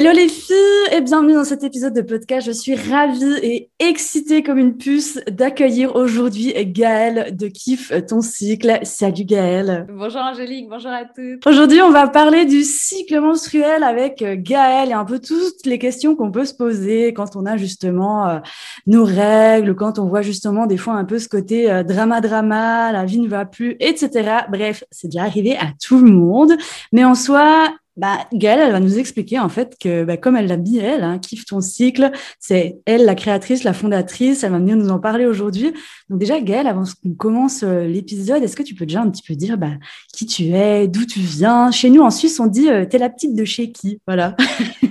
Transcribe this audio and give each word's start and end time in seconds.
Hello 0.00 0.12
les 0.12 0.28
filles 0.28 0.54
et 0.92 1.00
bienvenue 1.00 1.34
dans 1.34 1.42
cet 1.42 1.64
épisode 1.64 1.92
de 1.92 2.02
podcast. 2.02 2.46
Je 2.46 2.52
suis 2.52 2.76
ravie 2.76 3.34
et 3.42 3.68
excitée 3.80 4.44
comme 4.44 4.58
une 4.58 4.76
puce 4.76 5.18
d'accueillir 5.28 5.96
aujourd'hui 5.96 6.54
Gaëlle 6.66 7.34
de 7.36 7.48
Kiff 7.48 7.92
ton 8.06 8.20
cycle. 8.20 8.78
Salut 8.84 9.24
Gaëlle. 9.24 9.88
Bonjour 9.92 10.20
Angélique, 10.20 10.68
bonjour 10.68 10.92
à 10.92 11.04
toutes. 11.04 11.44
Aujourd'hui, 11.44 11.82
on 11.82 11.90
va 11.90 12.06
parler 12.06 12.44
du 12.44 12.62
cycle 12.62 13.18
menstruel 13.18 13.82
avec 13.82 14.22
euh, 14.22 14.36
Gaëlle 14.38 14.90
et 14.90 14.92
un 14.92 15.04
peu 15.04 15.18
toutes 15.18 15.66
les 15.66 15.80
questions 15.80 16.14
qu'on 16.14 16.30
peut 16.30 16.44
se 16.44 16.54
poser 16.54 17.12
quand 17.12 17.34
on 17.34 17.44
a 17.44 17.56
justement 17.56 18.28
euh, 18.28 18.38
nos 18.86 19.04
règles, 19.04 19.74
quand 19.74 19.98
on 19.98 20.06
voit 20.06 20.22
justement 20.22 20.66
des 20.66 20.76
fois 20.76 20.92
un 20.92 21.04
peu 21.04 21.18
ce 21.18 21.28
côté 21.28 21.72
euh, 21.72 21.82
drama 21.82 22.20
drama, 22.20 22.92
la 22.92 23.04
vie 23.04 23.18
ne 23.18 23.26
va 23.26 23.46
plus, 23.46 23.74
etc. 23.80 24.42
Bref, 24.48 24.84
c'est 24.92 25.08
déjà 25.08 25.24
arrivé 25.24 25.56
à 25.56 25.72
tout 25.82 25.98
le 25.98 26.08
monde, 26.08 26.52
mais 26.92 27.02
en 27.02 27.16
soi, 27.16 27.72
bah, 27.98 28.26
Gaëlle, 28.32 28.60
elle 28.60 28.72
va 28.72 28.80
nous 28.80 28.98
expliquer 28.98 29.38
en 29.40 29.48
fait 29.48 29.76
que, 29.78 30.04
bah, 30.04 30.16
comme 30.16 30.36
elle 30.36 30.46
l'a 30.46 30.56
dit, 30.56 30.78
elle, 30.78 31.02
hein, 31.02 31.18
kiffe 31.18 31.44
ton 31.44 31.60
cycle, 31.60 32.12
c'est 32.38 32.78
elle 32.86 33.04
la 33.04 33.16
créatrice, 33.16 33.64
la 33.64 33.72
fondatrice, 33.72 34.44
elle 34.44 34.52
va 34.52 34.58
venir 34.58 34.76
nous 34.76 34.90
en 34.90 35.00
parler 35.00 35.26
aujourd'hui. 35.26 35.72
Donc 36.08 36.20
déjà, 36.20 36.40
Gaëlle, 36.40 36.68
avant 36.68 36.84
qu'on 37.02 37.14
commence 37.14 37.64
euh, 37.64 37.86
l'épisode, 37.86 38.42
est-ce 38.42 38.56
que 38.56 38.62
tu 38.62 38.74
peux 38.74 38.86
déjà 38.86 39.02
un 39.02 39.10
petit 39.10 39.24
peu 39.26 39.34
dire 39.34 39.58
bah, 39.58 39.72
qui 40.14 40.26
tu 40.26 40.44
es, 40.44 40.86
d'où 40.86 41.04
tu 41.04 41.20
viens? 41.20 41.70
Chez 41.72 41.90
nous, 41.90 42.02
en 42.02 42.10
Suisse, 42.10 42.38
on 42.38 42.46
dit 42.46 42.70
euh, 42.70 42.86
t'es 42.86 42.98
la 42.98 43.10
petite 43.10 43.34
de 43.34 43.44
chez 43.44 43.72
qui? 43.72 44.00
Voilà. 44.06 44.36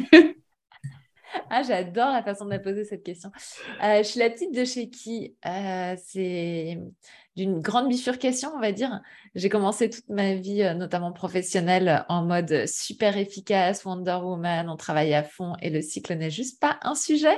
Ah, 1.51 1.63
j'adore 1.63 2.11
la 2.11 2.23
façon 2.23 2.45
de 2.45 2.57
poser 2.57 2.83
cette 2.83 3.03
question. 3.03 3.31
Euh, 3.83 3.99
je 3.99 4.03
suis 4.03 4.19
la 4.19 4.29
petite 4.29 4.53
de 4.53 4.65
chez 4.65 4.89
qui 4.89 5.35
euh, 5.45 5.95
C'est 6.05 6.77
d'une 7.35 7.59
grande 7.61 7.87
bifurcation, 7.87 8.51
on 8.55 8.59
va 8.59 8.71
dire. 8.71 9.01
J'ai 9.35 9.49
commencé 9.49 9.89
toute 9.89 10.09
ma 10.09 10.33
vie, 10.35 10.63
euh, 10.63 10.73
notamment 10.73 11.11
professionnelle, 11.13 12.05
en 12.09 12.25
mode 12.25 12.67
super 12.67 13.17
efficace, 13.17 13.85
Wonder 13.85 14.19
Woman, 14.21 14.69
on 14.69 14.75
travaille 14.75 15.13
à 15.13 15.23
fond 15.23 15.53
et 15.61 15.69
le 15.69 15.81
cycle 15.81 16.15
n'est 16.15 16.31
juste 16.31 16.59
pas 16.59 16.79
un 16.81 16.95
sujet. 16.95 17.37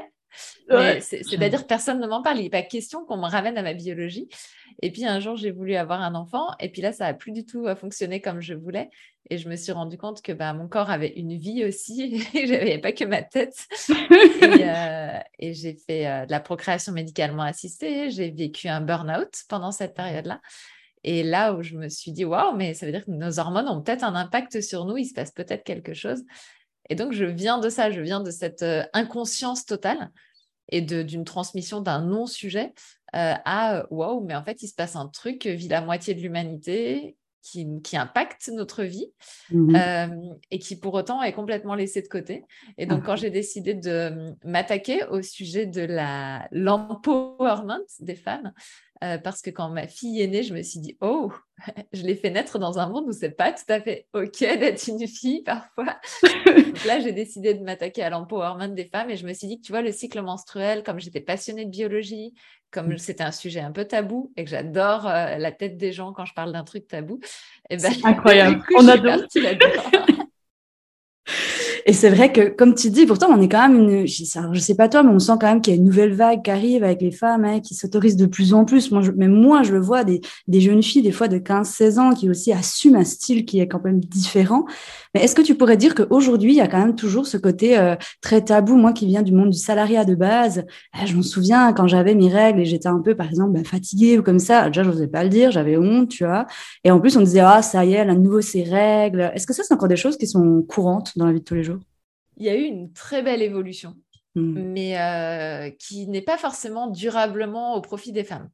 C'est-à-dire 1.02 1.67
personne 1.67 1.99
ne 1.99 2.08
m'en 2.08 2.22
parle. 2.22 2.39
Il 2.39 2.44
n'est 2.44 2.49
pas 2.49 2.61
question 2.61 3.05
qu'on 3.05 3.17
me 3.17 3.30
ramène 3.30 3.58
à 3.58 3.63
ma 3.63 3.73
biologie. 3.73 4.27
Et 4.81 4.91
puis 4.91 5.05
un 5.05 5.19
jour, 5.19 5.35
j'ai 5.35 5.52
voulu 5.52 5.75
avoir 5.75 6.02
un 6.02 6.16
enfant. 6.16 6.47
Et 6.59 6.69
puis 6.69 6.81
là, 6.81 6.91
ça 6.94 7.05
n'a 7.05 7.13
plus 7.13 7.31
du 7.31 7.45
tout 7.45 7.67
fonctionné 7.75 8.22
comme 8.22 8.41
je 8.41 8.53
voulais. 8.53 8.89
Et 9.30 9.38
je 9.38 9.47
me 9.47 9.55
suis 9.55 9.72
rendu 9.72 9.97
compte 9.97 10.22
que 10.22 10.31
bah, 10.31 10.53
mon 10.53 10.67
corps 10.67 10.89
avait 10.89 11.13
une 11.16 11.38
vie 11.38 11.66
aussi. 11.66 12.23
et 12.33 12.47
je 12.47 12.53
n'avais 12.53 12.80
pas 12.80 12.91
que 12.91 13.05
ma 13.05 13.22
tête. 13.22 13.55
Euh, 14.41 15.19
et, 15.39 15.53
j'ai 15.53 15.75
fait 15.75 16.07
euh, 16.07 16.25
de 16.25 16.31
la 16.31 16.39
procréation 16.39 16.91
médicalement 16.91 17.44
assistée. 17.44 18.09
J'ai 18.09 18.31
vécu 18.31 18.67
un 18.67 18.81
burn-out 18.81 19.30
pendant 19.47 19.72
cette 19.72 19.94
période-là. 19.94 20.41
Et 21.03 21.23
là 21.23 21.53
où 21.53 21.61
je 21.61 21.75
me 21.75 21.89
suis 21.89 22.11
dit, 22.11 22.25
waouh, 22.25 22.55
mais 22.55 22.73
ça 22.73 22.85
veut 22.85 22.91
dire 22.91 23.05
que 23.05 23.11
nos 23.11 23.39
hormones 23.39 23.67
ont 23.67 23.81
peut-être 23.81 24.03
un 24.03 24.16
impact 24.16 24.61
sur 24.61 24.85
nous. 24.85 24.97
Il 24.97 25.05
se 25.05 25.13
passe 25.13 25.31
peut-être 25.31 25.63
quelque 25.63 25.94
chose. 25.94 26.23
Et 26.89 26.95
donc, 26.95 27.13
je 27.13 27.25
viens 27.25 27.59
de 27.59 27.69
ça, 27.69 27.91
je 27.91 28.01
viens 28.01 28.19
de 28.19 28.31
cette 28.31 28.63
euh, 28.63 28.83
inconscience 28.93 29.65
totale 29.65 30.11
et 30.71 30.81
d'une 30.81 31.23
transmission 31.23 31.81
d'un 31.81 32.01
non-sujet 32.01 32.73
euh, 33.16 33.33
à 33.45 33.85
waouh, 33.91 34.23
mais 34.23 34.35
en 34.35 34.44
fait, 34.44 34.61
il 34.61 34.67
se 34.67 34.75
passe 34.75 34.95
un 34.95 35.07
truc, 35.07 35.47
vit 35.47 35.67
la 35.67 35.81
moitié 35.81 36.13
de 36.13 36.22
l'humanité 36.22 37.17
qui, 37.41 37.81
qui, 37.83 37.97
impacte 37.97 38.51
notre 38.53 38.83
vie 38.83 39.11
mmh 39.49 39.75
euh, 39.75 40.07
et 40.51 40.59
qui 40.59 40.75
pour 40.75 40.94
autant 40.94 41.23
est 41.23 41.31
complètement 41.33 41.73
laissé 41.73 42.01
de 42.01 42.07
côté. 42.07 42.44
Et 42.78 42.85
donc, 42.85 43.05
quand 43.05 43.16
j'ai 43.16 43.29
décidé 43.29 43.73
de 43.73 44.35
m'attaquer 44.44 45.05
au 45.05 45.22
sujet 45.22 45.66
de 45.66 45.88
l'empowerment 46.51 47.79
des 47.99 48.16
femmes, 48.16 48.53
euh, 49.03 49.17
parce 49.17 49.41
que 49.41 49.49
quand 49.49 49.69
ma 49.69 49.87
fille 49.87 50.21
est 50.21 50.27
née, 50.27 50.43
je 50.43 50.53
me 50.53 50.61
suis 50.61 50.79
dit, 50.79 50.97
oh, 51.01 51.31
je 51.93 52.03
l'ai 52.03 52.15
fait 52.15 52.29
naître 52.29 52.59
dans 52.59 52.79
un 52.79 52.89
monde 52.89 53.05
où 53.07 53.13
c'est 53.13 53.31
pas 53.31 53.51
tout 53.51 53.63
à 53.69 53.79
fait 53.79 54.07
OK 54.13 54.39
d'être 54.39 54.87
une 54.87 55.07
fille 55.07 55.43
parfois. 55.43 55.99
Donc 56.45 56.85
là, 56.85 56.99
j'ai 56.99 57.13
décidé 57.13 57.53
de 57.53 57.63
m'attaquer 57.63 58.03
à 58.03 58.09
l'empowerment 58.09 58.73
des 58.73 58.85
femmes 58.85 59.09
et 59.09 59.17
je 59.17 59.25
me 59.25 59.33
suis 59.33 59.47
dit 59.47 59.59
que 59.59 59.65
tu 59.65 59.71
vois, 59.71 59.81
le 59.81 59.91
cycle 59.91 60.21
menstruel, 60.21 60.83
comme 60.83 60.99
j'étais 60.99 61.21
passionnée 61.21 61.65
de 61.65 61.71
biologie, 61.71 62.33
comme 62.71 62.93
mmh. 62.93 62.97
c'était 62.97 63.23
un 63.23 63.31
sujet 63.31 63.61
un 63.61 63.71
peu 63.71 63.85
tabou 63.85 64.31
et 64.35 64.43
que 64.43 64.49
j'adore 64.49 65.07
euh, 65.07 65.37
la 65.37 65.51
tête 65.51 65.77
des 65.77 65.91
gens 65.91 66.13
quand 66.13 66.25
je 66.25 66.33
parle 66.33 66.51
d'un 66.51 66.63
truc 66.63 66.87
tabou, 66.87 67.19
et 67.69 67.75
eh 67.75 67.77
ben, 67.77 67.93
incroyable. 68.03 68.63
On 68.77 68.87
adore. 68.87 69.21
Et 71.85 71.94
c'est 71.94 72.09
vrai 72.09 72.31
que, 72.31 72.50
comme 72.50 72.75
tu 72.75 72.90
dis, 72.90 73.06
pourtant, 73.06 73.28
on 73.29 73.41
est 73.41 73.47
quand 73.47 73.67
même 73.67 73.79
une. 73.79 74.07
Je 74.07 74.59
sais 74.59 74.75
pas 74.75 74.90
toi, 74.90 75.03
mais 75.03 75.12
on 75.12 75.19
sent 75.19 75.34
quand 75.40 75.47
même 75.47 75.62
qu'il 75.62 75.73
y 75.73 75.78
a 75.78 75.79
une 75.79 75.85
nouvelle 75.85 76.13
vague 76.13 76.41
qui 76.44 76.51
arrive 76.51 76.84
avec 76.84 77.01
les 77.01 77.12
femmes 77.12 77.45
hein, 77.45 77.59
qui 77.59 77.75
s'autorisent 77.75 78.16
de 78.16 78.25
plus 78.25 78.53
en 78.53 78.66
plus. 78.66 78.91
Moi, 78.91 79.01
je, 79.01 79.12
même 79.12 79.34
moi, 79.34 79.63
je 79.63 79.73
le 79.73 79.79
vois, 79.79 80.03
des, 80.03 80.22
des 80.47 80.62
jeunes 80.62 80.84
filles, 80.84 81.01
des 81.01 81.12
fois 81.12 81.28
de 81.28 81.38
15-16 81.38 82.00
ans, 82.00 82.13
qui 82.13 82.29
aussi 82.29 82.51
assument 82.53 82.97
un 82.97 83.03
style 83.03 83.45
qui 83.45 83.59
est 83.59 83.67
quand 83.67 83.84
même 83.84 84.00
différent. 84.00 84.66
Mais 85.13 85.23
est-ce 85.23 85.35
que 85.35 85.41
tu 85.41 85.56
pourrais 85.56 85.78
dire 85.78 85.95
qu'aujourd'hui, 85.95 86.51
il 86.51 86.57
y 86.57 86.62
a 86.62 86.67
quand 86.67 86.79
même 86.79 86.95
toujours 86.95 87.25
ce 87.28 87.38
côté 87.38 87.78
euh, 87.79 87.96
très 88.22 88.44
tabou? 88.44 88.75
Moi 88.75 88.94
qui 88.94 89.07
viens 89.07 89.23
du 89.23 89.31
monde 89.34 89.50
du 89.50 89.57
salariat 89.57 90.06
de 90.06 90.16
base, 90.16 90.66
eh, 91.01 91.07
je 91.07 91.16
m'en 91.16 91.23
souviens 91.23 91.73
quand 91.73 91.88
j'avais 91.88 92.16
mes 92.16 92.29
règles 92.29 92.61
et 92.61 92.66
j'étais 92.66 92.88
un 92.88 93.00
peu, 93.00 93.16
par 93.16 93.28
exemple, 93.28 93.53
bah, 93.53 93.63
fatiguée 93.63 94.19
ou 94.19 94.23
comme 94.23 94.40
ça. 94.40 94.67
Déjà, 94.67 94.84
je 94.84 94.90
n'osais 94.90 95.07
pas 95.07 95.23
le 95.23 95.29
dire, 95.29 95.51
j'avais 95.51 95.78
honte, 95.78 96.09
tu 96.09 96.25
vois. 96.25 96.46
Et 96.84 96.91
en 96.91 97.00
plus, 97.00 97.17
on 97.17 97.22
disait, 97.22 97.40
ah, 97.40 97.61
ça 97.61 97.85
y 97.85 97.94
est, 97.94 98.00
à 98.00 98.16
nouveau, 98.16 98.41
ces 98.41 98.63
règles. 98.63 99.31
Est-ce 99.34 99.47
que 99.47 99.53
ça, 99.53 99.63
c'est 99.63 99.73
encore 99.73 99.88
des 99.88 99.96
choses 99.96 100.17
qui 100.17 100.28
sont 100.28 100.63
courantes 100.67 101.17
dans 101.17 101.25
la 101.25 101.34
vie 101.34 101.40
de 101.40 101.44
tous 101.44 101.56
les 101.56 101.63
jours? 101.63 101.78
Il 102.39 102.45
y 102.45 102.50
a 102.50 102.55
eu 102.55 102.63
une 102.63 102.91
très 102.94 103.22
belle 103.22 103.41
évolution, 103.41 103.95
mmh. 104.35 104.61
mais 104.61 105.00
euh, 105.00 105.69
qui 105.72 106.07
n'est 106.07 106.22
pas 106.22 106.38
forcément 106.38 106.88
durablement 106.88 107.75
au 107.75 107.81
profit 107.81 108.11
des 108.11 108.23
femmes. 108.23 108.50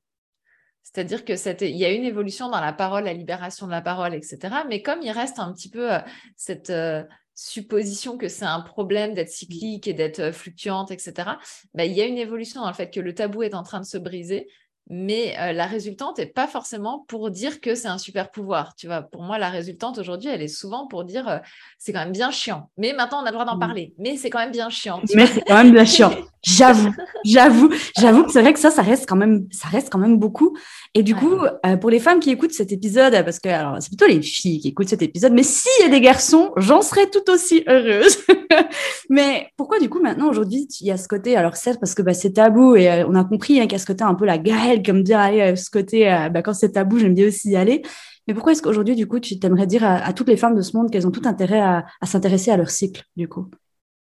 C'est-à-dire 0.83 1.25
que 1.25 1.63
il 1.63 1.77
y 1.77 1.85
a 1.85 1.91
une 1.91 2.03
évolution 2.03 2.49
dans 2.49 2.61
la 2.61 2.73
parole, 2.73 3.05
la 3.05 3.13
libération 3.13 3.65
de 3.65 3.71
la 3.71 3.81
parole, 3.81 4.13
etc. 4.13 4.37
Mais 4.67 4.81
comme 4.81 5.01
il 5.01 5.11
reste 5.11 5.39
un 5.39 5.51
petit 5.53 5.69
peu 5.69 5.93
euh, 5.93 5.99
cette 6.35 6.69
euh, 6.69 7.03
supposition 7.33 8.17
que 8.17 8.27
c'est 8.27 8.45
un 8.45 8.61
problème 8.61 9.13
d'être 9.13 9.29
cyclique 9.29 9.87
et 9.87 9.93
d'être 9.93 10.31
fluctuante, 10.31 10.91
etc., 10.91 11.31
bah, 11.73 11.85
il 11.85 11.93
y 11.93 12.01
a 12.01 12.05
une 12.05 12.17
évolution 12.17 12.61
dans 12.61 12.67
le 12.67 12.73
fait 12.73 12.91
que 12.91 12.99
le 12.99 13.13
tabou 13.13 13.43
est 13.43 13.55
en 13.55 13.63
train 13.63 13.79
de 13.79 13.85
se 13.85 13.97
briser 13.97 14.47
mais 14.87 15.35
euh, 15.39 15.51
la 15.51 15.65
résultante 15.65 16.19
n'est 16.19 16.25
pas 16.25 16.47
forcément 16.47 17.05
pour 17.07 17.31
dire 17.31 17.59
que 17.59 17.73
c'est 17.73 17.87
un 17.87 17.97
super 17.97 18.29
pouvoir. 18.29 18.75
Tu 18.75 18.87
vois, 18.87 19.01
pour 19.01 19.23
moi, 19.23 19.39
la 19.39 19.49
résultante 19.49 19.97
aujourd'hui, 19.97 20.29
elle 20.29 20.41
est 20.41 20.47
souvent 20.47 20.87
pour 20.87 21.03
dire 21.03 21.27
euh, 21.27 21.37
c'est 21.79 21.91
quand 21.91 21.99
même 21.99 22.11
bien 22.11 22.31
chiant. 22.31 22.69
Mais 22.77 22.93
maintenant, 22.93 23.21
on 23.21 23.25
a 23.25 23.31
le 23.31 23.33
droit 23.33 23.45
d'en 23.45 23.55
mmh. 23.55 23.59
parler. 23.59 23.93
Mais 23.97 24.17
c'est 24.17 24.29
quand 24.29 24.39
même 24.39 24.51
bien 24.51 24.69
chiant. 24.69 25.01
Mais 25.15 25.25
c'est 25.25 25.41
quand 25.41 25.55
même 25.55 25.71
bien 25.71 25.85
chiant. 25.85 26.13
J'avoue, 26.45 26.93
j'avoue, 27.25 27.69
j'avoue 27.97 28.23
que 28.23 28.31
c'est 28.31 28.41
vrai 28.41 28.53
que 28.53 28.59
ça, 28.59 28.69
ça 28.69 28.83
reste 28.83 29.07
quand 29.07 29.15
même, 29.15 29.47
ça 29.51 29.67
reste 29.67 29.89
quand 29.91 29.97
même 29.97 30.17
beaucoup. 30.17 30.55
Et 30.93 31.01
du 31.01 31.15
coup, 31.15 31.39
euh, 31.65 31.75
pour 31.77 31.89
les 31.89 31.99
femmes 31.99 32.19
qui 32.19 32.29
écoutent 32.29 32.53
cet 32.53 32.71
épisode, 32.71 33.13
parce 33.25 33.39
que 33.39 33.49
alors 33.49 33.77
c'est 33.81 33.89
plutôt 33.89 34.05
les 34.05 34.21
filles 34.21 34.59
qui 34.59 34.67
écoutent 34.67 34.89
cet 34.89 35.01
épisode, 35.01 35.33
mais 35.33 35.43
s'il 35.43 35.83
y 35.83 35.87
a 35.87 35.89
des 35.89 36.01
garçons, 36.01 36.51
j'en 36.57 36.83
serais 36.83 37.09
tout 37.09 37.31
aussi 37.31 37.63
heureuse. 37.67 38.17
mais 39.09 39.47
pourquoi 39.57 39.79
du 39.79 39.89
coup 39.89 39.99
maintenant 39.99 40.29
aujourd'hui 40.29 40.67
il 40.81 40.87
y 40.87 40.91
a 40.91 40.97
ce 40.97 41.07
côté, 41.07 41.35
alors 41.35 41.55
certes 41.55 41.79
parce 41.79 41.95
que 41.95 42.03
bah, 42.03 42.13
c'est 42.13 42.33
tabou 42.33 42.75
et 42.75 43.03
on 43.07 43.15
a 43.15 43.23
compris 43.23 43.59
hein, 43.59 43.63
qu'il 43.63 43.73
y 43.73 43.75
a 43.75 43.79
ce 43.79 43.85
côté 43.85 44.03
un 44.03 44.13
peu 44.13 44.25
la 44.25 44.37
Gaëlle 44.37 44.83
comme 44.83 45.03
dire, 45.03 45.19
allez, 45.19 45.41
euh, 45.41 45.55
ce 45.55 45.69
côté, 45.69 46.11
euh, 46.11 46.29
bah, 46.29 46.41
quand 46.41 46.53
c'est 46.53 46.73
tabou, 46.73 46.99
j'aime 46.99 47.15
bien 47.15 47.27
aussi 47.27 47.49
y 47.49 47.55
aller. 47.55 47.81
Mais 48.27 48.33
pourquoi 48.33 48.53
est-ce 48.53 48.61
qu'aujourd'hui, 48.61 48.95
du 48.95 49.07
coup, 49.07 49.19
tu 49.19 49.39
t'aimerais 49.39 49.67
dire 49.67 49.83
à, 49.83 50.11
toutes 50.13 50.29
les 50.29 50.37
femmes 50.37 50.55
de 50.55 50.61
ce 50.61 50.75
monde 50.75 50.91
qu'elles 50.91 51.05
ont 51.05 51.11
tout 51.11 51.21
intérêt 51.25 51.59
à, 51.59 51.85
s'intéresser 52.03 52.51
à 52.51 52.57
leur 52.57 52.71
cycle, 52.71 53.03
du 53.15 53.27
coup? 53.27 53.51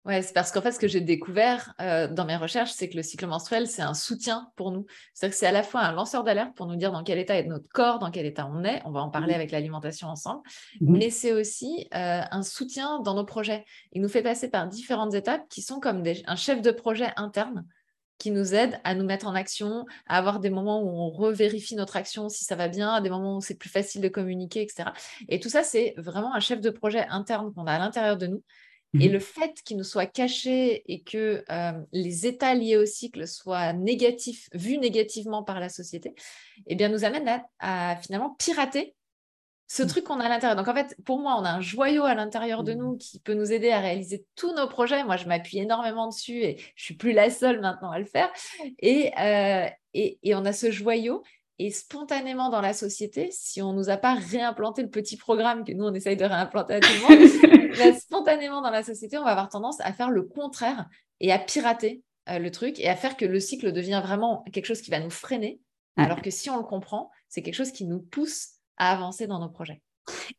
Ouais, 0.04 0.20
c'est 0.20 0.34
parce 0.34 0.52
qu'en 0.52 0.60
fait, 0.60 0.72
ce 0.72 0.78
que 0.78 0.86
j'ai 0.86 1.00
découvert 1.00 1.72
euh, 1.80 2.08
dans 2.08 2.26
mes 2.26 2.36
recherches, 2.36 2.72
c'est 2.72 2.90
que 2.90 2.96
le 2.96 3.02
cycle 3.02 3.26
menstruel, 3.26 3.66
c'est 3.66 3.80
un 3.80 3.94
soutien 3.94 4.50
pour 4.54 4.70
nous. 4.70 4.84
C'est-à-dire 5.14 5.34
que 5.34 5.38
c'est 5.38 5.46
à 5.46 5.52
la 5.52 5.62
fois 5.62 5.80
un 5.80 5.92
lanceur 5.92 6.24
d'alerte 6.24 6.54
pour 6.54 6.66
nous 6.66 6.76
dire 6.76 6.92
dans 6.92 7.02
quel 7.02 7.18
état 7.18 7.36
est 7.36 7.44
notre 7.44 7.68
corps, 7.70 7.98
dans 7.98 8.10
quel 8.10 8.26
état 8.26 8.46
on 8.52 8.64
est. 8.64 8.82
On 8.84 8.90
va 8.90 9.00
en 9.00 9.08
parler 9.08 9.32
mmh. 9.32 9.36
avec 9.36 9.50
l'alimentation 9.50 10.08
ensemble. 10.08 10.42
Mmh. 10.80 10.96
Mais 10.96 11.08
c'est 11.08 11.32
aussi 11.32 11.88
un 11.92 12.42
soutien 12.42 13.00
dans 13.00 13.14
nos 13.14 13.24
projets. 13.24 13.64
Il 13.92 14.02
nous 14.02 14.08
fait 14.10 14.22
passer 14.22 14.50
par 14.50 14.66
différentes 14.68 15.14
étapes 15.14 15.48
qui 15.48 15.62
sont 15.62 15.80
comme 15.80 16.02
un 16.26 16.36
chef 16.36 16.60
de 16.60 16.70
projet 16.70 17.08
interne 17.16 17.64
qui 18.18 18.30
nous 18.30 18.54
aide 18.54 18.80
à 18.84 18.94
nous 18.94 19.04
mettre 19.04 19.26
en 19.26 19.34
action, 19.34 19.86
à 20.06 20.18
avoir 20.18 20.40
des 20.40 20.50
moments 20.50 20.82
où 20.82 20.88
on 20.88 21.10
revérifie 21.10 21.76
notre 21.76 21.96
action 21.96 22.28
si 22.28 22.44
ça 22.44 22.56
va 22.56 22.68
bien, 22.68 23.00
des 23.00 23.10
moments 23.10 23.38
où 23.38 23.40
c'est 23.40 23.58
plus 23.58 23.68
facile 23.68 24.00
de 24.00 24.08
communiquer, 24.08 24.62
etc. 24.62 24.90
Et 25.28 25.40
tout 25.40 25.48
ça, 25.48 25.62
c'est 25.62 25.94
vraiment 25.96 26.34
un 26.34 26.40
chef 26.40 26.60
de 26.60 26.70
projet 26.70 27.06
interne 27.08 27.52
qu'on 27.52 27.66
a 27.66 27.72
à 27.72 27.78
l'intérieur 27.78 28.16
de 28.16 28.26
nous. 28.26 28.42
Et 29.00 29.08
mmh 29.08 29.12
le 29.12 29.18
fait 29.18 29.62
qu'il 29.64 29.76
nous 29.76 29.84
soit 29.84 30.06
caché 30.06 30.84
et 30.92 31.02
que 31.02 31.44
euh, 31.50 31.72
les 31.92 32.26
états 32.26 32.54
liés 32.54 32.76
au 32.76 32.86
cycle 32.86 33.26
soient 33.26 33.72
négatifs, 33.72 34.48
vus 34.52 34.78
négativement 34.78 35.42
par 35.42 35.58
la 35.58 35.68
société, 35.68 36.14
eh 36.66 36.74
bien, 36.74 36.88
nous 36.88 37.04
amène 37.04 37.42
à, 37.58 37.96
finalement 37.96 38.30
pirater 38.38 38.94
ce 39.66 39.82
mm. 39.82 39.86
truc 39.86 40.04
qu'on 40.04 40.20
a 40.20 40.26
à 40.26 40.28
l'intérieur. 40.28 40.56
Donc 40.56 40.68
en 40.68 40.74
fait, 40.74 40.96
pour 41.04 41.18
moi, 41.18 41.36
on 41.38 41.44
a 41.44 41.50
un 41.50 41.60
joyau 41.60 42.04
à 42.04 42.14
l'intérieur 42.14 42.62
de 42.62 42.74
mm. 42.74 42.78
nous 42.78 42.96
qui 42.96 43.20
peut 43.20 43.34
nous 43.34 43.52
aider 43.52 43.70
à 43.70 43.80
réaliser 43.80 44.24
tous 44.36 44.54
nos 44.54 44.68
projets. 44.68 45.02
Moi, 45.04 45.16
je 45.16 45.26
m'appuie 45.26 45.58
énormément 45.58 46.08
dessus 46.08 46.42
et 46.42 46.58
je 46.76 46.84
suis 46.84 46.94
plus 46.94 47.12
la 47.12 47.30
seule 47.30 47.60
maintenant 47.60 47.90
à 47.90 47.98
le 47.98 48.04
faire. 48.04 48.30
Et, 48.78 49.12
euh, 49.18 49.66
et, 49.94 50.18
on 50.34 50.44
a 50.44 50.52
ce 50.52 50.70
joyau. 50.70 51.22
Et 51.64 51.70
spontanément 51.70 52.50
dans 52.50 52.60
la 52.60 52.74
société, 52.74 53.30
si 53.32 53.62
on 53.62 53.72
ne 53.72 53.78
nous 53.78 53.88
a 53.88 53.96
pas 53.96 54.12
réimplanté 54.12 54.82
le 54.82 54.90
petit 54.90 55.16
programme 55.16 55.64
que 55.64 55.72
nous, 55.72 55.86
on 55.86 55.94
essaye 55.94 56.14
de 56.14 56.26
réimplanter 56.26 56.74
à 56.74 56.80
tout 56.80 56.88
le 56.92 57.08
monde, 57.08 57.70
bah, 57.78 57.98
spontanément 57.98 58.60
dans 58.60 58.68
la 58.68 58.82
société, 58.82 59.16
on 59.16 59.24
va 59.24 59.30
avoir 59.30 59.48
tendance 59.48 59.80
à 59.80 59.94
faire 59.94 60.10
le 60.10 60.24
contraire 60.24 60.86
et 61.20 61.32
à 61.32 61.38
pirater 61.38 62.02
euh, 62.28 62.38
le 62.38 62.50
truc 62.50 62.78
et 62.80 62.88
à 62.90 62.96
faire 62.96 63.16
que 63.16 63.24
le 63.24 63.40
cycle 63.40 63.72
devient 63.72 64.02
vraiment 64.04 64.44
quelque 64.52 64.66
chose 64.66 64.82
qui 64.82 64.90
va 64.90 65.00
nous 65.00 65.08
freiner. 65.08 65.58
Alors 65.96 66.20
que 66.20 66.28
si 66.28 66.50
on 66.50 66.58
le 66.58 66.64
comprend, 66.64 67.10
c'est 67.30 67.40
quelque 67.40 67.54
chose 67.54 67.72
qui 67.72 67.86
nous 67.86 68.00
pousse 68.00 68.48
à 68.76 68.92
avancer 68.92 69.26
dans 69.26 69.38
nos 69.40 69.48
projets. 69.48 69.80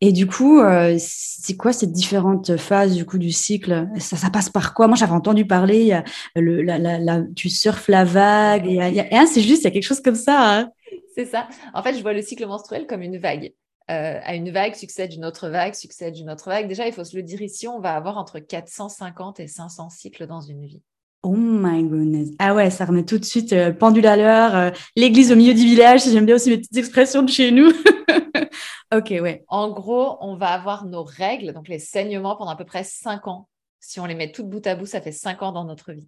Et 0.02 0.12
du 0.12 0.28
coup, 0.28 0.60
euh, 0.60 0.96
c'est 1.00 1.58
quoi 1.58 1.74
ces 1.74 1.88
différentes 1.88 2.56
phases 2.56 2.94
du 2.94 3.04
coup 3.04 3.18
du 3.18 3.32
cycle? 3.32 3.88
Ça, 3.98 4.16
ça 4.16 4.30
passe 4.30 4.52
par 4.52 4.76
quoi? 4.76 4.88
Moi, 4.88 4.96
j'avais 4.96 5.14
entendu 5.14 5.48
parler, 5.48 5.80
il 5.80 5.88
y 5.88 5.94
a 5.94 6.04
le, 6.36 6.62
la, 6.62 6.78
la, 6.78 7.24
tu 7.36 7.50
surfes 7.50 7.88
la 7.88 8.04
vague, 8.04 8.68
et, 8.68 9.10
c'est 9.26 9.42
juste, 9.42 9.64
il 9.64 9.66
y 9.66 9.68
a 9.68 9.72
quelque 9.72 9.88
chose 9.88 10.02
comme 10.02 10.14
ça. 10.14 10.60
Hein. 10.60 10.72
C'est 11.14 11.26
ça. 11.26 11.48
En 11.74 11.82
fait, 11.82 11.96
je 11.96 12.02
vois 12.02 12.14
le 12.14 12.22
cycle 12.22 12.46
menstruel 12.46 12.88
comme 12.88 13.02
une 13.02 13.18
vague. 13.18 13.54
Euh, 13.92 14.20
à 14.24 14.34
une 14.34 14.50
vague 14.50 14.74
succède 14.74 15.14
une 15.14 15.26
autre 15.26 15.48
vague, 15.48 15.76
succède 15.76 16.18
une 16.18 16.32
autre 16.32 16.50
vague. 16.50 16.68
Déjà, 16.68 16.88
il 16.88 16.94
faut 16.94 17.04
se 17.04 17.16
le 17.16 17.22
dire 17.22 17.42
ici, 17.42 17.68
on 17.68 17.80
va 17.80 17.96
avoir 17.96 18.18
entre 18.18 18.40
450 18.40 19.40
et 19.40 19.48
500 19.48 19.90
cycles 19.90 20.26
dans 20.26 20.42
une 20.42 20.66
vie. 20.66 20.82
Oh 21.22 21.36
my 21.36 21.84
goodness. 21.84 22.30
Ah 22.40 22.54
ouais, 22.54 22.70
ça 22.70 22.86
remet 22.86 23.06
tout 23.06 23.18
de 23.18 23.26
suite 23.26 23.54
euh, 23.54 23.72
pendule 23.72 24.06
à 24.08 24.16
l'heure, 24.16 24.56
euh, 24.56 24.72
l'église 24.96 25.32
au 25.32 25.36
milieu 25.36 25.54
du 25.54 25.64
village. 25.66 26.04
J'aime 26.04 26.26
bien 26.26 26.36
aussi 26.36 26.50
mes 26.50 26.58
petites 26.58 26.78
expressions 26.78 27.22
de 27.22 27.30
chez 27.30 27.52
nous. 27.52 27.70
ok, 28.96 29.10
ouais. 29.10 29.44
En 29.48 29.72
gros, 29.72 30.18
on 30.20 30.36
va 30.36 30.50
avoir 30.50 30.86
nos 30.86 31.04
règles, 31.04 31.54
donc 31.54 31.68
les 31.68 31.80
saignements 31.80 32.36
pendant 32.36 32.52
à 32.52 32.56
peu 32.56 32.66
près 32.66 32.84
5 32.84 33.28
ans. 33.28 33.48
Si 33.80 34.00
on 34.00 34.06
les 34.06 34.16
met 34.16 34.32
toutes 34.32 34.50
bout 34.50 34.66
à 34.66 34.76
bout, 34.76 34.88
ça 34.88 35.02
fait 35.02 35.12
5 35.12 35.44
ans 35.44 35.52
dans 35.52 35.66
notre 35.66 35.94
vie. 35.94 36.08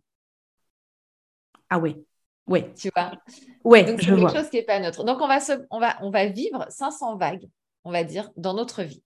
Ah 1.70 1.80
oui. 1.80 1.96
Oui. 2.48 2.64
Tu 2.76 2.90
vois 2.96 3.12
Oui, 3.64 3.86
Donc, 3.86 4.02
c'est 4.02 4.08
quelque 4.08 4.34
chose 4.34 4.50
qui 4.50 4.58
n'est 4.58 4.64
pas 4.64 4.80
neutre. 4.80 5.04
Donc, 5.04 5.22
on 5.22 5.28
va, 5.28 5.40
on, 5.70 5.80
va, 5.80 5.98
on 6.02 6.10
va 6.10 6.26
vivre 6.28 6.66
500 6.70 7.18
vagues, 7.18 7.48
on 7.84 7.92
va 7.92 8.04
dire, 8.04 8.32
dans 8.38 8.54
notre 8.54 8.84
vie. 8.84 9.04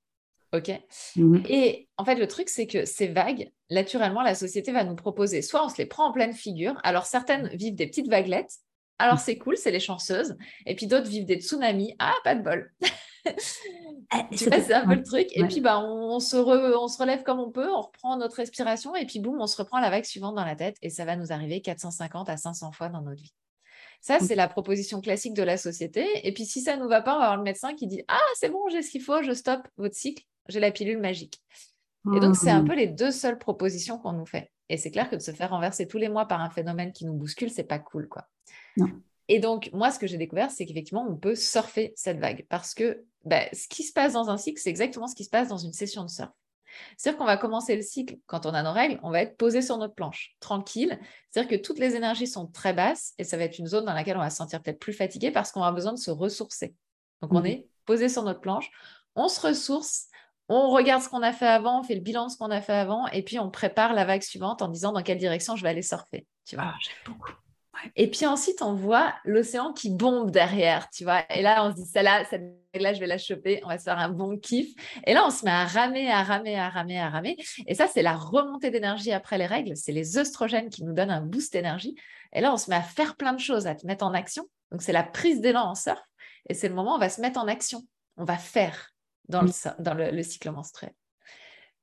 OK? 0.54 0.70
Mhm. 1.16 1.44
Et 1.48 1.88
en 1.98 2.06
fait, 2.06 2.16
le 2.16 2.28
truc, 2.28 2.50
c'est 2.50 2.68
que 2.68 2.86
ces 2.86 3.08
vagues, 3.08 3.52
naturellement, 3.70 4.22
la 4.22 4.36
société 4.36 4.72
va 4.72 4.84
nous 4.84 4.96
proposer 4.96 5.42
soit 5.42 5.66
on 5.66 5.70
se 5.70 5.78
les 5.78 5.86
prend 5.86 6.08
en 6.08 6.12
pleine 6.12 6.34
figure. 6.34 6.76
Alors, 6.84 7.06
certaines 7.06 7.48
vivent 7.50 7.76
des 7.76 7.88
petites 7.88 8.10
vaguelettes. 8.10 8.58
Alors, 9.00 9.18
c'est 9.18 9.38
cool, 9.38 9.58
c'est 9.58 9.72
les 9.72 9.80
chanceuses. 9.80 10.36
Et 10.66 10.76
puis, 10.76 10.88
d'autres 10.88 11.08
vivent 11.08 11.26
des 11.26 11.42
tsunamis. 11.42 11.96
Ah, 12.00 12.14
pas 12.24 12.36
de 12.36 12.44
bol. 12.44 12.72
Eh, 14.14 14.36
c'est 14.36 14.74
un 14.74 14.86
peu 14.86 14.96
le 14.96 15.04
truc. 15.04 15.28
Et 15.36 15.44
puis, 15.46 15.62
bah, 15.62 15.80
on, 15.80 16.20
se 16.20 16.36
on 16.36 16.88
se 16.88 16.98
relève 16.98 17.24
comme 17.24 17.40
on 17.40 17.50
peut, 17.50 17.72
on 17.72 17.82
reprend 17.82 18.18
notre 18.18 18.36
respiration 18.36 18.94
et 18.96 19.06
puis, 19.06 19.20
boum, 19.20 19.40
on 19.40 19.48
se 19.48 19.56
reprend 19.56 19.80
la 19.80 19.90
vague 19.90 20.04
suivante 20.04 20.36
dans 20.36 20.44
la 20.44 20.56
tête. 20.56 20.76
Et 20.82 20.90
ça 20.90 21.06
va 21.06 21.16
nous 21.16 21.32
arriver 21.32 21.62
450 21.62 22.28
à 22.28 22.36
500 22.36 22.74
fois 22.74 22.90
dans 22.90 23.02
notre 23.02 23.22
vie. 23.22 23.34
Ça, 24.02 24.20
c'est 24.20 24.36
la 24.36 24.48
proposition 24.50 25.00
classique 25.00 25.34
de 25.34 25.44
la 25.44 25.56
société. 25.56 26.06
Et 26.28 26.34
puis, 26.34 26.46
si 26.46 26.62
ça 26.62 26.76
ne 26.76 26.82
nous 26.82 26.90
va 26.90 27.02
pas, 27.02 27.16
on 27.16 27.20
va 27.20 27.26
avoir 27.26 27.38
le 27.38 27.44
médecin 27.44 27.74
qui 27.74 27.88
dit 27.88 28.04
Ah, 28.08 28.20
c'est 28.36 28.50
bon, 28.50 28.68
j'ai 28.70 28.82
ce 28.82 28.92
qu'il 28.92 29.02
faut, 29.02 29.22
je 29.22 29.32
stoppe 29.32 29.68
votre 29.78 29.96
cycle 29.96 30.26
j'ai 30.50 30.60
la 30.60 30.72
pilule 30.72 31.00
magique. 31.00 31.42
Et 32.16 32.20
donc, 32.20 32.36
c'est 32.36 32.50
un 32.50 32.64
mmh. 32.64 32.68
peu 32.68 32.76
les 32.76 32.88
deux 32.88 33.12
seules 33.12 33.38
propositions 33.38 34.00
qu'on 34.00 34.14
nous 34.14 34.26
fait. 34.26 34.52
Et 34.70 34.78
c'est 34.78 34.90
clair 34.90 35.10
que 35.10 35.16
de 35.16 35.22
se 35.22 35.32
faire 35.32 35.52
renverser 35.52 35.88
tous 35.88 36.00
les 36.00 36.10
mois 36.10 36.26
par 36.26 36.42
un 36.42 36.50
phénomène 36.50 36.94
qui 36.94 37.06
nous 37.06 37.14
bouscule, 37.14 37.52
c'est 37.52 37.64
pas 37.64 37.78
cool, 37.78 38.08
quoi. 38.08 38.28
Et 39.28 39.40
donc, 39.40 39.70
moi, 39.72 39.92
ce 39.92 40.00
que 40.00 40.08
j'ai 40.08 40.18
découvert, 40.18 40.50
c'est 40.50 40.66
qu'effectivement, 40.66 41.06
on 41.08 41.16
peut 41.16 41.36
surfer 41.36 41.94
cette 41.96 42.20
vague 42.20 42.46
parce 42.50 42.74
que 42.74 43.06
bah, 43.26 43.44
ce 43.54 43.68
qui 43.68 43.84
se 43.84 43.94
passe 43.94 44.14
dans 44.14 44.30
un 44.30 44.38
cycle, 44.38 44.60
c'est 44.62 44.70
exactement 44.70 45.08
ce 45.08 45.16
qui 45.16 45.24
se 45.24 45.30
passe 45.30 45.50
dans 45.50 45.58
une 45.58 45.74
session 45.74 46.04
de 46.04 46.10
surf. 46.10 46.30
C'est-à-dire 46.96 47.20
qu'on 47.20 47.26
va 47.26 47.38
commencer 47.38 47.76
le 47.76 47.82
cycle 47.82 48.16
quand 48.28 48.46
on 48.46 48.54
a 48.54 48.64
nos 48.64 48.72
règles, 48.72 49.00
on 49.04 49.12
va 49.12 49.22
être 49.22 49.36
posé 49.36 49.62
sur 49.62 49.78
notre 49.78 49.94
planche, 49.94 50.36
tranquille. 50.40 50.98
C'est-à-dire 51.30 51.58
que 51.58 51.62
toutes 51.62 51.80
les 51.80 51.96
énergies 51.96 52.28
sont 52.28 52.48
très 52.48 52.74
basses 52.74 53.14
et 53.18 53.26
ça 53.26 53.36
va 53.36 53.44
être 53.44 53.60
une 53.60 53.68
zone 53.68 53.84
dans 53.84 53.94
laquelle 53.94 54.16
on 54.16 54.22
va 54.22 54.30
se 54.30 54.38
sentir 54.38 54.62
peut-être 54.62 54.80
plus 54.80 54.94
fatigué 54.94 55.32
parce 55.32 55.52
qu'on 55.52 55.64
a 55.64 55.72
besoin 55.72 55.92
de 55.92 56.00
se 56.00 56.12
ressourcer. 56.12 56.74
Donc, 57.22 57.34
on 57.34 57.42
mmh. 57.42 57.48
est 57.48 57.68
posé 57.86 58.08
sur 58.08 58.24
notre 58.24 58.40
planche, 58.40 58.72
on 59.16 59.28
se 59.28 59.42
ressource 59.46 60.08
on 60.54 60.70
regarde 60.70 61.02
ce 61.02 61.08
qu'on 61.08 61.22
a 61.22 61.32
fait 61.32 61.48
avant, 61.48 61.80
on 61.80 61.84
fait 61.84 61.96
le 61.96 62.02
bilan 62.02 62.28
de 62.28 62.32
ce 62.32 62.38
qu'on 62.38 62.52
a 62.52 62.60
fait 62.60 62.74
avant, 62.74 63.08
et 63.08 63.24
puis 63.24 63.40
on 63.40 63.50
prépare 63.50 63.94
la 63.94 64.04
vague 64.04 64.22
suivante 64.22 64.62
en 64.62 64.68
disant 64.68 64.92
dans 64.92 65.02
quelle 65.02 65.18
direction 65.18 65.56
je 65.56 65.64
vais 65.64 65.70
aller 65.70 65.82
surfer. 65.82 66.28
Tu 66.46 66.56
vois. 66.56 66.66
Ah, 66.68 66.76
beaucoup. 67.06 67.32
Et 67.96 68.10
puis 68.10 68.26
ensuite, 68.26 68.62
on 68.62 68.74
voit 68.74 69.14
l'océan 69.24 69.74
qui 69.74 69.90
bombe 69.90 70.32
derrière, 70.32 70.90
tu 70.90 71.04
vois. 71.04 71.24
Et 71.34 71.42
là, 71.42 71.66
on 71.66 71.72
se 71.72 71.76
dit, 71.76 71.86
celle-là, 71.86 72.24
là, 72.74 72.94
je 72.94 73.00
vais 73.00 73.08
la 73.08 73.18
choper, 73.18 73.62
on 73.64 73.70
va 73.70 73.78
se 73.78 73.84
faire 73.84 73.98
un 73.98 74.10
bon 74.10 74.38
kiff. 74.38 74.74
Et 75.06 75.14
là, 75.14 75.26
on 75.26 75.30
se 75.30 75.46
met 75.46 75.52
à 75.52 75.66
ramer, 75.66 76.12
à 76.12 76.24
ramer, 76.24 76.60
à 76.60 76.70
ramer, 76.70 77.00
à 77.00 77.10
ramer. 77.10 77.38
Et 77.68 77.76
ça, 77.76 77.88
c'est 77.88 78.02
la 78.02 78.16
remontée 78.16 78.72
d'énergie 78.72 79.12
après 79.12 79.38
les 79.38 79.46
règles. 79.46 79.76
C'est 79.76 79.92
les 79.92 80.18
œstrogènes 80.18 80.70
qui 80.70 80.84
nous 80.84 80.94
donnent 80.94 81.12
un 81.12 81.22
boost 81.22 81.54
d'énergie. 81.54 81.96
Et 82.34 82.42
là, 82.42 82.54
on 82.54 82.58
se 82.58 82.70
met 82.70 82.76
à 82.76 82.82
faire 82.82 83.16
plein 83.16 83.34
de 83.34 83.40
choses, 83.40 83.68
à 83.68 83.76
te 83.76 83.86
mettre 83.86 84.06
en 84.06 84.14
action. 84.14 84.46
Donc, 84.72 84.82
c'est 84.82 84.94
la 84.94 85.04
prise 85.04 85.42
d'élan 85.42 85.70
en 85.70 85.76
surf. 85.76 86.02
Et 86.50 86.54
c'est 86.54 86.70
le 86.70 86.76
moment 86.76 86.94
où 86.94 86.96
on 86.96 87.00
va 87.00 87.10
se 87.10 87.22
mettre 87.22 87.40
en 87.40 87.48
action. 87.48 87.84
On 88.18 88.26
va 88.26 88.38
faire 88.38 88.92
dans, 89.28 89.42
le, 89.42 90.24
cycle 90.24 90.52
menstruel. 90.52 90.94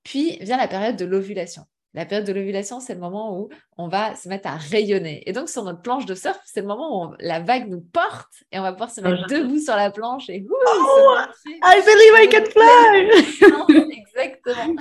Puis 0.03 0.39
vient 0.41 0.57
la 0.57 0.69
période 0.69 0.97
de 0.97 1.05
l'ovulation. 1.05 1.65
La 1.95 2.05
période 2.05 2.27
de 2.27 2.33
l'ovulation, 2.33 2.81
c'est 2.81 2.95
le 2.95 3.01
moment 3.01 3.39
où 3.39 3.49
on 3.79 3.89
va 3.89 4.15
se 4.15 4.29
mettre 4.29 4.49
à 4.49 4.57
rayonner. 4.57 5.23
Et 5.27 5.33
donc, 5.33 5.49
sur 5.49 5.65
notre 5.65 5.81
planche 5.81 6.05
de 6.05 6.15
surf, 6.15 6.39
c'est 6.45 6.61
le 6.61 6.67
moment 6.67 7.07
où 7.07 7.15
la 7.19 7.41
vague 7.41 7.69
nous 7.69 7.81
porte 7.81 8.45
et 8.53 8.59
on 8.59 8.63
va 8.63 8.73
pouvoir 8.73 8.91
se 8.91 9.01
mettre 9.01 9.23
oh, 9.25 9.33
debout 9.33 9.59
sur 9.59 9.75
la 9.75 9.91
planche 9.91 10.29
et 10.29 10.45
oh, 10.49 11.17
I 11.47 11.83
believe 11.85 12.15
I 12.15 12.29
can 12.29 12.45
fly! 12.51 13.93
Exactement. 13.93 14.77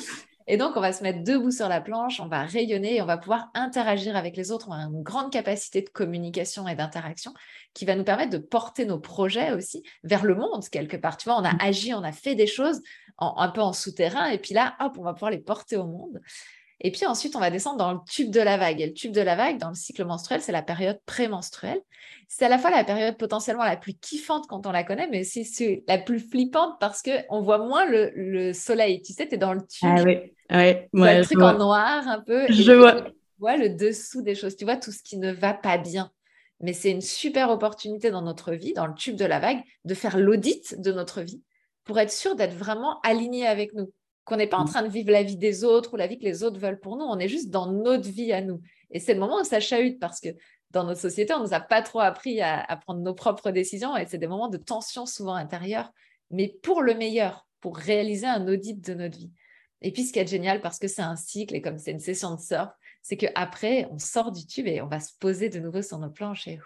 Et 0.49 0.55
donc, 0.55 0.77
on 0.77 0.81
va 0.81 0.93
se 0.93 1.03
mettre 1.03 1.23
debout 1.23 1.51
sur 1.51 1.67
la 1.67 1.81
planche, 1.81 2.21
on 2.21 2.27
va 2.27 2.43
rayonner 2.43 2.95
et 2.95 3.01
on 3.01 3.05
va 3.05 3.17
pouvoir 3.17 3.49
interagir 3.53 4.15
avec 4.15 4.37
les 4.37 4.51
autres. 4.51 4.67
On 4.69 4.73
a 4.73 4.77
une 4.77 5.03
grande 5.03 5.31
capacité 5.31 5.81
de 5.81 5.89
communication 5.89 6.67
et 6.69 6.75
d'interaction 6.75 7.33
qui 7.73 7.83
va 7.83 7.95
nous 7.95 8.05
permettre 8.05 8.31
de 8.31 8.37
porter 8.37 8.85
nos 8.85 8.99
projets 8.99 9.51
aussi 9.51 9.83
vers 10.03 10.23
le 10.23 10.35
monde 10.35 10.67
quelque 10.69 10.95
part. 10.95 11.17
Tu 11.17 11.27
vois, 11.27 11.37
on 11.37 11.43
a 11.43 11.53
mmh. 11.53 11.59
agi, 11.61 11.93
on 11.93 12.03
a 12.03 12.13
fait 12.13 12.35
des 12.35 12.47
choses 12.47 12.81
un 13.19 13.49
peu 13.49 13.61
en 13.61 13.73
souterrain 13.73 14.27
et 14.27 14.37
puis 14.37 14.53
là, 14.53 14.75
hop, 14.79 14.93
on 14.97 15.03
va 15.03 15.13
pouvoir 15.13 15.31
les 15.31 15.39
porter 15.39 15.75
au 15.75 15.85
monde. 15.85 16.21
Et 16.81 16.91
puis 16.91 17.05
ensuite, 17.05 17.35
on 17.35 17.39
va 17.39 17.49
descendre 17.49 17.77
dans 17.77 17.93
le 17.93 17.99
tube 18.07 18.29
de 18.29 18.39
la 18.39 18.57
vague. 18.57 18.79
Et 18.81 18.87
le 18.87 18.93
tube 18.93 19.11
de 19.11 19.21
la 19.21 19.35
vague, 19.35 19.57
dans 19.57 19.69
le 19.69 19.75
cycle 19.75 20.05
menstruel, 20.05 20.41
c'est 20.41 20.51
la 20.51 20.61
période 20.61 20.99
prémenstruelle. 21.05 21.81
C'est 22.27 22.45
à 22.45 22.49
la 22.49 22.59
fois 22.59 22.69
la 22.69 22.83
période 22.83 23.17
potentiellement 23.17 23.63
la 23.63 23.77
plus 23.77 23.93
kiffante 23.93 24.45
quand 24.47 24.67
on 24.67 24.71
la 24.71 24.83
connaît, 24.83 25.07
mais 25.07 25.23
c'est 25.23 25.83
la 25.87 25.97
plus 25.97 26.19
flippante 26.19 26.75
parce 26.79 27.01
qu'on 27.01 27.41
voit 27.41 27.57
moins 27.57 27.85
le, 27.85 28.53
soleil. 28.53 29.01
Tu 29.01 29.13
sais, 29.13 29.27
tu 29.27 29.35
es 29.35 29.37
dans 29.37 29.53
le 29.53 29.61
tube. 29.61 29.89
Ah 29.89 30.03
oui, 30.03 30.17
ouais, 30.51 30.89
ouais, 30.93 31.17
le 31.19 31.23
truc 31.23 31.41
en 31.41 31.57
noir 31.57 32.07
un 32.07 32.21
peu. 32.21 32.45
je 32.49 32.71
vois. 32.73 33.01
Tu 33.01 33.11
vois 33.39 33.57
le 33.57 33.69
dessous 33.69 34.21
des 34.21 34.35
choses. 34.35 34.55
Tu 34.55 34.65
vois 34.65 34.77
tout 34.77 34.91
ce 34.91 35.01
qui 35.01 35.17
ne 35.17 35.31
va 35.31 35.53
pas 35.53 35.77
bien. 35.77 36.11
Mais 36.59 36.73
c'est 36.73 36.91
une 36.91 37.01
super 37.01 37.49
opportunité 37.51 38.09
dans 38.09 38.23
notre 38.23 38.53
vie, 38.53 38.73
dans 38.73 38.87
le 38.87 38.95
tube 38.95 39.15
de 39.15 39.25
la 39.25 39.39
vague, 39.39 39.61
de 39.85 39.93
faire 39.93 40.17
l'audit 40.17 40.79
de 40.79 40.91
notre 40.91 41.21
vie 41.21 41.41
pour 41.87 41.97
être 41.99 42.11
sûr 42.11 42.35
d'être 42.35 42.53
vraiment 42.53 42.99
aligné 43.01 43.47
avec 43.47 43.73
nous 43.73 43.91
qu'on 44.27 44.35
n'est 44.35 44.47
pas 44.47 44.57
en 44.57 44.65
mmh. 44.65 44.69
train 44.69 44.83
de 44.83 44.89
vivre 44.89 45.11
la 45.11 45.23
vie 45.23 45.37
des 45.37 45.63
autres 45.63 45.93
ou 45.93 45.95
la 45.95 46.05
vie 46.05 46.19
que 46.19 46.25
les 46.25 46.43
autres 46.43 46.59
veulent 46.59 46.79
pour 46.79 46.97
nous, 46.97 47.05
on 47.05 47.17
est 47.17 47.29
juste 47.29 47.49
dans 47.49 47.71
notre 47.71 48.09
vie 48.09 48.33
à 48.33 48.41
nous. 48.41 48.61
Et 48.91 48.99
c'est 48.99 49.13
le 49.13 49.19
moment 49.21 49.39
où 49.39 49.43
ça 49.45 49.61
chahute 49.61 49.99
parce 49.99 50.19
que 50.19 50.29
dans 50.71 50.83
notre 50.83 50.99
société, 50.99 51.33
on 51.33 51.39
ne 51.39 51.43
nous 51.45 51.53
a 51.53 51.61
pas 51.61 51.81
trop 51.81 52.01
appris 52.01 52.41
à, 52.41 52.77
prendre 52.85 52.99
nos 52.99 53.13
propres 53.13 53.51
décisions 53.51 53.95
et 53.95 54.05
c'est 54.05 54.17
des 54.17 54.27
moments 54.27 54.49
de 54.49 54.57
tension 54.57 55.05
souvent 55.05 55.35
intérieure, 55.35 55.91
mais 56.29 56.53
pour 56.61 56.81
le 56.81 56.93
meilleur, 56.93 57.47
pour 57.61 57.77
réaliser 57.77 58.27
un 58.27 58.45
audit 58.47 58.85
de 58.85 58.93
notre 58.93 59.17
vie. 59.17 59.31
Et 59.81 59.91
puis, 59.91 60.03
ce 60.03 60.11
qui 60.11 60.19
est 60.19 60.27
génial, 60.27 60.59
parce 60.59 60.77
que 60.77 60.87
c'est 60.87 61.01
un 61.01 61.15
cycle 61.15 61.55
et 61.55 61.61
comme 61.61 61.77
c'est 61.77 61.91
une 61.91 61.99
session 61.99 62.35
de 62.35 62.41
surf, 62.41 62.69
c'est 63.01 63.15
qu'après, 63.15 63.87
on 63.91 63.99
sort 63.99 64.31
du 64.31 64.45
tube 64.45 64.67
et 64.67 64.81
on 64.81 64.87
va 64.87 64.99
se 64.99 65.13
poser 65.19 65.49
de 65.49 65.59
nouveau 65.59 65.81
sur 65.81 65.99
nos 65.99 66.09
planches 66.09 66.47
et 66.47 66.59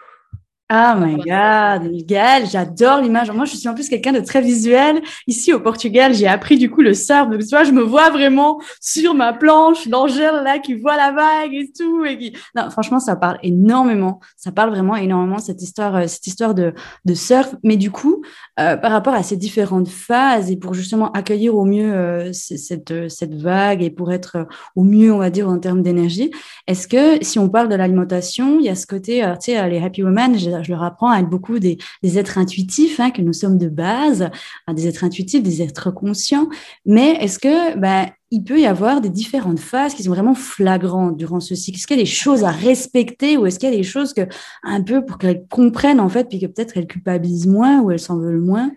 Oh 0.73 0.93
my 0.97 1.17
God, 1.17 1.91
Miguel, 1.91 2.45
j'adore 2.49 3.01
l'image. 3.01 3.29
Moi, 3.29 3.43
je 3.43 3.57
suis 3.57 3.67
en 3.67 3.73
plus 3.73 3.89
quelqu'un 3.89 4.13
de 4.13 4.21
très 4.21 4.39
visuel. 4.41 5.01
Ici, 5.27 5.51
au 5.51 5.59
Portugal, 5.59 6.13
j'ai 6.13 6.27
appris 6.27 6.57
du 6.57 6.69
coup 6.69 6.81
le 6.81 6.93
surf. 6.93 7.29
Donc, 7.29 7.41
tu 7.41 7.47
vois, 7.47 7.65
je 7.65 7.73
me 7.73 7.81
vois 7.81 8.09
vraiment 8.09 8.61
sur 8.79 9.13
ma 9.13 9.33
planche, 9.33 9.85
l'Angèle 9.89 10.43
là 10.45 10.59
qui 10.59 10.75
voit 10.75 10.95
la 10.95 11.11
vague 11.11 11.53
et 11.53 11.69
tout. 11.77 12.05
Et 12.05 12.17
qui... 12.17 12.37
Non, 12.55 12.69
franchement, 12.69 13.01
ça 13.01 13.17
parle 13.17 13.37
énormément. 13.43 14.21
Ça 14.37 14.53
parle 14.53 14.69
vraiment 14.69 14.95
énormément 14.95 15.39
cette 15.39 15.61
histoire, 15.61 15.93
euh, 15.97 16.07
cette 16.07 16.25
histoire 16.25 16.55
de, 16.55 16.73
de 17.03 17.13
surf. 17.15 17.53
Mais 17.65 17.75
du 17.75 17.91
coup, 17.91 18.21
euh, 18.57 18.77
par 18.77 18.93
rapport 18.93 19.13
à 19.13 19.23
ces 19.23 19.35
différentes 19.35 19.89
phases 19.89 20.51
et 20.51 20.55
pour 20.55 20.73
justement 20.73 21.11
accueillir 21.11 21.53
au 21.53 21.65
mieux 21.65 21.93
euh, 21.93 22.31
cette, 22.31 23.09
cette 23.09 23.35
vague 23.35 23.83
et 23.83 23.89
pour 23.89 24.13
être 24.13 24.47
au 24.77 24.85
mieux, 24.85 25.11
on 25.11 25.17
va 25.17 25.31
dire, 25.31 25.49
en 25.49 25.59
termes 25.59 25.81
d'énergie, 25.81 26.31
est-ce 26.67 26.87
que 26.87 27.21
si 27.25 27.39
on 27.39 27.49
parle 27.49 27.67
de 27.67 27.75
l'alimentation, 27.75 28.57
il 28.57 28.67
y 28.67 28.69
a 28.69 28.75
ce 28.75 28.87
côté, 28.87 29.21
tu 29.43 29.51
sais, 29.51 29.69
les 29.69 29.79
happy 29.83 30.01
women, 30.03 30.37
je 30.63 30.72
leur 30.72 30.84
apprends 30.84 31.10
à 31.10 31.20
être 31.20 31.30
beaucoup 31.30 31.60
des, 31.60 31.77
êtres 32.03 32.38
intuitifs, 32.38 33.00
hein, 33.00 33.12
que 33.12 33.22
nous 33.22 33.34
sommes 33.34 33.58
de 33.58 33.70
base, 33.70 34.30
des 34.72 34.88
êtres 34.88 35.03
intuitifs, 35.03 35.44
des 35.44 35.62
êtres 35.62 35.91
conscients. 35.91 36.48
Mais 36.86 37.12
est-ce 37.22 37.39
que 37.39 37.77
ben, 37.77 38.08
il 38.32 38.44
peut 38.44 38.60
y 38.60 38.65
avoir 38.65 39.01
des 39.01 39.10
différentes 39.10 39.60
phases 39.60 39.94
qui 39.94 40.03
sont 40.03 40.12
vraiment 40.12 40.36
flagrantes 40.36 41.18
durant 41.18 41.39
ce 41.39 41.56
cycle? 41.56 41.77
Est-ce 41.77 41.88
qu'il 41.88 41.98
y 41.98 42.00
a 42.00 42.03
des 42.03 42.10
choses 42.10 42.44
à 42.44 42.51
respecter 42.51 43.38
ou 43.38 43.46
est-ce 43.46 43.60
qu'il 43.60 43.70
y 43.70 43.74
a 43.74 43.75
des 43.75 43.84
choses 43.84 44.13
que, 44.13 44.22
un 44.63 44.82
peu 44.82 45.06
pour 45.06 45.18
qu'elles 45.18 45.46
comprennent 45.50 46.00
en 46.00 46.10
fait, 46.10 46.30
puis 46.30 46.39
que 46.39 46.48
peut-être 46.48 46.77
elles 46.77 46.88
culpabilisent 46.88 47.48
moins 47.48 47.82
ou 47.82 47.91
elles 47.91 48.00
s'en 48.00 48.18
veulent 48.18 48.41
moins? 48.41 48.72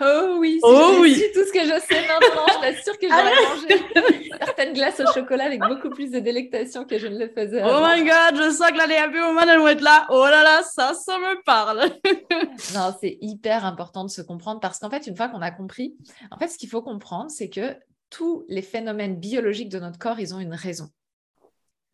Oh 0.00 0.36
oui, 0.38 0.54
si 0.54 0.60
oh 0.62 0.94
je 0.94 1.00
oui. 1.00 1.24
tout 1.32 1.44
ce 1.44 1.52
que 1.52 1.60
je 1.60 1.80
sais 1.80 2.06
maintenant, 2.06 2.46
je 2.48 2.60
t'assure 2.60 2.98
que 2.98 3.08
j'aurais 3.08 3.34
mangé 3.44 4.30
certaines 4.38 4.72
glaces 4.74 5.00
au 5.00 5.12
chocolat 5.12 5.44
avec 5.44 5.60
beaucoup 5.60 5.90
plus 5.90 6.10
de 6.10 6.18
délectation 6.18 6.84
que 6.84 6.98
je 6.98 7.06
ne 7.06 7.18
le 7.18 7.28
faisais. 7.28 7.62
Oh 7.64 7.80
my 7.82 8.02
god, 8.04 8.36
je 8.36 8.50
sens 8.50 8.70
que 8.70 8.76
là, 8.76 8.86
les 8.86 8.96
happy 8.96 9.18
women, 9.18 9.48
elles 9.48 9.58
vont 9.58 9.68
être 9.68 9.82
là. 9.82 10.06
Oh 10.10 10.24
là 10.24 10.42
là, 10.42 10.62
ça, 10.62 10.94
ça 10.94 11.18
me 11.18 11.42
parle. 11.44 11.90
non, 12.74 12.94
c'est 13.00 13.18
hyper 13.20 13.64
important 13.64 14.04
de 14.04 14.10
se 14.10 14.22
comprendre 14.22 14.60
parce 14.60 14.78
qu'en 14.78 14.90
fait, 14.90 15.06
une 15.06 15.16
fois 15.16 15.28
qu'on 15.28 15.42
a 15.42 15.50
compris, 15.50 15.96
en 16.30 16.38
fait, 16.38 16.48
ce 16.48 16.58
qu'il 16.58 16.68
faut 16.68 16.82
comprendre, 16.82 17.30
c'est 17.30 17.48
que 17.48 17.76
tous 18.10 18.44
les 18.48 18.62
phénomènes 18.62 19.18
biologiques 19.18 19.68
de 19.68 19.78
notre 19.78 19.98
corps, 19.98 20.20
ils 20.20 20.34
ont 20.34 20.40
une 20.40 20.54
raison. 20.54 20.88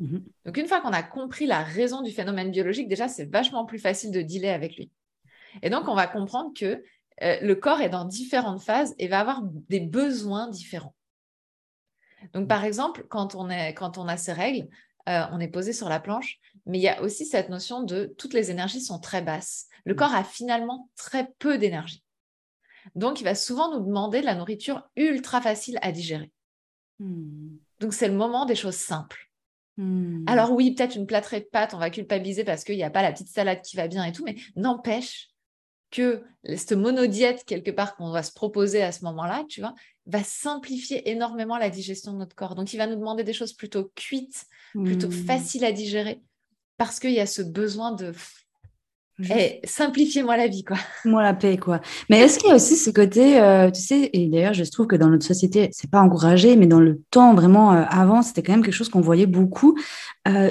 Mhm. 0.00 0.25
Donc, 0.45 0.56
une 0.56 0.66
fois 0.66 0.80
qu'on 0.80 0.92
a 0.92 1.02
compris 1.02 1.47
la 1.47 1.62
raison 1.62 2.02
du 2.02 2.11
phénomène 2.11 2.50
biologique, 2.50 2.88
déjà, 2.88 3.09
c'est 3.09 3.30
vachement 3.30 3.64
plus 3.64 3.78
facile 3.78 4.11
de 4.11 4.21
dealer 4.23 4.50
avec 4.50 4.76
lui. 4.76 4.90
Et 5.62 5.71
donc, 5.71 5.88
on 5.88 5.95
va 5.95 6.06
comprendre 6.06 6.52
que 6.54 6.83
euh, 7.23 7.38
le 7.40 7.54
corps 7.54 7.80
est 7.80 7.88
dans 7.88 8.04
différentes 8.04 8.61
phases 8.61 8.94
et 8.99 9.08
va 9.08 9.20
avoir 9.20 9.42
des 9.42 9.80
besoins 9.80 10.49
différents. 10.49 10.94
Donc, 12.35 12.49
par 12.49 12.64
exemple, 12.64 13.06
quand 13.08 13.35
on, 13.35 13.50
est, 13.50 13.75
quand 13.75 13.99
on 13.99 14.08
a 14.08 14.16
ces 14.16 14.32
règles, 14.32 14.68
euh, 15.08 15.23
on 15.32 15.40
est 15.40 15.49
posé 15.49 15.73
sur 15.73 15.88
la 15.88 16.00
planche, 16.00 16.38
mais 16.66 16.78
il 16.78 16.82
y 16.82 16.88
a 16.88 17.00
aussi 17.02 17.25
cette 17.25 17.49
notion 17.49 17.82
de 17.82 18.14
toutes 18.18 18.35
les 18.35 18.50
énergies 18.50 18.80
sont 18.80 18.99
très 18.99 19.23
basses. 19.23 19.66
Le 19.85 19.94
corps 19.94 20.14
a 20.14 20.25
finalement 20.25 20.90
très 20.96 21.32
peu 21.38 21.58
d'énergie. 21.58 22.02
Donc, 22.94 23.20
il 23.20 23.25
va 23.25 23.35
souvent 23.35 23.73
nous 23.73 23.85
demander 23.85 24.20
de 24.20 24.26
la 24.26 24.35
nourriture 24.35 24.88
ultra 24.96 25.40
facile 25.40 25.78
à 25.82 25.92
digérer. 25.92 26.32
Hmm. 26.99 27.56
Donc, 27.80 27.94
c'est 27.94 28.08
le 28.08 28.14
moment 28.14 28.46
des 28.46 28.54
choses 28.54 28.76
simples. 28.76 29.26
Alors 30.26 30.52
oui, 30.52 30.75
peut-être 30.75 30.96
une 30.96 31.06
plâtrée 31.06 31.40
de 31.40 31.44
pâtes, 31.44 31.75
on 31.75 31.78
va 31.78 31.90
culpabiliser 31.90 32.44
parce 32.44 32.64
qu'il 32.64 32.76
n'y 32.76 32.82
a 32.82 32.88
pas 32.88 33.02
la 33.02 33.12
petite 33.12 33.28
salade 33.28 33.61
qui 33.61 33.76
va 33.76 33.88
bien 33.88 34.04
et 34.04 34.12
tout, 34.12 34.25
mais 34.25 34.37
n'empêche 34.56 35.28
que 35.90 36.23
cette 36.45 36.73
monodiète, 36.73 37.45
quelque 37.45 37.71
part, 37.71 37.97
qu'on 37.97 38.11
va 38.11 38.23
se 38.23 38.33
proposer 38.33 38.83
à 38.83 38.93
ce 38.93 39.05
moment-là, 39.05 39.45
tu 39.49 39.61
vois, 39.61 39.75
va 40.07 40.23
simplifier 40.23 41.11
énormément 41.11 41.59
la 41.59 41.71
digestion 41.71 42.12
de 42.12 42.19
notre 42.19 42.37
corps. 42.37 42.55
Donc, 42.55 42.73
il 42.73 42.76
va 42.76 42.87
nous 42.87 42.97
demander 42.97 43.25
des 43.25 43.33
choses 43.33 43.52
plutôt 43.52 43.90
cuites, 43.95 44.45
plutôt 44.73 45.09
mmh. 45.09 45.12
faciles 45.12 45.64
à 45.64 45.73
digérer, 45.73 46.21
parce 46.76 47.00
qu'il 47.00 47.12
y 47.12 47.21
a 47.21 47.26
ce 47.26 47.43
besoin 47.43 47.93
de 47.93 48.12
hey, 49.23 49.61
eh, 49.62 49.66
simplifiez-moi 49.66 50.37
la 50.37 50.47
vie, 50.47 50.64
quoi. 50.64 50.76
Moi 51.05 51.23
la 51.23 51.35
paix, 51.35 51.57
quoi. 51.57 51.81
Mais 52.11 52.19
est-ce 52.21 52.38
qu'il 52.38 52.49
y 52.49 52.52
a 52.52 52.57
aussi 52.57 52.76
ce 52.76 52.90
côté, 52.90 53.40
euh, 53.40 53.71
tu 53.71 53.81
sais, 53.81 54.11
et 54.12 54.28
d'ailleurs, 54.28 54.55
je 54.55 54.64
trouve 54.64 54.87
que 54.87 54.97
dans 54.97 55.09
notre 55.09 55.25
société, 55.25 55.71
c'est 55.73 55.90
pas 55.90 56.00
encouragé, 56.00 56.57
mais 56.57 56.66
dans 56.66 56.81
le 56.81 57.02
temps 57.11 57.35
vraiment 57.35 57.73
euh, 57.73 57.85
avant, 57.88 58.23
c'était 58.23 58.43
quand 58.43 58.52
même 58.52 58.62
quelque 58.62 58.75
chose 58.75 58.88
qu'on 58.88 59.00
voyait 59.00 59.26
beaucoup, 59.26 59.78
euh, 60.28 60.50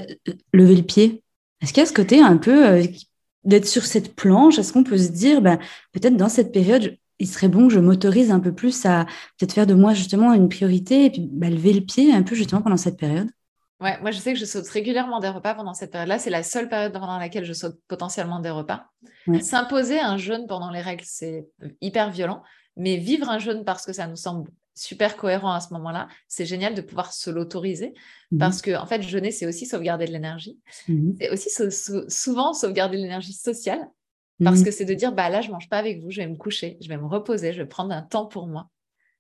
lever 0.54 0.76
le 0.76 0.84
pied. 0.84 1.24
Est-ce 1.62 1.74
qu'il 1.74 1.82
y 1.82 1.86
a 1.86 1.90
ce 1.90 1.94
côté 1.94 2.22
un 2.22 2.38
peu 2.38 2.82
d'être 3.46 3.68
sur 3.68 3.86
cette 3.86 4.16
planche, 4.16 4.60
est-ce 4.60 4.74
qu'on 4.74 4.84
peut 4.84 4.98
se 4.98 5.10
dire, 5.10 5.42
ben, 5.42 5.60
peut-être 5.94 6.18
dans 6.18 6.30
cette 6.30 6.52
période, 6.52 6.98
il 7.20 7.28
serait 7.28 7.48
bon 7.48 7.68
que 7.68 7.74
je 7.74 7.80
m'autorise 7.80 8.32
un 8.32 8.40
peu 8.40 8.54
plus 8.54 8.86
à 8.86 9.06
peut-être 9.38 9.54
faire 9.54 9.68
de 9.68 9.74
moi 9.74 9.94
justement 9.94 10.34
une 10.34 10.50
priorité 10.50 11.06
et 11.06 11.10
puis 11.10 11.30
ben, 11.32 11.54
lever 11.54 11.74
le 11.74 11.82
pied 11.82 12.14
un 12.14 12.24
peu 12.24 12.36
justement 12.36 12.62
pendant 12.62 12.78
cette 12.78 12.98
période? 12.98 13.30
Ouais, 13.82 14.00
moi 14.02 14.12
je 14.12 14.20
sais 14.20 14.34
que 14.34 14.40
je 14.40 14.46
saute 14.46 14.68
régulièrement 14.68 15.20
des 15.20 15.30
repas 15.30 15.54
pendant 15.54 15.74
cette 15.74 15.92
période-là. 15.92 16.18
C'est 16.18 16.30
la 16.30 16.44
seule 16.44 16.70
période 16.70 16.94
pendant 16.94 17.20
laquelle 17.20 17.46
je 17.46 17.54
saute 17.54 17.78
potentiellement 17.88 18.40
des 18.40 18.50
repas. 18.50 18.88
S'imposer 19.42 20.00
un 20.00 20.18
jeûne 20.18 20.48
pendant 20.48 20.72
les 20.72 20.82
règles, 20.82 21.04
c'est 21.06 21.48
hyper 21.82 22.10
violent. 22.10 22.42
Mais 22.78 22.98
vivre 22.98 23.30
un 23.30 23.40
jeûne 23.40 23.64
parce 23.64 23.86
que 23.86 23.94
ça 23.94 24.08
nous 24.08 24.16
semble 24.16 24.50
super 24.76 25.16
cohérent 25.18 25.54
à 25.54 25.62
ce 25.62 25.74
moment-là. 25.74 26.08
C'est 26.28 26.46
génial 26.46 26.76
de 26.76 26.82
pouvoir 26.82 27.14
se 27.14 27.30
l'autoriser 27.30 27.94
mmh 28.32 28.38
parce 28.38 28.62
que, 28.62 28.76
en 28.76 28.86
fait, 28.86 29.02
jeûner, 29.02 29.32
c'est 29.32 29.48
aussi 29.48 29.66
sauvegarder 29.66 30.06
de 30.06 30.12
l'énergie. 30.12 30.60
Mmh 30.88 31.14
c'est 31.20 31.30
aussi 31.30 31.50
souvent 32.10 32.54
sauvegarder 32.54 32.98
de 32.98 33.02
l'énergie 33.02 33.34
sociale 33.34 33.90
parce 34.44 34.60
mmh 34.60 34.64
que 34.66 34.72
c'est 34.72 34.86
de 34.86 34.94
dire, 34.94 35.14
bah 35.14 35.30
là, 35.30 35.42
je 35.42 35.50
mange 35.50 35.70
pas 35.70 35.78
avec 35.78 36.02
vous, 36.02 36.12
je 36.12 36.22
vais 36.22 36.28
me 36.28 36.36
coucher, 36.36 36.78
je 36.82 36.90
vais 36.90 36.98
me 36.98 37.08
reposer, 37.08 37.54
je 37.54 37.62
vais 37.62 37.68
prendre 37.68 37.94
un 37.94 38.02
temps 38.02 38.26
pour 38.26 38.48
moi. 38.48 38.70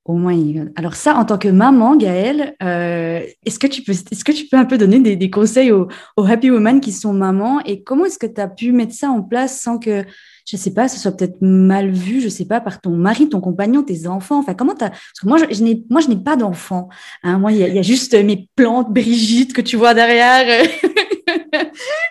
Au 0.04 0.14
moins, 0.14 0.38
alors 0.76 0.94
ça, 0.94 1.16
en 1.16 1.26
tant 1.26 1.40
que 1.40 1.48
maman, 1.48 1.96
Gaëlle, 1.96 2.56
euh, 2.62 3.26
est-ce 3.44 3.58
que 3.58 3.66
tu 3.66 3.82
peux, 3.82 3.94
est-ce 3.94 4.24
que 4.24 4.32
tu 4.32 4.46
peux 4.46 4.58
un 4.58 4.66
peu 4.66 4.78
donner 4.78 5.00
des, 5.16 5.30
conseils 5.32 5.72
aux, 5.72 5.88
aux, 6.16 6.26
happy 6.26 6.52
women 6.52 6.80
qui 6.80 6.92
sont 6.92 7.12
mamans 7.12 7.60
et 7.62 7.82
comment 7.82 8.06
est-ce 8.06 8.20
que 8.20 8.28
tu 8.28 8.40
as 8.40 8.48
pu 8.48 8.72
mettre 8.72 8.94
ça 8.94 9.10
en 9.10 9.24
place 9.24 9.60
sans 9.60 9.80
que 9.80 10.06
je 10.46 10.58
sais 10.58 10.72
pas, 10.72 10.88
ce 10.88 11.00
soit 11.00 11.12
peut-être 11.12 11.42
mal 11.42 11.90
vu, 11.90 12.22
je 12.22 12.30
sais 12.30 12.46
pas, 12.46 12.62
par 12.62 12.80
ton 12.80 12.92
mari, 12.92 13.28
ton 13.30 13.42
compagnon, 13.42 13.82
tes 13.82 14.08
enfants. 14.08 14.38
Enfin, 14.38 14.54
comment 14.54 14.76
t'as 14.76 14.92
moi, 15.24 15.38
je, 15.50 15.64
n'ai, 15.64 15.84
moi, 15.90 16.02
je 16.02 16.08
n'ai 16.08 16.18
pas 16.18 16.36
d'enfants. 16.36 16.88
Hein. 17.24 17.40
Moi, 17.40 17.52
il 17.52 17.58
y, 17.58 17.80
a 17.80 17.82
juste 17.82 18.14
mes 18.14 18.48
plantes, 18.56 18.94
Brigitte 18.94 19.54
que 19.54 19.62
tu 19.62 19.76
vois 19.76 19.96
derrière, 19.96 20.48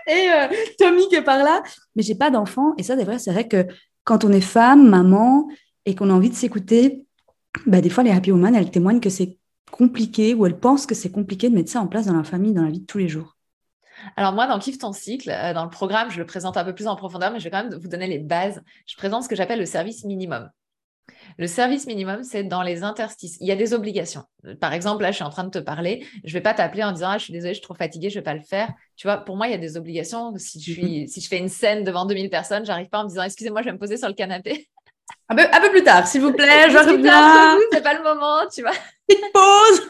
et 0.09 0.31
euh, 0.31 0.49
Tommy 0.79 1.09
qui 1.09 1.15
est 1.15 1.23
par 1.23 1.39
là. 1.39 1.63
Mais 1.95 2.03
j'ai 2.03 2.17
pas 2.17 2.31
d'enfants. 2.31 2.75
Et 2.77 2.83
ça, 2.83 2.97
c'est 2.97 3.05
vrai, 3.05 3.19
c'est 3.21 3.33
vrai 3.33 3.47
que 3.47 3.67
quand 4.03 4.25
on 4.25 4.33
est 4.33 4.41
femme, 4.41 4.89
maman, 4.89 5.49
et 5.87 5.95
qu'on 5.95 6.11
a 6.11 6.13
envie 6.13 6.31
de 6.31 6.35
s'écouter, 6.35 7.05
bah, 7.67 7.81
des 7.81 7.91
fois, 7.91 8.03
les 8.03 8.11
happy 8.11 8.33
women, 8.33 8.55
elles 8.57 8.71
témoignent 8.71 9.01
que 9.01 9.11
c'est 9.11 9.39
compliqué 9.71 10.35
ou 10.35 10.47
elles 10.47 10.59
pensent 10.59 10.87
que 10.87 10.95
c'est 10.95 11.11
compliqué 11.11 11.49
de 11.51 11.55
mettre 11.55 11.71
ça 11.71 11.81
en 11.81 11.87
place 11.87 12.07
dans 12.07 12.17
la 12.17 12.25
famille, 12.25 12.53
dans 12.53 12.63
la 12.63 12.71
vie 12.71 12.81
de 12.81 12.87
tous 12.87 12.99
les 12.99 13.09
jours. 13.09 13.34
Alors 14.17 14.33
moi, 14.33 14.47
dans 14.47 14.59
Kiffe 14.59 14.79
ton 14.79 14.93
cycle, 14.93 15.31
euh, 15.31 15.53
dans 15.53 15.65
le 15.65 15.71
programme, 15.71 16.11
je 16.11 16.19
le 16.19 16.27
présente 16.27 16.57
un 16.57 16.65
peu 16.65 16.75
plus 16.75 16.87
en 16.87 16.97
profondeur, 16.97 17.31
mais 17.31 17.39
je 17.39 17.45
vais 17.45 17.51
quand 17.51 17.65
même 17.65 17.75
vous 17.75 17.89
donner 17.89 18.07
les 18.07 18.19
bases. 18.19 18.63
Je 18.87 18.97
présente 18.97 19.25
ce 19.25 19.29
que 19.29 19.37
j'appelle 19.37 19.59
le 19.59 19.67
service 19.67 20.05
minimum. 20.05 20.51
Le 21.39 21.47
service 21.47 21.87
minimum, 21.87 22.23
c'est 22.23 22.45
dans 22.45 22.63
les 22.63 22.83
interstices. 22.83 23.37
Il 23.41 23.47
y 23.47 23.53
a 23.53 23.57
des 23.57 23.75
obligations. 23.75 24.25
Par 24.61 24.73
exemple, 24.73 25.03
là, 25.03 25.11
je 25.11 25.17
suis 25.17 25.25
en 25.25 25.31
train 25.31 25.45
de 25.45 25.51
te 25.51 25.59
parler. 25.59 26.07
Je 26.25 26.31
ne 26.31 26.33
vais 26.35 26.41
pas 26.41 26.55
t'appeler 26.55 26.85
en 26.85 26.93
disant 26.93 27.11
ah, 27.11 27.19
je 27.19 27.25
suis 27.25 27.33
désolée, 27.33 27.55
je 27.55 27.59
suis 27.59 27.65
trop 27.65 27.75
fatiguée, 27.75 28.09
je 28.11 28.15
ne 28.15 28.21
vais 28.21 28.25
pas 28.25 28.35
le 28.35 28.43
faire. 28.43 28.73
Tu 28.97 29.07
vois, 29.07 29.19
pour 29.19 29.37
moi, 29.37 29.49
il 29.49 29.51
y 29.51 29.55
a 29.55 29.59
des 29.59 29.77
obligations. 29.77 30.33
Si 30.37 30.61
je, 30.61 30.73
suis, 30.73 31.09
si 31.09 31.21
je 31.21 31.29
fais 31.29 31.39
une 31.39 31.49
scène 31.49 31.85
devant 31.85 32.07
2000 32.07 32.31
personnes, 32.31 32.65
j'arrive 32.65 32.89
pas 32.89 33.01
en 33.01 33.05
me 33.05 33.09
disant 33.09 33.23
excusez-moi, 33.23 33.63
je 33.63 33.67
vais 33.67 33.73
me 33.73 33.79
poser 33.79 33.97
sur 33.97 34.09
le 34.09 34.15
canapé. 34.15 34.69
Un 35.29 35.37
peu, 35.37 35.43
un 35.43 35.61
peu, 35.61 35.71
plus 35.71 35.83
tard, 35.83 36.07
s'il 36.07 36.21
vous 36.21 36.33
plaît, 36.37 36.71
je 36.71 36.79
reviens. 36.79 37.59
C'est 37.73 37.83
pas 37.83 37.95
le 37.95 38.03
moment, 38.03 38.49
tu 38.53 38.63
vois. 38.63 38.73
Petite 39.07 39.25
pause. 39.33 39.81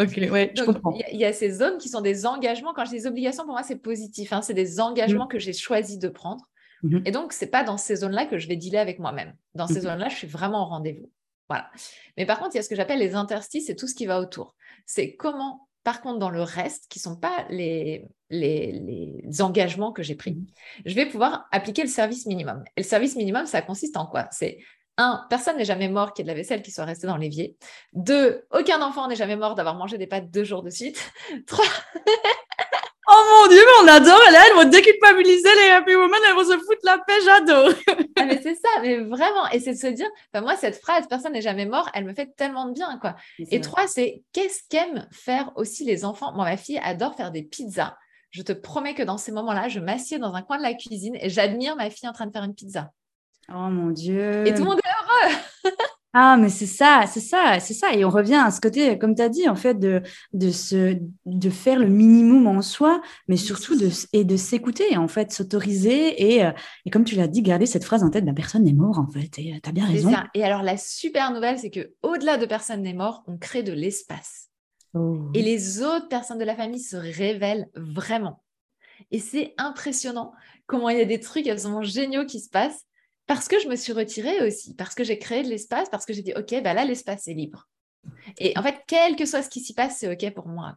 ok, 0.00 0.30
ouais, 0.32 0.52
je 0.56 0.64
comprends. 0.64 0.92
Il 1.10 1.18
y, 1.18 1.24
a 1.24 1.32
ces 1.32 1.50
zones 1.50 1.78
qui 1.78 1.88
sont 1.88 2.00
des 2.00 2.26
engagements. 2.26 2.74
Quand 2.74 2.84
j'ai 2.84 2.98
des 2.98 3.06
obligations, 3.06 3.44
pour 3.44 3.52
moi, 3.52 3.62
c'est 3.62 3.78
positif. 3.78 4.32
Hein. 4.32 4.42
C'est 4.42 4.54
des 4.54 4.80
engagements 4.80 5.26
mm. 5.26 5.28
que 5.28 5.38
j'ai 5.38 5.52
choisi 5.52 5.98
de 5.98 6.08
prendre. 6.08 6.44
Mm-hmm. 6.84 7.02
Et 7.06 7.10
donc, 7.10 7.32
c'est 7.32 7.46
pas 7.46 7.64
dans 7.64 7.76
ces 7.76 7.96
zones-là 7.96 8.26
que 8.26 8.38
je 8.38 8.48
vais 8.48 8.56
dealer 8.56 8.78
avec 8.78 8.98
moi-même. 8.98 9.34
Dans 9.54 9.66
ces 9.66 9.74
mm-hmm. 9.74 9.82
zones-là, 9.82 10.08
je 10.08 10.16
suis 10.16 10.26
vraiment 10.26 10.62
au 10.62 10.66
rendez-vous. 10.66 11.10
Voilà. 11.48 11.70
Mais 12.16 12.26
par 12.26 12.38
contre, 12.38 12.54
il 12.54 12.58
y 12.58 12.60
a 12.60 12.62
ce 12.62 12.68
que 12.68 12.76
j'appelle 12.76 12.98
les 12.98 13.14
interstices 13.14 13.70
et 13.70 13.76
tout 13.76 13.86
ce 13.86 13.94
qui 13.94 14.04
va 14.04 14.20
autour. 14.20 14.54
C'est 14.84 15.16
comment 15.16 15.68
par 15.84 16.02
contre, 16.02 16.18
dans 16.18 16.28
le 16.28 16.42
reste, 16.42 16.84
qui 16.90 16.98
ne 16.98 17.02
sont 17.04 17.16
pas 17.16 17.46
les, 17.48 18.04
les, 18.28 19.40
engagements 19.40 19.90
que 19.90 20.02
j'ai 20.02 20.16
pris, 20.16 20.32
mmh. 20.32 20.46
je 20.84 20.94
vais 20.94 21.06
pouvoir 21.06 21.48
appliquer 21.50 21.80
le 21.80 21.88
service 21.88 22.26
minimum. 22.26 22.62
Et 22.76 22.82
le 22.82 22.86
service 22.86 23.16
minimum, 23.16 23.46
ça 23.46 23.62
consiste 23.62 23.96
en 23.96 24.04
quoi? 24.04 24.28
C'est 24.30 24.58
un, 24.98 25.24
personne 25.30 25.56
n'est 25.56 25.64
jamais 25.64 25.88
mort 25.88 26.12
qui 26.12 26.20
ait 26.20 26.24
de 26.24 26.28
la 26.28 26.34
vaisselle 26.34 26.60
qui 26.60 26.70
soit 26.70 26.84
restée 26.84 27.06
dans 27.06 27.16
l'évier. 27.16 27.56
Deux, 27.94 28.44
aucun 28.50 28.82
enfant 28.82 29.08
n'est 29.08 29.16
jamais 29.16 29.36
mort 29.36 29.54
d'avoir 29.54 29.76
mangé 29.76 29.96
des 29.96 30.06
pâtes 30.06 30.30
deux 30.30 30.44
jours 30.44 30.62
de 30.62 30.70
suite. 30.70 31.10
Trois, 31.46 31.64
Oh 33.10 33.24
mon 33.30 33.48
dieu, 33.48 33.60
mais 33.64 33.90
on 33.90 33.96
adore. 33.96 34.20
Là, 34.30 34.42
elles 34.46 34.54
vont 34.54 34.68
déculpabiliser 34.68 35.48
les 35.62 35.70
happy 35.70 35.94
women, 35.94 36.20
elles 36.28 36.34
vont 36.34 36.44
se 36.44 36.58
foutre 36.58 36.82
la 36.84 36.98
paix, 36.98 37.14
j'adore. 37.24 37.72
ah, 38.16 38.26
mais 38.26 38.38
c'est 38.42 38.54
ça, 38.54 38.68
mais 38.82 38.98
vraiment. 38.98 39.48
Et 39.50 39.60
c'est 39.60 39.72
de 39.72 39.78
se 39.78 39.86
dire, 39.86 40.08
moi, 40.34 40.56
cette 40.56 40.76
phrase, 40.76 41.06
personne 41.08 41.32
n'est 41.32 41.40
jamais 41.40 41.64
mort, 41.64 41.88
elle 41.94 42.04
me 42.04 42.12
fait 42.12 42.30
tellement 42.36 42.66
de 42.66 42.72
bien, 42.72 42.98
quoi. 42.98 43.16
Et 43.38 43.62
trois, 43.62 43.86
c'est 43.86 44.24
qu'est-ce 44.34 44.60
qu'aiment 44.68 45.08
faire 45.10 45.52
aussi 45.56 45.84
les 45.84 46.04
enfants? 46.04 46.34
Moi, 46.34 46.44
ma 46.44 46.58
fille 46.58 46.78
adore 46.82 47.14
faire 47.16 47.30
des 47.30 47.42
pizzas. 47.42 47.96
Je 48.30 48.42
te 48.42 48.52
promets 48.52 48.94
que 48.94 49.02
dans 49.02 49.16
ces 49.16 49.32
moments-là, 49.32 49.68
je 49.68 49.80
m'assieds 49.80 50.18
dans 50.18 50.34
un 50.34 50.42
coin 50.42 50.58
de 50.58 50.62
la 50.62 50.74
cuisine 50.74 51.16
et 51.18 51.30
j'admire 51.30 51.76
ma 51.76 51.88
fille 51.88 52.10
en 52.10 52.12
train 52.12 52.26
de 52.26 52.32
faire 52.32 52.44
une 52.44 52.54
pizza. 52.54 52.90
Oh 53.52 53.68
mon 53.70 53.90
Dieu. 53.90 54.46
Et 54.46 54.54
tout 54.54 54.62
le 54.62 54.68
monde 54.68 54.78
est 54.78 55.26
heureux. 55.26 55.74
Ah, 56.14 56.38
mais 56.38 56.48
c'est 56.48 56.66
ça, 56.66 57.04
c'est 57.06 57.20
ça, 57.20 57.60
c'est 57.60 57.74
ça. 57.74 57.92
Et 57.92 58.02
on 58.04 58.08
revient 58.08 58.42
à 58.42 58.50
ce 58.50 58.62
côté, 58.62 58.98
comme 58.98 59.14
tu 59.14 59.20
as 59.20 59.28
dit, 59.28 59.46
en 59.46 59.54
fait, 59.54 59.74
de, 59.74 60.02
de, 60.32 60.50
se, 60.50 60.98
de 61.26 61.50
faire 61.50 61.78
le 61.78 61.86
minimum 61.86 62.46
en 62.46 62.62
soi, 62.62 63.02
mais 63.28 63.36
surtout 63.36 63.76
de, 63.76 63.90
et 64.14 64.24
de 64.24 64.36
s'écouter, 64.38 64.96
en 64.96 65.06
fait, 65.06 65.32
s'autoriser. 65.32 66.34
Et, 66.34 66.44
euh, 66.44 66.50
et, 66.86 66.90
comme 66.90 67.04
tu 67.04 67.14
l'as 67.14 67.28
dit, 67.28 67.42
garder 67.42 67.66
cette 67.66 67.84
phrase 67.84 68.02
en 68.02 68.10
tête, 68.10 68.24
la 68.24 68.32
personne 68.32 68.66
est 68.66 68.72
morte, 68.72 68.98
en 68.98 69.06
fait. 69.06 69.38
Et 69.38 69.52
euh, 69.52 69.58
tu 69.62 69.68
as 69.68 69.72
bien 69.72 69.86
raison. 69.86 70.10
Ça. 70.10 70.24
Et 70.32 70.42
alors, 70.42 70.62
la 70.62 70.78
super 70.78 71.30
nouvelle, 71.30 71.58
c'est 71.58 71.70
que 71.70 71.92
au 72.02 72.16
delà 72.16 72.38
de 72.38 72.46
personne 72.46 72.82
n'est 72.82 72.94
mort, 72.94 73.22
on 73.26 73.36
crée 73.36 73.62
de 73.62 73.72
l'espace. 73.72 74.48
Oh. 74.94 75.28
Et 75.34 75.42
les 75.42 75.82
autres 75.82 76.08
personnes 76.08 76.38
de 76.38 76.44
la 76.44 76.56
famille 76.56 76.80
se 76.80 76.96
révèlent 76.96 77.68
vraiment. 77.76 78.42
Et 79.10 79.18
c'est 79.20 79.54
impressionnant 79.58 80.32
comment 80.66 80.88
il 80.88 80.98
y 80.98 81.02
a 81.02 81.04
des 81.04 81.20
trucs 81.20 81.46
absolument 81.46 81.82
géniaux 81.82 82.24
qui 82.24 82.40
se 82.40 82.48
passent 82.48 82.87
parce 83.28 83.46
que 83.46 83.60
je 83.60 83.68
me 83.68 83.76
suis 83.76 83.92
retirée 83.92 84.44
aussi, 84.44 84.74
parce 84.74 84.94
que 84.94 85.04
j'ai 85.04 85.18
créé 85.18 85.44
de 85.44 85.48
l'espace, 85.48 85.88
parce 85.90 86.04
que 86.04 86.12
j'ai 86.12 86.22
dit, 86.22 86.32
OK, 86.34 86.54
bah 86.64 86.74
là, 86.74 86.84
l'espace 86.84 87.28
est 87.28 87.34
libre. 87.34 87.68
Et 88.38 88.56
en 88.56 88.62
fait, 88.62 88.76
quel 88.86 89.16
que 89.16 89.26
soit 89.26 89.42
ce 89.42 89.50
qui 89.50 89.60
s'y 89.60 89.74
passe, 89.74 89.98
c'est 89.98 90.10
OK 90.10 90.34
pour 90.34 90.48
moi. 90.48 90.74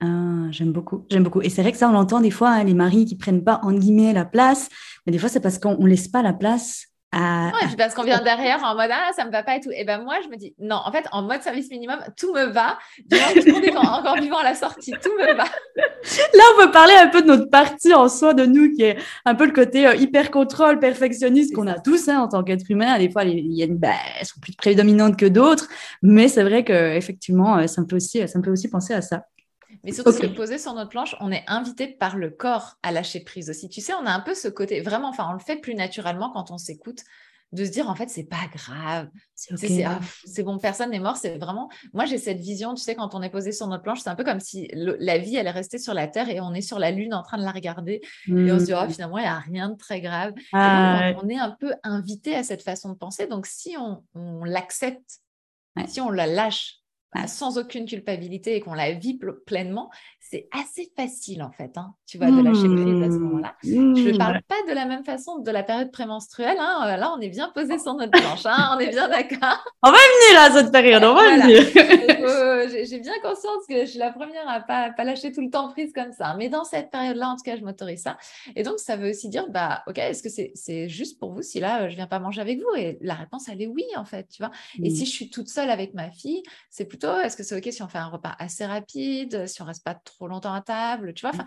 Ah, 0.00 0.46
j'aime 0.50 0.72
beaucoup, 0.72 1.06
j'aime 1.10 1.24
beaucoup. 1.24 1.40
Et 1.40 1.48
c'est 1.48 1.62
vrai 1.62 1.72
que 1.72 1.78
ça, 1.78 1.88
on 1.88 1.92
l'entend 1.92 2.20
des 2.20 2.30
fois, 2.30 2.50
hein, 2.50 2.64
les 2.64 2.74
maris 2.74 3.06
qui 3.06 3.16
prennent 3.16 3.42
pas, 3.42 3.60
en 3.62 3.72
guillemets, 3.72 4.12
la 4.12 4.26
place. 4.26 4.68
Mais 5.06 5.12
des 5.12 5.18
fois, 5.18 5.30
c'est 5.30 5.40
parce 5.40 5.58
qu'on 5.58 5.78
ne 5.78 5.88
laisse 5.88 6.08
pas 6.08 6.22
la 6.22 6.34
place 6.34 6.89
Et 7.12 7.66
puis 7.66 7.76
parce 7.76 7.94
qu'on 7.94 8.04
vient 8.04 8.20
derrière 8.24 8.62
en 8.62 8.74
mode 8.76 8.90
ah 8.92 9.10
ça 9.14 9.24
me 9.24 9.30
va 9.30 9.42
pas 9.42 9.56
et 9.56 9.60
tout. 9.60 9.70
Et 9.74 9.84
ben 9.84 10.02
moi 10.02 10.16
je 10.22 10.28
me 10.28 10.36
dis 10.36 10.54
non 10.58 10.76
en 10.84 10.92
fait 10.92 11.06
en 11.12 11.22
mode 11.22 11.42
service 11.42 11.70
minimum 11.70 11.98
tout 12.16 12.32
me 12.32 12.44
va. 12.46 12.78
Du 13.04 13.16
moment 13.16 13.34
que 13.34 13.40
tout 13.40 13.46
le 13.46 13.52
monde 13.52 13.64
est 13.64 13.76
encore 13.76 14.16
vivant 14.16 14.38
à 14.38 14.44
la 14.44 14.54
sortie 14.54 14.92
tout 15.02 15.12
me 15.18 15.34
va. 15.36 15.44
Là 15.74 16.44
on 16.54 16.64
peut 16.64 16.70
parler 16.70 16.94
un 16.94 17.08
peu 17.08 17.22
de 17.22 17.26
notre 17.26 17.50
partie 17.50 17.92
en 17.94 18.08
soi 18.08 18.34
de 18.34 18.46
nous 18.46 18.70
qui 18.72 18.82
est 18.82 18.96
un 19.24 19.34
peu 19.34 19.46
le 19.46 19.52
côté 19.52 19.86
euh, 19.86 19.94
hyper 19.94 20.30
contrôle 20.30 20.78
perfectionniste 20.78 21.54
qu'on 21.54 21.66
a 21.66 21.78
tous 21.78 22.08
hein, 22.08 22.20
en 22.20 22.28
tant 22.28 22.44
qu'être 22.44 22.70
humain. 22.70 22.98
Des 22.98 23.10
fois 23.10 23.24
il 23.24 23.52
y 23.52 23.62
a 23.62 23.66
une 23.66 23.78
bah, 23.78 23.88
elles 24.18 24.26
sont 24.26 24.40
plus 24.40 24.54
prédominantes 24.54 25.16
que 25.16 25.26
d'autres, 25.26 25.68
mais 26.02 26.28
c'est 26.28 26.44
vrai 26.44 26.64
que 26.64 26.94
effectivement 26.96 27.58
euh, 27.58 27.66
ça 27.66 27.80
me 27.80 27.86
peut 27.86 27.96
aussi 27.96 28.26
ça 28.28 28.38
me 28.38 28.44
peut 28.44 28.52
aussi 28.52 28.68
penser 28.68 28.94
à 28.94 29.02
ça. 29.02 29.24
Mais 29.84 29.92
surtout, 29.92 30.10
okay. 30.10 30.28
posé 30.28 30.58
sur 30.58 30.74
notre 30.74 30.90
planche, 30.90 31.16
on 31.20 31.32
est 31.32 31.44
invité 31.46 31.88
par 31.88 32.16
le 32.16 32.30
corps 32.30 32.76
à 32.82 32.92
lâcher 32.92 33.20
prise 33.20 33.48
aussi. 33.48 33.68
Tu 33.68 33.80
sais, 33.80 33.94
on 33.94 34.06
a 34.06 34.12
un 34.12 34.20
peu 34.20 34.34
ce 34.34 34.48
côté, 34.48 34.80
vraiment, 34.80 35.08
enfin, 35.08 35.26
on 35.30 35.32
le 35.32 35.38
fait 35.38 35.56
plus 35.56 35.74
naturellement 35.74 36.30
quand 36.30 36.50
on 36.50 36.58
s'écoute, 36.58 37.02
de 37.52 37.64
se 37.64 37.70
dire, 37.70 37.88
en 37.88 37.96
fait, 37.96 38.08
c'est 38.08 38.24
pas 38.24 38.46
grave. 38.54 39.08
C'est 39.34 39.84
ah, 39.84 39.98
bon, 40.44 40.58
personne 40.58 40.90
n'est 40.90 41.00
mort. 41.00 41.16
C'est 41.16 41.36
vraiment, 41.38 41.68
moi, 41.92 42.04
j'ai 42.04 42.18
cette 42.18 42.38
vision, 42.38 42.74
tu 42.74 42.82
sais, 42.82 42.94
quand 42.94 43.14
on 43.14 43.22
est 43.22 43.30
posé 43.30 43.50
sur 43.50 43.66
notre 43.66 43.82
planche, 43.82 44.00
c'est 44.00 44.10
un 44.10 44.14
peu 44.14 44.22
comme 44.22 44.38
si 44.38 44.68
la 44.72 45.18
vie, 45.18 45.34
elle 45.34 45.48
est 45.48 45.52
restée 45.52 45.78
sur 45.78 45.92
la 45.92 46.06
Terre 46.06 46.28
et 46.28 46.40
on 46.40 46.54
est 46.54 46.60
sur 46.60 46.78
la 46.78 46.92
Lune 46.92 47.12
en 47.12 47.22
train 47.22 47.38
de 47.38 47.42
la 47.42 47.50
regarder. 47.50 48.02
Et 48.28 48.52
on 48.52 48.58
se 48.58 48.66
dit, 48.66 48.74
oh, 48.74 48.84
mmh. 48.84 48.90
finalement, 48.90 49.18
il 49.18 49.22
n'y 49.22 49.28
a 49.28 49.38
rien 49.38 49.70
de 49.70 49.76
très 49.76 50.00
grave. 50.00 50.32
Ah, 50.52 51.12
on, 51.22 51.28
est 51.28 51.38
un 51.38 51.56
peu 51.58 51.74
invité 51.82 52.36
à 52.36 52.44
cette 52.44 52.62
façon 52.62 52.90
de 52.90 52.94
penser. 52.94 53.26
Donc, 53.26 53.46
si 53.46 53.76
on, 53.76 54.04
on 54.14 54.44
l'accepte, 54.44 55.20
si 55.88 56.00
on 56.00 56.10
la 56.10 56.26
lâche, 56.26 56.79
bah, 57.14 57.26
sans 57.26 57.58
aucune 57.58 57.86
culpabilité 57.86 58.54
et 58.54 58.60
qu'on 58.60 58.74
la 58.74 58.92
vit 58.92 59.18
pleinement, 59.46 59.90
c'est 60.20 60.48
assez 60.52 60.92
facile 60.96 61.42
en 61.42 61.50
fait, 61.50 61.72
hein, 61.76 61.94
tu 62.06 62.18
vois, 62.18 62.28
de 62.28 62.40
lâcher 62.40 62.68
prise 62.68 63.02
à 63.02 63.10
ce 63.10 63.18
mmh. 63.18 63.22
moment-là. 63.24 63.54
Je 63.64 63.74
ne 63.74 64.12
mmh. 64.12 64.18
parle 64.18 64.40
pas 64.46 64.62
de 64.68 64.74
la 64.74 64.86
même 64.86 65.04
façon 65.04 65.40
de 65.40 65.50
la 65.50 65.64
période 65.64 65.90
prémenstruelle. 65.90 66.56
Hein. 66.60 66.82
Euh, 66.86 66.96
là, 66.96 67.12
on 67.16 67.20
est 67.20 67.28
bien 67.28 67.50
posé 67.52 67.80
sur 67.80 67.94
notre 67.94 68.12
planche, 68.12 68.46
hein, 68.46 68.76
on 68.76 68.78
est 68.78 68.90
bien 68.90 69.08
d'accord. 69.08 69.64
On 69.82 69.90
va 69.90 69.98
venir 69.98 70.40
à 70.40 70.50
cette 70.52 70.70
période, 70.70 71.02
on 71.02 71.14
va 71.14 71.36
venir. 71.36 72.18
J'ai 72.84 73.00
bien 73.00 73.12
conscience 73.22 73.66
que 73.68 73.80
je 73.80 73.86
suis 73.86 73.98
la 73.98 74.12
première 74.12 74.48
à 74.48 74.60
pas, 74.60 74.90
pas 74.90 75.04
lâcher 75.04 75.32
tout 75.32 75.40
le 75.40 75.50
temps 75.50 75.70
prise 75.70 75.92
comme 75.92 76.12
ça. 76.12 76.34
Mais 76.36 76.48
dans 76.48 76.64
cette 76.64 76.90
période-là, 76.90 77.28
en 77.28 77.36
tout 77.36 77.42
cas, 77.42 77.56
je 77.56 77.62
m'autorise 77.62 78.02
ça. 78.02 78.18
Et 78.56 78.62
donc, 78.62 78.78
ça 78.78 78.96
veut 78.96 79.10
aussi 79.10 79.28
dire, 79.28 79.48
bah, 79.50 79.82
ok, 79.86 79.98
est-ce 79.98 80.22
que 80.22 80.50
c'est 80.54 80.88
juste 80.88 81.18
pour 81.18 81.32
vous 81.32 81.42
si 81.42 81.60
là, 81.60 81.88
je 81.88 81.96
viens 81.96 82.06
pas 82.06 82.18
manger 82.18 82.40
avec 82.40 82.58
vous? 82.58 82.74
Et 82.76 82.98
la 83.00 83.14
réponse, 83.14 83.48
elle 83.48 83.62
est 83.62 83.66
oui, 83.66 83.84
en 83.96 84.04
fait, 84.04 84.28
tu 84.28 84.42
vois. 84.42 84.50
Et 84.82 84.90
si 84.90 85.02
mmh. 85.02 85.06
je 85.06 85.10
suis 85.10 85.30
toute 85.30 85.48
seule 85.48 85.70
avec 85.70 85.94
ma 85.94 86.10
fille, 86.10 86.42
c'est 86.70 86.84
plutôt, 86.84 87.18
est-ce 87.20 87.36
que 87.36 87.42
c'est 87.42 87.56
ok 87.56 87.72
si 87.72 87.82
on 87.82 87.88
fait 87.88 87.98
un 87.98 88.08
repas 88.08 88.34
assez 88.38 88.66
rapide, 88.66 89.46
si 89.46 89.62
on 89.62 89.64
reste 89.64 89.84
pas 89.84 89.94
trop 89.94 90.28
longtemps 90.28 90.54
à 90.54 90.60
table, 90.60 91.14
tu 91.14 91.26
vois? 91.26 91.36
Mmh. 91.36 91.46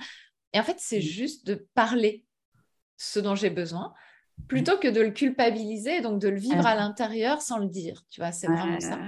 Et 0.53 0.59
en 0.59 0.63
fait, 0.63 0.77
c'est 0.79 0.99
mmh. 0.99 1.01
juste 1.01 1.47
de 1.47 1.67
parler 1.73 2.25
ce 2.97 3.19
dont 3.19 3.35
j'ai 3.35 3.49
besoin 3.49 3.93
plutôt 4.47 4.77
que 4.77 4.87
de 4.87 5.01
le 5.01 5.11
culpabiliser, 5.11 6.01
donc 6.01 6.19
de 6.19 6.27
le 6.27 6.39
vivre 6.39 6.65
à 6.65 6.75
l'intérieur 6.75 7.41
sans 7.41 7.59
le 7.59 7.67
dire. 7.67 8.03
Tu 8.09 8.19
vois, 8.19 8.31
c'est 8.31 8.47
vraiment 8.47 8.79
ça. 8.79 8.99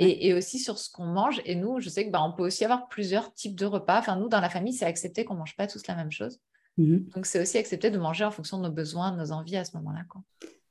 Et, 0.00 0.32
aussi 0.32 0.60
sur 0.60 0.78
ce 0.78 0.90
qu'on 0.90 1.06
mange. 1.06 1.40
Et 1.44 1.56
nous, 1.56 1.80
je 1.80 1.88
sais 1.88 2.06
que 2.06 2.12
bah, 2.12 2.22
on 2.22 2.32
peut 2.32 2.44
aussi 2.44 2.64
avoir 2.64 2.86
plusieurs 2.86 3.34
types 3.34 3.56
de 3.56 3.66
repas. 3.66 3.98
Enfin, 3.98 4.14
nous, 4.14 4.28
dans 4.28 4.40
la 4.40 4.48
famille, 4.48 4.72
c'est 4.72 4.84
accepté 4.84 5.24
qu'on 5.24 5.34
mange 5.34 5.56
pas 5.56 5.66
tous 5.66 5.86
la 5.88 5.96
même 5.96 6.12
chose. 6.12 6.40
Mmh 6.76 6.98
donc, 7.16 7.26
c'est 7.26 7.42
aussi 7.42 7.58
accepté 7.58 7.90
de 7.90 7.98
manger 7.98 8.24
en 8.24 8.30
fonction 8.30 8.58
de 8.58 8.62
nos 8.62 8.72
besoins, 8.72 9.10
de 9.10 9.16
nos 9.16 9.32
envies 9.32 9.56
à 9.56 9.64
ce 9.64 9.76
moment-là. 9.78 10.04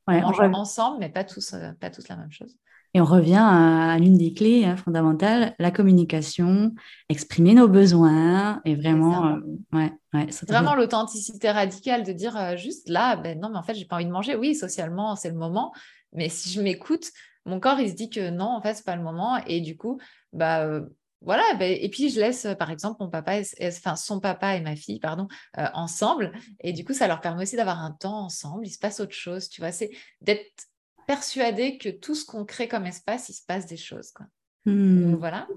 on 0.07 0.22
mange 0.22 0.39
ensemble, 0.39 1.00
mais 1.00 1.10
pas 1.10 1.25
tous, 1.25 1.53
euh, 1.53 1.72
pas 1.81 1.89
tous 1.89 2.07
la 2.07 2.15
même 2.15 2.31
chose. 2.31 2.55
Et 2.93 3.01
on 3.01 3.05
revient 3.05 3.36
à, 3.39 3.98
l'une 4.00 4.17
des 4.17 4.34
clés 4.34 4.65
hein, 4.65 4.77
fondamentales, 4.77 5.53
la 5.60 5.72
communication, 5.72 6.74
exprimer 7.10 7.53
nos 7.53 7.67
besoins 7.67 8.62
et 8.65 8.75
vraiment, 8.75 9.27
euh, 9.27 9.39
ouais, 9.74 9.91
ouais, 10.13 10.27
vraiment 10.48 10.74
l'authenticité 10.74 11.51
radicale 11.51 12.03
de 12.03 12.13
dire 12.13 12.38
euh, 12.38 12.55
juste 12.55 12.89
là, 12.89 13.15
ben 13.17 13.39
non, 13.39 13.50
mais 13.50 13.57
en 13.57 13.63
fait, 13.63 13.75
j'ai 13.75 13.86
pas 13.86 13.98
envie 13.98 14.05
de 14.05 14.12
manger. 14.12 14.36
Oui, 14.36 14.55
socialement, 14.55 15.15
c'est 15.15 15.29
le 15.29 15.36
moment, 15.36 15.74
mais 16.13 16.29
si 16.29 16.50
je 16.50 16.62
m'écoute, 16.62 17.12
mon 17.48 17.60
corps, 17.60 17.80
il 17.80 17.89
se 17.89 17.96
dit 17.96 18.10
que 18.10 18.30
non, 18.30 18.46
en 18.46 18.62
fait, 18.62 18.75
c'est 18.75 18.86
pas 18.86 18.96
le 18.96 19.01
moment. 19.01 19.38
Et 19.48 19.62
du 19.62 19.75
coup, 19.75 20.00
bah, 20.34 20.66
euh, 20.66 20.86
voilà, 21.22 21.44
ben, 21.58 21.75
et 21.80 21.89
puis 21.89 22.10
je 22.10 22.20
laisse 22.20 22.48
par 22.60 22.70
exemple 22.70 22.98
mon 23.00 23.10
papa, 23.10 23.39
enfin 23.63 23.96
son 23.96 24.20
papa 24.20 24.56
et 24.56 24.62
ma 24.62 24.75
fille, 24.75 25.00
pardon, 25.00 25.27
ensemble, 25.74 26.32
et 26.60 26.74
du 26.74 26.86
coup 26.86 26.94
ça 26.94 27.08
leur 27.08 27.22
permet 27.22 27.42
aussi 27.42 27.56
d'avoir 27.56 27.84
un 27.84 27.92
temps 27.92 28.20
ensemble. 28.20 28.68
Il 28.68 28.70
se 28.70 28.77
passe 28.77 29.00
autre 29.00 29.16
chose, 29.16 29.50
tu 29.50 29.62
vois. 29.62 29.72
C'est 29.72 29.89
d'être 30.22 30.68
persuadé 31.08 31.80
que 31.80 31.89
tout 31.89 32.13
ce 32.13 32.24
qu'on 32.24 32.46
crée 32.46 32.68
comme 32.68 32.86
espace, 32.86 33.30
il 33.30 33.34
se 33.34 33.44
passe 33.44 33.66
des 33.66 33.77
choses. 33.77 34.12
Quoi. 34.12 34.27
Hmm. 34.66 35.16
voilà. 35.16 35.48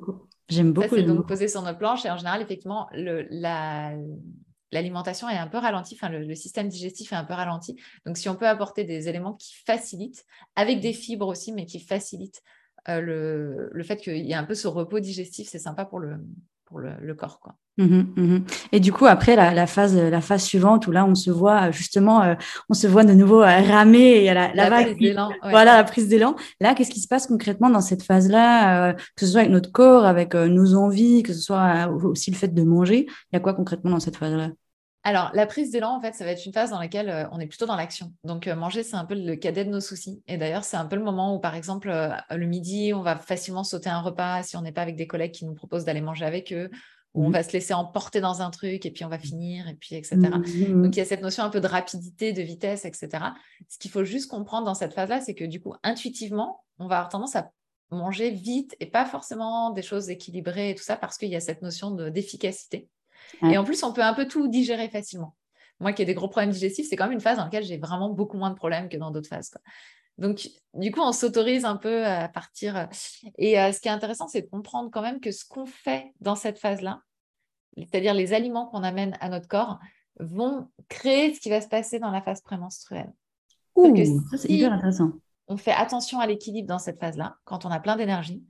J'aime 0.48 0.72
beaucoup. 0.72 0.96
C'est 0.96 1.02
donc 1.02 1.28
posé 1.28 1.46
sur 1.46 1.62
nos 1.62 1.74
planches 1.74 2.06
et 2.06 2.10
en 2.10 2.16
général, 2.16 2.40
effectivement, 2.40 2.88
le, 2.92 3.26
la, 3.30 3.92
l'alimentation 4.72 5.28
est 5.28 5.36
un 5.36 5.46
peu 5.46 5.58
ralentie, 5.58 5.98
le, 6.10 6.34
système 6.34 6.68
digestif 6.68 7.12
est 7.12 7.16
un 7.16 7.24
peu 7.24 7.34
ralenti. 7.34 7.76
Donc 8.06 8.16
si 8.16 8.28
on 8.28 8.36
peut 8.36 8.48
apporter 8.48 8.84
des 8.84 9.08
éléments 9.08 9.34
qui 9.34 9.54
facilitent, 9.66 10.24
avec 10.56 10.80
des 10.80 10.92
fibres 10.92 11.26
aussi, 11.26 11.52
mais 11.52 11.66
qui 11.66 11.80
facilitent 11.80 12.42
euh, 12.88 13.00
le, 13.00 13.70
le, 13.72 13.84
fait 13.84 13.96
qu'il 13.96 14.24
y 14.24 14.32
ait 14.32 14.34
un 14.34 14.44
peu 14.44 14.54
ce 14.54 14.68
repos 14.68 15.00
digestif, 15.00 15.48
c'est 15.48 15.58
sympa 15.58 15.84
pour 15.84 15.98
le, 15.98 16.18
pour 16.70 16.78
le, 16.78 17.14
corps. 17.14 17.40
Quoi. 17.40 17.56
Mmh 17.78 18.02
mmh 18.16 18.38
et 18.72 18.80
du 18.80 18.92
coup, 18.92 19.06
après 19.06 19.34
la, 19.34 19.66
phase, 19.66 19.96
la 19.96 20.20
phase 20.20 20.44
suivante 20.44 20.86
où 20.86 20.92
là, 20.92 21.04
on 21.04 21.16
se 21.16 21.30
voit 21.30 21.72
justement, 21.72 22.22
euh, 22.22 22.34
on 22.68 22.74
se 22.74 22.86
voit 22.86 23.04
de 23.04 23.12
nouveau 23.12 23.42
euh, 23.42 23.60
ramer 23.60 24.24
et 24.24 24.32
la, 24.32 24.54
la, 24.54 24.70
vague, 24.70 24.96
voilà, 25.42 25.76
la 25.76 25.84
prise 25.84 26.08
d'élan. 26.08 26.36
Là, 26.60 26.74
qu'est-ce 26.74 26.90
qui 26.90 27.00
se 27.00 27.08
passe 27.08 27.26
concrètement 27.26 27.70
dans 27.70 27.80
cette 27.80 28.04
phase-là, 28.04 28.90
euh, 28.90 28.92
que 28.92 29.26
ce 29.26 29.26
soit 29.26 29.40
avec 29.40 29.52
notre 29.52 29.72
corps, 29.72 30.04
avec 30.06 30.34
nos 30.34 30.74
envies, 30.76 31.22
que 31.24 31.32
ce 31.32 31.40
soit 31.40 31.88
aussi 31.88 32.30
le 32.30 32.36
fait 32.36 32.54
de 32.54 32.62
manger? 32.62 33.06
Il 33.08 33.34
y 33.34 33.36
a 33.36 33.40
quoi 33.40 33.52
concrètement 33.52 33.90
dans 33.90 34.00
cette 34.00 34.16
phase-là? 34.16 34.50
Alors, 35.02 35.30
la 35.32 35.46
prise 35.46 35.70
d'élan, 35.70 35.96
en 35.96 36.00
fait, 36.00 36.14
ça 36.14 36.24
va 36.24 36.32
être 36.32 36.44
une 36.44 36.52
phase 36.52 36.70
dans 36.70 36.78
laquelle 36.78 37.08
euh, 37.08 37.24
on 37.32 37.40
est 37.40 37.46
plutôt 37.46 37.64
dans 37.64 37.76
l'action. 37.76 38.12
Donc, 38.22 38.46
euh, 38.46 38.54
manger, 38.54 38.82
c'est 38.82 38.96
un 38.96 39.06
peu 39.06 39.14
le 39.14 39.34
cadet 39.34 39.64
de 39.64 39.70
nos 39.70 39.80
soucis. 39.80 40.22
Et 40.28 40.36
d'ailleurs, 40.36 40.64
c'est 40.64 40.76
un 40.76 40.84
peu 40.84 40.96
le 40.96 41.02
moment 41.02 41.34
où, 41.34 41.38
par 41.38 41.54
exemple, 41.54 41.88
euh, 41.88 42.10
le 42.30 42.46
midi, 42.46 42.92
on 42.94 43.00
va 43.00 43.16
facilement 43.16 43.64
sauter 43.64 43.88
un 43.88 44.00
repas 44.00 44.42
si 44.42 44.58
on 44.58 44.62
n'est 44.62 44.72
pas 44.72 44.82
avec 44.82 44.96
des 44.96 45.06
collègues 45.06 45.32
qui 45.32 45.46
nous 45.46 45.54
proposent 45.54 45.86
d'aller 45.86 46.02
manger 46.02 46.26
avec 46.26 46.52
eux, 46.52 46.70
ou 47.14 47.24
on 47.24 47.30
mmh. 47.30 47.32
va 47.32 47.42
se 47.42 47.52
laisser 47.52 47.72
emporter 47.72 48.20
dans 48.20 48.42
un 48.42 48.50
truc 48.50 48.84
et 48.84 48.90
puis 48.90 49.04
on 49.04 49.08
va 49.08 49.18
finir, 49.18 49.68
et 49.68 49.74
puis 49.74 49.94
etc. 49.94 50.16
Mmh. 50.16 50.82
Donc, 50.82 50.94
il 50.94 50.98
y 50.98 51.02
a 51.02 51.06
cette 51.06 51.22
notion 51.22 51.44
un 51.44 51.50
peu 51.50 51.60
de 51.60 51.66
rapidité, 51.66 52.34
de 52.34 52.42
vitesse, 52.42 52.84
etc. 52.84 53.08
Ce 53.68 53.78
qu'il 53.78 53.90
faut 53.90 54.04
juste 54.04 54.30
comprendre 54.30 54.66
dans 54.66 54.74
cette 54.74 54.92
phase-là, 54.92 55.22
c'est 55.22 55.34
que 55.34 55.44
du 55.44 55.62
coup, 55.62 55.74
intuitivement, 55.82 56.62
on 56.78 56.88
va 56.88 56.96
avoir 56.96 57.08
tendance 57.08 57.36
à 57.36 57.50
manger 57.90 58.30
vite 58.30 58.76
et 58.80 58.86
pas 58.86 59.06
forcément 59.06 59.70
des 59.70 59.82
choses 59.82 60.10
équilibrées 60.10 60.70
et 60.70 60.74
tout 60.74 60.84
ça 60.84 60.96
parce 60.96 61.16
qu'il 61.16 61.30
y 61.30 61.36
a 61.36 61.40
cette 61.40 61.62
notion 61.62 61.90
d'efficacité. 61.90 62.88
Et 63.42 63.56
en 63.58 63.64
plus, 63.64 63.82
on 63.82 63.92
peut 63.92 64.02
un 64.02 64.14
peu 64.14 64.26
tout 64.26 64.48
digérer 64.48 64.88
facilement. 64.88 65.34
Moi 65.78 65.92
qui 65.92 66.02
ai 66.02 66.04
des 66.04 66.14
gros 66.14 66.28
problèmes 66.28 66.50
digestifs, 66.50 66.86
c'est 66.88 66.96
quand 66.96 67.04
même 67.04 67.14
une 67.14 67.20
phase 67.20 67.38
dans 67.38 67.44
laquelle 67.44 67.64
j'ai 67.64 67.78
vraiment 67.78 68.10
beaucoup 68.10 68.36
moins 68.36 68.50
de 68.50 68.54
problèmes 68.54 68.88
que 68.88 68.96
dans 68.96 69.10
d'autres 69.10 69.28
phases. 69.28 69.50
Donc, 70.18 70.50
du 70.74 70.92
coup, 70.92 71.00
on 71.00 71.12
s'autorise 71.12 71.64
un 71.64 71.76
peu 71.76 72.04
à 72.04 72.28
partir. 72.28 72.88
Et 73.38 73.58
euh, 73.58 73.72
ce 73.72 73.80
qui 73.80 73.88
est 73.88 73.90
intéressant, 73.90 74.28
c'est 74.28 74.42
de 74.42 74.48
comprendre 74.48 74.90
quand 74.92 75.00
même 75.00 75.18
que 75.18 75.30
ce 75.30 75.46
qu'on 75.46 75.64
fait 75.64 76.12
dans 76.20 76.34
cette 76.34 76.58
phase-là, 76.58 77.00
c'est-à-dire 77.78 78.12
les 78.12 78.34
aliments 78.34 78.66
qu'on 78.66 78.82
amène 78.82 79.16
à 79.20 79.30
notre 79.30 79.48
corps, 79.48 79.78
vont 80.18 80.68
créer 80.88 81.32
ce 81.32 81.40
qui 81.40 81.48
va 81.48 81.62
se 81.62 81.68
passer 81.68 81.98
dans 81.98 82.10
la 82.10 82.20
phase 82.20 82.42
prémenstruelle. 82.42 83.10
Ouh, 83.76 83.96
ça, 84.30 84.36
c'est 84.36 84.50
hyper 84.50 84.72
intéressant. 84.72 85.12
On 85.48 85.56
fait 85.56 85.72
attention 85.72 86.20
à 86.20 86.26
l'équilibre 86.26 86.68
dans 86.68 86.78
cette 86.78 87.00
phase-là, 87.00 87.36
quand 87.44 87.64
on 87.64 87.70
a 87.70 87.80
plein 87.80 87.96
d'énergie, 87.96 88.44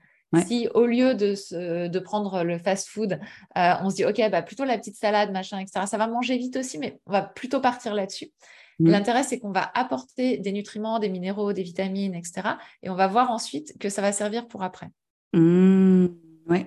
si 0.46 0.68
au 0.74 0.86
lieu 0.86 1.14
de, 1.14 1.88
de 1.88 1.98
prendre 1.98 2.44
le 2.44 2.58
fast-food, 2.58 3.18
euh, 3.58 3.72
on 3.82 3.90
se 3.90 3.96
dit, 3.96 4.04
OK, 4.04 4.20
bah, 4.30 4.42
plutôt 4.42 4.64
la 4.64 4.78
petite 4.78 4.96
salade, 4.96 5.32
machin, 5.32 5.58
etc., 5.58 5.86
ça 5.86 5.98
va 5.98 6.06
manger 6.06 6.36
vite 6.36 6.56
aussi, 6.56 6.78
mais 6.78 7.00
on 7.06 7.12
va 7.12 7.22
plutôt 7.22 7.60
partir 7.60 7.94
là-dessus. 7.94 8.30
Mmh. 8.78 8.88
L'intérêt, 8.88 9.22
c'est 9.24 9.38
qu'on 9.38 9.52
va 9.52 9.70
apporter 9.74 10.38
des 10.38 10.52
nutriments, 10.52 10.98
des 10.98 11.08
minéraux, 11.08 11.52
des 11.52 11.62
vitamines, 11.62 12.14
etc. 12.14 12.42
Et 12.82 12.90
on 12.90 12.94
va 12.94 13.08
voir 13.08 13.30
ensuite 13.30 13.76
que 13.78 13.88
ça 13.88 14.02
va 14.02 14.12
servir 14.12 14.46
pour 14.46 14.62
après. 14.62 14.88
Mmh. 15.32 16.06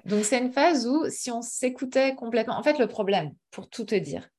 Donc, 0.05 0.23
c'est 0.23 0.39
une 0.39 0.51
phase 0.51 0.87
où, 0.87 1.05
si 1.09 1.31
on 1.31 1.41
s'écoutait 1.41 2.15
complètement, 2.15 2.57
en 2.57 2.63
fait, 2.63 2.79
le 2.79 2.87
problème, 2.87 3.33
pour 3.51 3.69
tout 3.69 3.83
te 3.83 3.95
dire, 3.95 4.29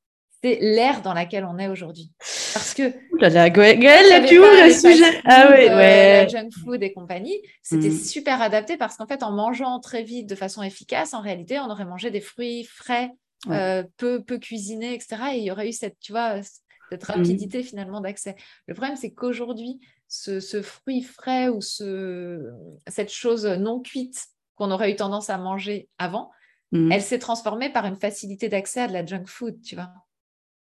c'est 0.45 0.59
l'ère 0.61 1.01
dans 1.01 1.15
laquelle 1.15 1.47
on 1.47 1.59
est 1.59 1.69
aujourd'hui. 1.69 2.13
Parce 2.19 2.75
que. 2.75 2.93
La 3.19 3.49
Gaëlle, 3.49 4.27
tu 4.27 4.37
le 4.37 4.71
sujet. 4.71 5.23
Ah 5.25 5.49
oui, 5.51 5.67
euh, 5.67 5.77
ouais. 5.77 6.27
Junk 6.29 6.51
food 6.63 6.83
et 6.83 6.93
compagnie, 6.93 7.41
c'était 7.63 7.89
mm. 7.89 7.97
super 7.97 8.43
adapté 8.43 8.77
parce 8.77 8.99
qu'en 8.99 9.07
fait, 9.07 9.23
en 9.23 9.33
mangeant 9.33 9.81
très 9.81 10.03
vite 10.03 10.29
de 10.29 10.35
façon 10.35 10.63
efficace, 10.63 11.15
en 11.15 11.23
réalité, 11.23 11.59
on 11.61 11.71
aurait 11.71 11.87
mangé 11.87 12.11
des 12.11 12.21
fruits 12.21 12.65
frais, 12.65 13.11
euh, 13.49 13.85
peu, 13.97 14.23
peu 14.23 14.37
cuisinés, 14.37 14.93
etc. 14.93 15.17
Et 15.33 15.39
il 15.39 15.45
y 15.45 15.51
aurait 15.51 15.67
eu 15.67 15.73
cette, 15.73 15.99
tu 15.99 16.13
vois, 16.13 16.43
cette 16.91 17.09
mm. 17.09 17.13
rapidité 17.13 17.63
finalement 17.63 18.03
d'accès. 18.03 18.37
Le 18.67 18.75
problème, 18.75 18.97
c'est 18.97 19.13
qu'aujourd'hui, 19.13 19.81
ce, 20.09 20.41
ce, 20.41 20.61
fruit 20.61 21.01
frais 21.01 21.49
ou 21.49 21.63
ce, 21.63 22.53
cette 22.87 23.11
chose 23.11 23.47
non 23.47 23.81
cuite 23.81 24.27
qu'on 24.57 24.71
aurait 24.71 24.93
eu 24.93 24.97
tendance 24.97 25.31
à 25.31 25.39
manger 25.39 25.89
avant, 25.97 26.31
mm. 26.73 26.93
elle 26.93 27.03
s'est 27.03 27.19
transformée 27.19 27.71
par 27.71 27.87
une 27.87 27.97
facilité 27.97 28.51
d'accès 28.51 28.83
à 28.83 28.89
de 28.89 28.93
la 28.93 29.07
junk 29.07 29.25
food, 29.25 29.63
tu 29.63 29.75
vois. 29.75 29.89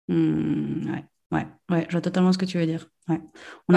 Mmh, 0.07 0.89
ouais, 0.91 1.05
ouais, 1.31 1.47
ouais, 1.69 1.85
je 1.89 1.91
vois 1.93 2.01
totalement 2.01 2.31
ce 2.31 2.37
que 2.37 2.45
tu 2.45 2.57
veux 2.57 2.65
dire. 2.65 2.89
Ouais. 3.09 3.19
On 3.67 3.73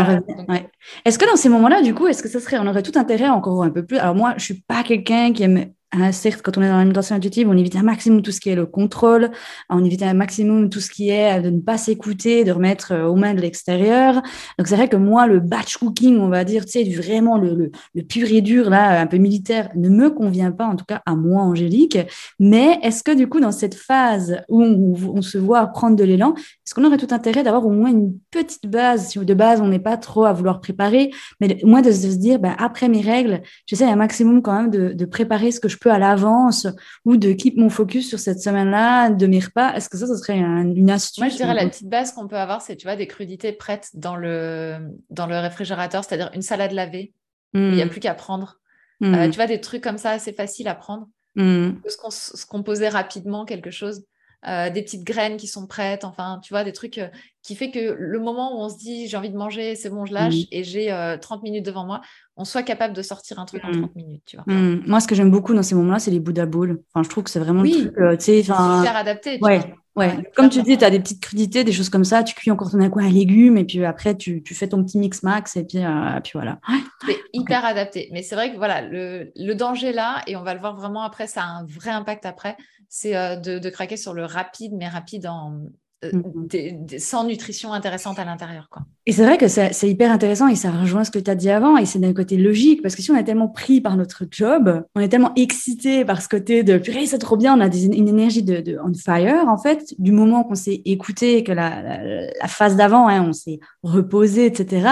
ouais. 0.49 0.71
Est-ce 1.05 1.19
que 1.19 1.27
dans 1.29 1.37
ces 1.37 1.49
moments-là, 1.49 1.83
du 1.83 1.95
coup, 1.95 2.07
est-ce 2.07 2.23
que 2.23 2.29
ça 2.29 2.41
serait, 2.41 2.59
on 2.59 2.67
aurait 2.67 2.83
tout 2.83 2.97
intérêt 2.99 3.29
encore 3.29 3.63
un 3.65 3.71
peu 3.71 3.85
plus? 3.85 3.99
Alors 3.99 4.15
moi, 4.15 4.35
je 4.37 4.45
suis 4.45 4.63
pas 4.63 4.83
quelqu'un 4.85 5.33
qui 5.33 5.43
aime 5.43 5.73
Hein, 5.93 6.13
certes, 6.13 6.41
quand 6.43 6.57
on 6.57 6.63
est 6.63 6.69
dans 6.69 6.77
l'alimentation 6.77 7.17
intuitive, 7.17 7.49
on 7.49 7.57
évite 7.57 7.75
un 7.75 7.83
maximum 7.83 8.23
tout 8.23 8.31
ce 8.31 8.41
qui 8.41 8.49
est 8.49 8.55
le 8.55 8.65
contrôle, 8.65 9.31
on 9.69 9.85
évite 9.85 10.05
un 10.05 10.15
maximum 10.15 10.71
tout 10.71 10.79
ce 10.79 10.89
qui 10.89 11.11
est 11.11 11.41
de 11.43 11.51
ne 11.51 11.59
pas 11.59 11.79
s'écouter, 11.79 12.45
de 12.45 12.53
remettre 12.53 12.93
euh, 12.93 13.07
aux 13.07 13.17
mains 13.17 13.35
de 13.35 13.41
l'extérieur. 13.41 14.23
Donc 14.57 14.69
c'est 14.69 14.77
vrai 14.77 14.89
que 14.89 14.97
moi, 14.97 15.27
le 15.27 15.41
batch 15.41 15.79
cooking, 15.79 16.19
on 16.19 16.29
va 16.29 16.45
dire, 16.45 16.65
tu 16.65 16.73
sais, 16.73 16.85
vraiment 16.85 17.39
le, 17.39 17.73
pur 18.09 18.29
et 18.31 18.41
dur, 18.41 18.71
là, 18.71 19.01
un 19.01 19.07
peu 19.07 19.17
militaire, 19.17 19.69
ne 19.75 19.89
me 19.89 20.11
convient 20.11 20.53
pas, 20.53 20.67
en 20.67 20.77
tout 20.77 20.85
cas 20.85 21.03
à 21.07 21.17
moi, 21.17 21.43
Angélique. 21.43 21.99
Mais 22.39 22.79
est-ce 22.83 23.03
que 23.03 23.13
du 23.13 23.29
coup, 23.29 23.41
dans 23.41 23.51
cette 23.51 23.75
phase 23.75 24.43
où 24.49 24.63
on, 24.63 25.23
se 25.23 25.39
voit 25.39 25.67
prendre 25.67 25.97
de 25.97 26.05
l'élan, 26.05 26.35
est-ce 26.71 26.77
qu'on 26.77 26.87
aurait 26.87 26.99
tout 26.99 27.13
intérêt 27.13 27.43
d'avoir 27.43 27.67
au 27.67 27.71
moins 27.71 27.91
une 27.91 28.17
petite 28.31 28.69
base, 28.69 29.09
si 29.09 29.19
de 29.19 29.35
base 29.35 29.61
on 29.61 29.67
n'est 29.67 29.81
pas 29.81 29.97
trop 29.97 30.25
à 30.25 30.33
vouloir 30.33 30.61
préparer, 30.61 31.11
mais 31.41 31.61
au 31.65 31.67
moins 31.67 31.83
de, 31.83 31.91
se 31.91 32.07
dire, 32.17 32.39
ben, 32.39 32.55
après 32.59 32.89
mes 32.89 33.01
règles, 33.01 33.43
j'essaie 33.67 33.87
un 33.87 33.97
maximum 33.97 34.41
quand 34.41 34.53
même 34.53 34.71
de, 34.71 34.93
de 34.93 35.05
préparer 35.05 35.51
ce 35.51 35.59
que 35.59 35.69
je 35.69 35.77
peux 35.77 35.91
à 35.91 35.99
l'avance 35.99 36.69
ou 37.05 37.17
de 37.17 37.33
keep 37.33 37.57
mon 37.57 37.71
focus 37.71 38.09
sur 38.09 38.21
cette 38.21 38.39
semaine-là, 38.39 39.11
de 39.11 39.27
mes 39.27 39.41
repas. 39.41 39.75
Est-ce 39.75 39.89
que 39.89 39.99
ça, 39.99 40.07
ce 40.07 40.15
serait 40.15 40.39
une 40.39 40.89
astuce? 40.91 41.19
Moi, 41.19 41.29
je 41.29 41.35
dirais 41.39 41.55
la 41.55 41.67
petite 41.67 41.89
base 41.89 42.13
qu'on 42.13 42.29
peut 42.29 42.39
avoir, 42.39 42.63
c'est, 42.63 42.77
tu 42.77 42.87
vois, 42.87 42.95
des 42.95 43.09
crudités 43.09 43.51
prêtes 43.51 43.89
dans 43.95 44.15
le, 44.15 44.77
dans 45.11 45.27
le 45.27 45.41
réfrigérateur, 45.41 46.05
c'est-à-dire 46.05 46.31
une 46.35 46.43
salade 46.43 46.71
lavée. 46.71 47.13
Il 47.53 47.73
n'y 47.73 47.83
a 47.83 47.87
hmm. 47.87 47.89
plus 47.89 47.99
qu'à 47.99 48.15
prendre. 48.15 48.61
Hmm. 49.01 49.13
Euh, 49.13 49.29
tu 49.29 49.35
vois, 49.35 49.49
des 49.49 49.61
trucs 49.61 49.83
comme 49.83 49.99
ça, 49.99 50.11
assez 50.11 50.33
faciles 50.33 50.69
à 50.69 50.77
prendre. 50.77 51.09
Hmm. 51.35 51.73
Se, 51.89 52.47
composer 52.47 52.89
rapidement 52.89 53.45
quelque 53.45 53.73
chose. 53.73 54.05
Euh, 54.49 54.71
des 54.71 54.81
petites 54.81 55.05
graines 55.05 55.37
qui 55.37 55.47
sont 55.47 55.67
prêtes, 55.67 56.03
enfin, 56.05 56.41
tu 56.43 56.55
vois, 56.55 56.65
des 56.65 56.73
trucs 56.73 56.97
euh, 56.97 57.09
qui 57.43 57.55
fait 57.55 57.71
que 57.71 57.95
le 57.99 58.19
moment 58.19 58.57
où 58.57 58.63
on 58.63 58.71
se 58.71 58.79
dit 58.79 59.07
j'ai 59.07 59.19
envie 59.19 59.29
de 59.29 59.37
manger, 59.37 59.77
c'est 59.77 59.91
bon, 59.91 60.07
je 60.07 60.15
lâche 60.15 60.35
et 60.51 60.65
j'ai 60.65 60.95
30 61.21 61.43
minutes 61.43 61.65
devant 61.65 61.85
moi, 61.85 62.01
on 62.37 62.45
soit 62.45 62.63
capable 62.63 62.95
de 62.95 63.03
sortir 63.03 63.39
un 63.39 63.45
truc 63.45 63.63
en 63.65 63.71
30 63.71 63.95
minutes, 63.97 64.23
tu 64.25 64.37
vois. 64.37 64.45
Moi, 64.47 65.01
ce 65.01 65.07
que 65.07 65.15
j'aime 65.15 65.31
beaucoup 65.31 65.53
dans 65.53 65.63
ces 65.63 65.75
moments-là, 65.75 65.99
c'est 65.99 66.11
les 66.11 66.21
Bouddha 66.21 66.47
bowls. 66.47 66.83
Enfin, 66.93 67.03
je 67.03 67.11
trouve 67.11 67.25
que 67.25 67.31
c'est 67.31 67.39
vraiment 67.39 67.61
oui, 67.61 67.89
tu 67.95 68.17
sais, 68.19 68.43
super 68.43 68.97
adapté. 68.97 69.39
Tu 69.39 69.45
ouais. 69.45 69.61
Ouais, 69.97 70.31
comme 70.37 70.49
tu 70.49 70.63
dis, 70.63 70.79
tu 70.79 70.85
as 70.85 70.91
des 70.91 71.01
petites 71.01 71.21
crudités, 71.21 71.65
des 71.65 71.73
choses 71.73 71.91
comme 71.91 72.05
ça. 72.05 72.23
Tu 72.23 72.35
cuis 72.35 72.51
encore 72.51 72.71
ton 72.71 72.81
un 72.81 72.91
un 72.91 73.11
légume 73.11 73.59
et 73.59 73.65
puis 73.65 73.85
après, 73.85 74.17
tu, 74.17 74.43
tu, 74.43 74.55
fais 74.55 74.69
ton 74.69 74.85
petit 74.85 74.99
mix 74.99 75.23
max 75.25 75.57
et 75.57 75.65
puis, 75.65 75.85
euh, 75.85 76.21
puis 76.23 76.33
voilà. 76.35 76.61
C'est 77.07 77.19
hyper 77.33 77.65
adapté. 77.65 78.09
Mais 78.13 78.23
c'est 78.23 78.37
vrai 78.37 78.53
que 78.53 78.57
voilà, 78.57 78.83
le, 78.83 79.33
le, 79.35 79.55
danger 79.55 79.93
là, 79.93 80.23
et 80.29 80.37
on 80.37 80.43
va 80.43 80.55
le 80.55 80.61
voir 80.61 80.77
vraiment 80.77 81.03
après, 81.03 81.27
ça 81.27 81.43
a 81.43 81.47
un 81.47 81.67
vrai 81.67 81.91
impact 81.91 82.25
après, 82.25 82.57
c'est 82.91 83.17
euh, 83.17 83.37
de, 83.37 83.59
de, 83.59 83.71
craquer 83.71 83.97
sur 83.97 84.13
le 84.13 84.27
rapide, 84.27 84.73
mais 84.75 84.89
rapide 84.89 85.27
en, 85.27 85.63
euh, 86.05 86.11
mm-hmm. 86.13 86.99
sans 86.99 87.25
nutrition 87.25 87.73
intéressante 87.73 88.19
à 88.19 88.25
l'intérieur. 88.25 88.69
Quoi. 88.71 88.83
Et 89.07 89.13
c'est 89.13 89.25
vrai 89.25 89.39
que 89.39 89.49
c'est 89.49 89.89
hyper 89.89 90.13
intéressant 90.13 90.49
et 90.49 90.57
ça 90.57 90.71
rejoint 90.71 91.05
ce 91.05 91.11
que 91.11 91.19
tu 91.19 91.31
as 91.31 91.35
dit 91.35 91.51
avant 91.51 91.77
et 91.77 91.87
c'est 91.87 91.99
d'un 91.99 92.15
côté 92.15 92.37
logique 92.37 92.83
parce 92.83 92.95
que 92.95 93.03
si 93.03 93.11
on 93.11 93.17
est 93.17 93.25
tellement 93.25 93.49
pris 93.49 93.81
par 93.81 93.97
notre 93.97 94.25
job, 94.31 94.85
on 94.95 95.01
est 95.01 95.09
tellement 95.09 95.33
excité 95.37 96.05
par 96.05 96.23
ce 96.23 96.29
côté 96.29 96.63
de 96.63 96.79
purée, 96.79 97.07
c'est 97.07 97.19
trop 97.19 97.37
bien, 97.37 97.57
on 97.57 97.61
a 97.61 97.67
une 97.75 98.09
énergie 98.09 98.43
de, 98.43 98.61
de, 98.61 98.79
on 98.85 98.93
fire 98.95 99.49
en 99.49 99.59
fait, 99.59 99.95
du 99.99 100.13
moment 100.13 100.45
qu'on 100.45 100.55
s'est 100.55 100.83
écouté, 100.85 101.45
que 101.45 101.53
la, 101.53 101.83
la, 101.83 102.49
phase 102.49 102.77
d'avant, 102.77 103.09
hein, 103.09 103.25
on 103.29 103.33
s'est 103.33 103.61
reposé, 103.83 104.47
etc. 104.47 104.89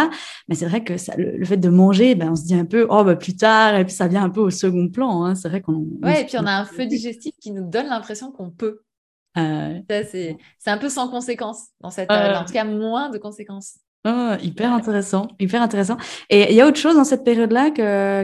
Mais 0.48 0.54
c'est 0.54 0.66
vrai 0.66 0.84
que 0.84 0.96
ça, 0.96 1.14
le, 1.16 1.44
fait 1.44 1.56
de 1.56 1.68
manger, 1.68 2.14
ben, 2.14 2.32
on 2.32 2.36
se 2.36 2.44
dit 2.44 2.54
un 2.54 2.64
peu, 2.64 2.86
oh, 2.90 3.04
bah, 3.04 3.16
plus 3.16 3.36
tard, 3.36 3.76
et 3.76 3.84
puis 3.84 3.94
ça 3.94 4.08
vient 4.08 4.24
un 4.24 4.30
peu 4.30 4.40
au 4.40 4.50
second 4.50 4.88
plan. 4.88 5.24
Hein. 5.24 5.34
C'est 5.34 5.48
vrai 5.48 5.60
qu'on. 5.60 5.86
Ouais, 6.02 6.22
et 6.22 6.24
puis 6.24 6.36
on 6.38 6.46
a 6.46 6.52
un 6.52 6.64
feu 6.64 6.86
digestif 6.86 7.32
qui 7.40 7.52
nous 7.52 7.68
donne 7.68 7.86
l'impression 7.86 8.30
qu'on 8.30 8.50
peut. 8.50 8.80
Euh, 9.38 9.80
c'est 9.88 10.36
un 10.66 10.78
peu 10.78 10.88
sans 10.88 11.08
conséquences 11.08 11.68
dans 11.80 11.90
cette 11.90 12.08
période, 12.08 12.36
en 12.36 12.44
tout 12.44 12.52
cas 12.52 12.64
moins 12.64 13.10
de 13.10 13.18
conséquences. 13.18 13.78
Oh, 14.06 14.32
hyper 14.40 14.72
intéressant, 14.72 15.28
hyper 15.40 15.60
intéressant. 15.60 15.96
Et 16.30 16.50
il 16.50 16.56
y 16.56 16.60
a 16.60 16.66
autre 16.66 16.78
chose 16.78 16.94
dans 16.94 17.04
cette 17.04 17.24
période-là 17.24 17.70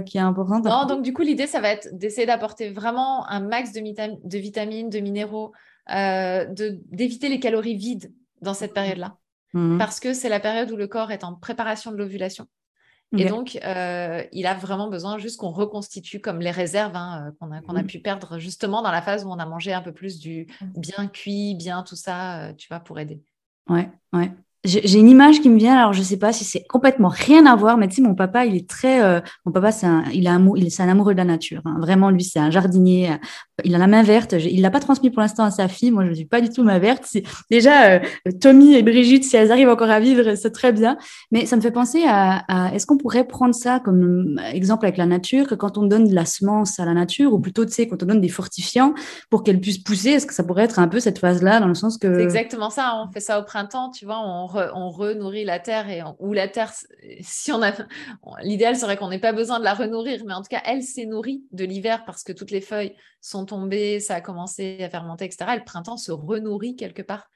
qui 0.03 0.19
est 0.19 0.21
importante? 0.21 0.65
Non, 0.65 0.87
donc 0.87 1.03
du 1.03 1.13
coup, 1.13 1.23
l'idée, 1.23 1.47
ça 1.47 1.61
va 1.61 1.71
être 1.71 1.89
d'essayer 1.93 2.27
d'apporter 2.27 2.71
vraiment 2.71 3.29
un 3.29 3.41
max 3.41 3.73
de, 3.73 3.81
de 3.81 4.39
vitamines, 4.39 4.89
de 4.89 5.01
minéraux, 5.01 5.53
euh, 5.91 6.47
d'éviter 6.91 7.29
les 7.29 7.41
calories 7.41 7.77
vides 7.77 8.13
dans 8.41 8.55
cette 8.55 8.73
période-là. 8.73 9.17
Mmh. 9.53 9.79
Parce 9.79 10.01
que 10.01 10.15
c'est 10.15 10.29
la 10.29 10.41
période 10.41 10.71
où 10.71 10.77
le 10.77 10.87
corps 10.87 11.11
est 11.11 11.25
en 11.25 11.35
préparation 11.35 11.93
de 11.93 11.97
l'ovulation. 11.97 12.47
Et 13.19 13.25
donc, 13.27 13.59
euh, 13.65 14.23
il 14.33 14.47
a 14.47 14.55
vraiment 14.55 14.89
besoin 14.89 15.19
juste 15.19 15.39
qu'on 15.39 15.51
reconstitue 15.51 16.21
comme 16.21 16.41
les 16.41 16.51
réserves 16.51 16.97
hein, 16.97 17.29
euh, 17.29 17.33
qu'on 17.39 17.77
a, 17.77 17.83
mmh. 17.83 17.87
pu 17.87 17.99
perdre 18.01 18.39
justement 18.39 18.83
dans 18.83 18.91
la 18.91 19.03
phase 19.03 19.25
où 19.25 19.29
on 19.29 19.39
a 19.39 19.47
mangé 19.47 19.73
un 19.73 19.83
peu 19.83 19.93
plus 19.93 20.19
du 20.19 20.47
mmh. 20.61 20.81
bien 20.81 21.07
cuit, 21.09 21.55
bien 21.55 21.83
tout 21.83 21.97
ça, 21.97 22.49
euh, 22.49 22.53
tu 22.55 22.69
vois, 22.69 22.81
pour 22.81 22.99
aider. 22.99 23.23
Ouais, 23.69 23.91
ouais 24.13 24.33
j'ai 24.65 24.99
une 24.99 25.11
image 25.11 25.41
qui 25.43 25.51
me 25.51 25.59
vient, 25.59 25.77
alors 25.77 25.93
je 25.93 26.03
sais 26.03 26.17
pas 26.17 26.33
si 26.33 26.45
c'est 26.45 26.65
complètement 26.65 27.09
rien 27.09 27.45
à 27.45 27.55
voir, 27.55 27.77
mais 27.77 27.87
tu 27.87 27.97
sais, 27.97 28.03
mon 28.03 28.15
papa, 28.15 28.47
il 28.47 28.57
est 28.57 28.69
très, 28.69 29.05
euh, 29.05 29.21
mon 29.45 29.53
papa, 29.53 29.73
c'est 29.73 29.87
un, 29.87 30.05
il 30.13 30.25
est 30.25 30.31
un, 30.31 30.43
il 30.57 30.67
est 30.67 30.81
un 30.81 30.89
amoureux 30.89 31.13
de 31.13 31.19
la 31.19 31.27
nature. 31.27 31.61
Hein. 31.67 31.77
Vraiment, 31.81 32.09
lui, 32.09 32.25
c'est 32.25 32.39
un 32.39 32.51
jardinier. 32.51 33.11
Euh, 33.11 33.17
il 33.63 33.75
a 33.75 33.79
la 33.79 33.87
main 33.87 34.03
verte. 34.03 34.33
il 34.33 34.63
l'a 34.63 34.71
pas 34.71 34.81
transmis 34.81 35.11
pour 35.11 35.21
l'instant 35.21 35.45
à 35.45 35.51
sa 35.51 35.69
fille. 35.69 35.91
Moi, 35.91 36.05
je 36.05 36.11
ne 36.11 36.15
suis 36.15 36.25
pas 36.25 36.41
du 36.41 36.49
tout 36.49 36.65
main 36.65 36.79
verte. 36.79 37.07
Déjà, 37.51 37.91
euh, 37.93 38.01
Tommy 38.41 38.75
et 38.75 38.83
Brigitte, 38.83 39.25
si 39.25 39.37
elles 39.37 39.53
arrivent 39.53 39.69
encore 39.69 39.91
à 39.91 40.01
vivre, 40.01 40.35
c'est 40.35 40.51
très 40.51 40.73
bien. 40.73 40.97
Mais 41.31 41.47
ça 41.47 41.57
me 41.57 41.61
fait 41.61 41.71
penser 41.71 42.03
à, 42.07 42.45
à 42.49 42.75
est-ce 42.75 42.87
qu'on 42.87 42.97
pourrait 42.97 43.27
prendre 43.27 43.55
ça 43.55 43.81
comme 43.81 44.41
exemple 44.53 44.87
avec 44.87 44.97
la 44.97 45.07
nature, 45.07 45.47
que 45.47 45.55
quand 45.55 45.79
on 45.79 45.85
donne 45.85 46.09
de 46.09 46.15
la 46.15 46.25
semence 46.25 46.81
à 46.81 46.85
la 46.85 46.95
nature, 46.95 47.33
ou 47.33 47.39
plutôt, 47.39 47.65
tu 47.65 47.73
sais, 47.73 47.87
quand 47.87 48.03
on 48.03 48.07
donne 48.07 48.21
des 48.21 48.29
fortifiants 48.29 48.95
pour 49.31 49.45
qu'elle 49.45 49.61
puisse 49.61 49.79
pousser, 49.79 50.11
est-ce 50.11 50.27
que 50.27 50.35
ça 50.35 50.43
pourrait 50.43 50.65
être 50.65 50.79
un 50.79 50.89
peu 50.89 50.99
cette 50.99 51.19
phase-là, 51.19 51.61
dans 51.61 51.69
le 51.69 51.75
sens 51.75 51.99
que. 51.99 52.13
C'est 52.17 52.25
exactement 52.25 52.71
ça. 52.71 52.95
On 53.05 53.13
fait 53.13 53.21
ça 53.21 53.39
au 53.39 53.45
printemps, 53.45 53.91
tu 53.91 54.05
vois, 54.05 54.21
on 54.25 54.47
on 54.75 54.91
renourrit 54.91 55.45
la 55.45 55.59
terre 55.59 55.89
et 55.89 56.03
ou 56.19 56.33
la 56.33 56.49
terre, 56.49 56.73
si 57.21 57.53
on 57.53 57.63
a, 57.63 57.73
l'idéal 58.43 58.77
serait 58.77 58.97
qu'on 58.97 59.09
n'ait 59.09 59.19
pas 59.19 59.33
besoin 59.33 59.59
de 59.59 59.65
la 59.65 59.75
renourrir, 59.75 60.23
mais 60.27 60.35
en 60.35 60.43
tout 60.43 60.49
cas, 60.51 60.63
elle 60.65 60.83
s'est 60.83 61.07
nourrie 61.07 61.45
de 61.53 61.65
l'hiver 61.65 62.05
parce 62.05 62.23
que 62.23 62.33
toutes 62.33 62.51
les 62.51 62.61
feuilles 62.61 62.95
sont 63.21 63.45
tombées, 63.45 64.01
ça 64.01 64.17
a 64.17 64.21
commencé 64.21 64.79
à 64.83 64.91
fermenter, 64.91 65.25
etc. 65.25 65.53
Et 65.55 65.59
le 65.59 65.65
printemps 65.65 65.97
se 65.97 66.13
renourrit 66.13 66.77
quelque 66.77 67.03
part. 67.03 67.31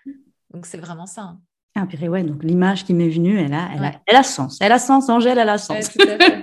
Donc 0.51 0.67
c'est 0.67 0.79
vraiment 0.79 1.07
ça. 1.07 1.23
Hein. 1.23 1.41
Ah, 1.75 1.87
puis 1.87 2.09
ouais, 2.09 2.25
donc 2.25 2.43
l'image 2.43 2.85
qui 2.85 2.93
m'est 2.93 3.09
venue, 3.09 3.39
elle 3.39 3.55
a, 3.55 3.69
elle, 3.75 3.85
a, 3.85 3.93
elle 4.07 4.17
a 4.17 4.23
sens. 4.25 4.59
Elle 4.61 4.73
a 4.73 4.79
sens, 4.81 5.09
Angèle, 5.09 5.39
elle 5.39 5.49
a 5.49 5.59
sens. 5.59 5.97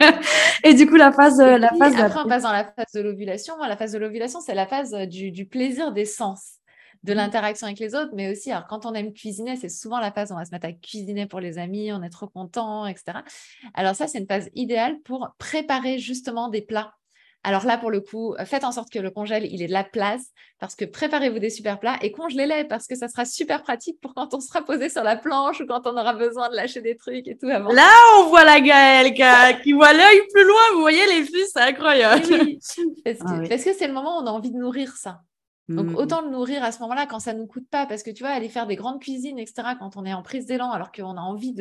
et 0.63 0.73
du 0.73 0.87
coup, 0.87 0.95
la 0.95 1.11
phase. 1.11 1.39
la 1.39 1.73
phase 1.77 1.95
après, 1.99 2.21
on 2.23 2.27
passe 2.29 2.43
dans 2.43 2.53
la 2.53 2.63
phase 2.63 2.93
de 2.93 3.01
l'ovulation. 3.01 3.55
La 3.57 3.75
phase 3.75 3.91
de 3.91 3.97
l'ovulation, 3.97 4.39
c'est 4.39 4.55
la 4.55 4.65
phase 4.65 4.93
du, 5.09 5.31
du 5.31 5.45
plaisir 5.45 5.91
des 5.91 6.05
sens 6.05 6.59
de 7.05 7.13
mmh. 7.13 7.17
l'interaction 7.17 7.67
avec 7.67 7.79
les 7.79 7.95
autres, 7.95 8.11
mais 8.13 8.31
aussi, 8.31 8.51
alors 8.51 8.67
quand 8.67 8.85
on 8.85 8.93
aime 8.93 9.13
cuisiner, 9.13 9.55
c'est 9.55 9.69
souvent 9.69 9.99
la 9.99 10.11
phase 10.11 10.31
où 10.31 10.33
on 10.33 10.37
va 10.37 10.45
se 10.45 10.51
mettre 10.51 10.67
à 10.67 10.73
cuisiner 10.73 11.27
pour 11.27 11.39
les 11.39 11.57
amis, 11.57 11.91
on 11.93 12.03
est 12.03 12.09
trop 12.09 12.27
content, 12.27 12.85
etc. 12.87 13.19
Alors 13.73 13.95
ça, 13.95 14.07
c'est 14.07 14.19
une 14.19 14.27
phase 14.27 14.49
idéale 14.55 14.99
pour 15.05 15.35
préparer 15.37 15.99
justement 15.99 16.49
des 16.49 16.61
plats. 16.61 16.93
Alors 17.43 17.63
là, 17.63 17.77
pour 17.77 17.91
le 17.91 18.01
coup, 18.01 18.33
faites 18.45 18.63
en 18.63 18.71
sorte 18.71 18.91
que 18.91 18.97
le 18.97 19.11
congèle, 19.11 19.45
il 19.45 19.61
ait 19.61 19.67
de 19.67 19.71
la 19.71 19.83
place, 19.83 20.31
parce 20.59 20.73
que 20.73 20.83
préparez-vous 20.83 21.37
des 21.37 21.51
super 21.51 21.79
plats 21.79 21.97
et 22.01 22.11
congelez-les, 22.11 22.63
parce 22.63 22.87
que 22.87 22.95
ça 22.95 23.07
sera 23.07 23.23
super 23.23 23.61
pratique 23.61 24.01
pour 24.01 24.15
quand 24.15 24.33
on 24.33 24.39
sera 24.39 24.63
posé 24.63 24.89
sur 24.89 25.03
la 25.03 25.15
planche 25.15 25.61
ou 25.61 25.67
quand 25.67 25.85
on 25.85 25.95
aura 25.95 26.13
besoin 26.13 26.49
de 26.49 26.55
lâcher 26.55 26.81
des 26.81 26.95
trucs 26.95 27.27
et 27.27 27.37
tout 27.37 27.45
avant. 27.45 27.71
Là, 27.71 27.91
on 28.17 28.29
voit 28.29 28.45
la 28.45 28.59
Gaëlle 28.59 29.13
qui, 29.61 29.73
voit 29.73 29.93
l'œil 29.93 30.21
plus 30.33 30.43
loin. 30.43 30.73
Vous 30.73 30.81
voyez 30.81 31.05
les 31.05 31.23
filles, 31.23 31.45
c'est 31.53 31.61
incroyable. 31.61 32.23
Ah 33.07 33.39
parce 33.47 33.63
que 33.63 33.73
c'est 33.73 33.87
le 33.87 33.93
moment 33.93 34.17
où 34.17 34.23
on 34.23 34.27
a 34.27 34.31
envie 34.31 34.51
de 34.51 34.57
nourrir 34.57 34.97
ça. 34.97 35.21
Donc, 35.67 35.87
mmh. 35.87 35.95
autant 35.95 36.21
le 36.21 36.29
nourrir 36.29 36.63
à 36.63 36.71
ce 36.71 36.79
moment-là 36.81 37.07
quand 37.07 37.19
ça 37.19 37.33
ne 37.33 37.39
nous 37.39 37.47
coûte 37.47 37.67
pas, 37.69 37.87
parce 37.87 38.03
que 38.03 38.11
tu 38.11 38.23
vois, 38.23 38.31
aller 38.31 38.49
faire 38.49 38.67
des 38.67 38.75
grandes 38.75 39.01
cuisines, 39.01 39.39
etc., 39.39 39.69
quand 39.79 39.97
on 39.97 40.05
est 40.05 40.13
en 40.13 40.21
prise 40.21 40.45
d'élan, 40.45 40.69
alors 40.69 40.91
qu'on 40.91 41.17
a 41.17 41.21
envie 41.21 41.55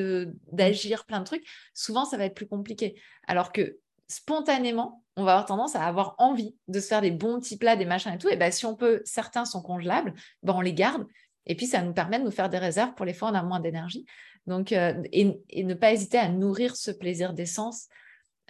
d'agir 0.52 1.06
plein 1.06 1.20
de 1.20 1.24
trucs, 1.24 1.44
souvent, 1.72 2.04
ça 2.04 2.18
va 2.18 2.26
être 2.26 2.34
plus 2.34 2.46
compliqué. 2.46 3.00
Alors 3.26 3.50
que 3.50 3.78
spontanément, 4.08 5.02
on 5.16 5.24
va 5.24 5.32
avoir 5.32 5.46
tendance 5.46 5.74
à 5.74 5.84
avoir 5.84 6.16
envie 6.18 6.54
de 6.68 6.80
se 6.80 6.88
faire 6.88 7.00
des 7.00 7.10
bons 7.10 7.40
petits 7.40 7.56
plats, 7.56 7.76
des 7.76 7.86
machins 7.86 8.12
et 8.12 8.18
tout. 8.18 8.28
Et 8.28 8.36
ben, 8.36 8.52
si 8.52 8.66
on 8.66 8.74
peut, 8.74 9.00
certains 9.04 9.46
sont 9.46 9.62
congelables, 9.62 10.12
ben, 10.42 10.52
on 10.54 10.60
les 10.60 10.74
garde. 10.74 11.06
Et 11.46 11.54
puis, 11.54 11.66
ça 11.66 11.80
nous 11.80 11.94
permet 11.94 12.18
de 12.18 12.24
nous 12.24 12.30
faire 12.30 12.50
des 12.50 12.58
réserves 12.58 12.94
pour 12.94 13.06
les 13.06 13.14
fois 13.14 13.28
où 13.28 13.32
on 13.32 13.34
a 13.34 13.42
moins 13.42 13.60
d'énergie. 13.60 14.04
Donc, 14.46 14.72
euh, 14.72 15.02
et, 15.12 15.40
et, 15.48 15.64
ne 15.64 15.74
pas 15.74 15.92
hésiter 15.92 16.18
à 16.18 16.28
nourrir 16.28 16.76
ce 16.76 16.90
plaisir 16.90 17.32
d'essence 17.32 17.88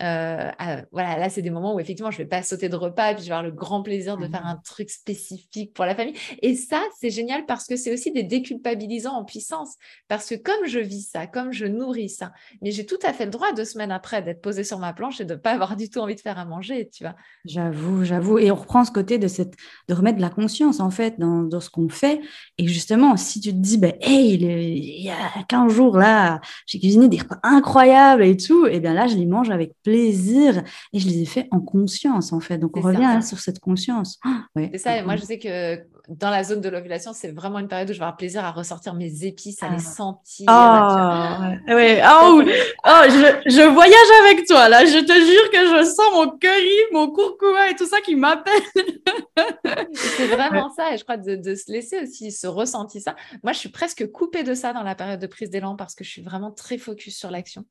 euh, 0.00 0.50
voilà, 0.90 1.18
là, 1.18 1.28
c'est 1.28 1.42
des 1.42 1.50
moments 1.50 1.74
où 1.74 1.80
effectivement, 1.80 2.10
je 2.10 2.18
vais 2.18 2.26
pas 2.26 2.42
sauter 2.42 2.68
de 2.68 2.76
repas 2.76 3.12
et 3.12 3.14
puis 3.14 3.22
je 3.22 3.28
vais 3.28 3.34
avoir 3.34 3.44
le 3.48 3.52
grand 3.52 3.82
plaisir 3.82 4.16
de 4.16 4.26
faire 4.26 4.42
mmh 4.42 4.44
un 4.44 4.56
truc 4.56 4.90
spécifique 4.90 5.72
pour 5.72 5.84
la 5.86 5.94
famille. 5.94 6.14
Et 6.42 6.54
ça, 6.54 6.82
c'est 7.00 7.10
génial 7.10 7.46
parce 7.46 7.66
que 7.66 7.76
c'est 7.76 7.92
aussi 7.92 8.12
des 8.12 8.24
déculpabilisants 8.24 9.14
en 9.14 9.24
puissance. 9.24 9.76
Parce 10.06 10.28
que 10.28 10.34
comme 10.34 10.66
je 10.66 10.80
vis 10.80 11.08
ça, 11.10 11.26
comme 11.26 11.52
je 11.52 11.64
nourris 11.64 12.10
ça, 12.10 12.32
mais 12.60 12.72
j'ai 12.72 12.84
tout 12.84 12.98
à 13.02 13.12
fait 13.12 13.24
le 13.24 13.30
droit 13.30 13.52
deux 13.52 13.64
semaines 13.64 13.90
après 13.90 14.22
d'être 14.22 14.42
posée 14.42 14.64
sur 14.64 14.78
ma 14.78 14.92
planche 14.92 15.20
et 15.20 15.24
de 15.24 15.34
pas 15.34 15.52
avoir 15.52 15.76
du 15.76 15.88
tout 15.88 16.00
envie 16.00 16.14
de 16.14 16.20
faire 16.20 16.38
à 16.38 16.44
manger, 16.44 16.90
tu 16.92 17.04
vois. 17.04 17.14
J'avoue, 17.44 18.04
j'avoue. 18.04 18.38
Et 18.38 18.50
on 18.50 18.56
reprend 18.56 18.84
ce 18.84 18.90
côté 18.90 19.18
de 19.18 19.28
cette, 19.28 19.54
de 19.88 19.94
remettre 19.94 20.16
de 20.16 20.22
la 20.22 20.30
conscience 20.30 20.80
en 20.80 20.90
fait 20.90 21.18
dans, 21.18 21.42
dans 21.42 21.60
ce 21.60 21.70
qu'on 21.70 21.88
fait. 21.88 22.20
Et 22.58 22.66
justement, 22.66 23.16
si 23.16 23.40
tu 23.40 23.50
te 23.50 23.56
dis, 23.56 23.78
ben, 23.78 23.94
hey, 24.00 24.34
il 24.34 25.02
y 25.02 25.10
a 25.10 25.42
15 25.48 25.72
jours 25.72 25.96
là, 25.96 26.40
j'ai 26.66 26.78
cuisiné 26.78 27.08
des 27.08 27.18
repas 27.18 27.38
incroyables 27.42 28.24
et 28.24 28.36
tout, 28.36 28.66
et 28.66 28.80
bien 28.80 28.94
là, 28.94 29.06
je 29.06 29.16
les 29.16 29.26
mange 29.26 29.50
avec 29.50 29.72
plaisir 29.84 30.62
et 30.92 30.98
je 30.98 31.06
les 31.06 31.22
ai 31.22 31.26
fait 31.26 31.46
en 31.52 31.60
conscience 31.60 32.32
en 32.32 32.40
fait. 32.40 32.58
Donc 32.58 32.76
on 32.76 32.80
revient 32.80 33.04
hein, 33.04 33.20
sur 33.20 33.38
cette 33.38 33.60
conscience. 33.60 34.18
Ah, 34.24 34.46
c'est 34.56 34.78
ça. 34.78 34.96
Et 34.96 35.02
moi, 35.02 35.16
je 35.16 35.22
sais 35.22 35.38
que 35.38 35.78
dans 36.08 36.30
la 36.30 36.42
zone 36.42 36.60
de 36.60 36.68
l'ovulation, 36.68 37.12
c'est 37.12 37.32
vraiment 37.32 37.58
une 37.58 37.68
période 37.68 37.88
où 37.88 37.92
je 37.92 37.98
vais 37.98 38.04
avoir 38.04 38.16
plaisir 38.16 38.44
à 38.44 38.50
ressortir 38.50 38.94
mes 38.94 39.24
épices, 39.24 39.62
à 39.62 39.68
les 39.68 39.76
ah. 39.76 39.78
sentir. 39.78 40.46
Ah, 40.48 41.52
ouais. 41.68 42.02
Oh, 42.04 42.42
oh 42.42 43.02
je, 43.04 43.50
je, 43.50 43.62
voyage 43.72 44.24
avec 44.24 44.46
toi 44.46 44.68
là. 44.68 44.84
Je 44.84 44.98
te 44.98 45.12
jure 45.12 45.50
que 45.50 45.78
je 45.78 45.84
sens 45.84 46.12
mon 46.14 46.38
curry, 46.38 46.78
mon 46.92 47.10
curcuma 47.12 47.70
et 47.70 47.76
tout 47.76 47.86
ça 47.86 48.00
qui 48.00 48.16
m'appelle. 48.16 48.52
c'est 49.94 50.26
vraiment 50.26 50.70
ça. 50.74 50.94
Et 50.94 50.98
je 50.98 51.04
crois 51.04 51.18
de, 51.18 51.36
de, 51.36 51.54
se 51.54 51.70
laisser 51.70 52.00
aussi 52.02 52.32
se 52.32 52.46
ressentir 52.46 53.02
ça. 53.02 53.14
Moi, 53.42 53.52
je 53.52 53.58
suis 53.58 53.70
presque 53.70 54.10
coupée 54.10 54.42
de 54.42 54.54
ça 54.54 54.72
dans 54.72 54.82
la 54.82 54.94
période 54.94 55.20
de 55.20 55.26
prise 55.26 55.50
d'élan 55.50 55.76
parce 55.76 55.94
que 55.94 56.04
je 56.04 56.10
suis 56.10 56.22
vraiment 56.22 56.50
très 56.50 56.78
focus 56.78 57.16
sur 57.16 57.30
l'action. 57.30 57.64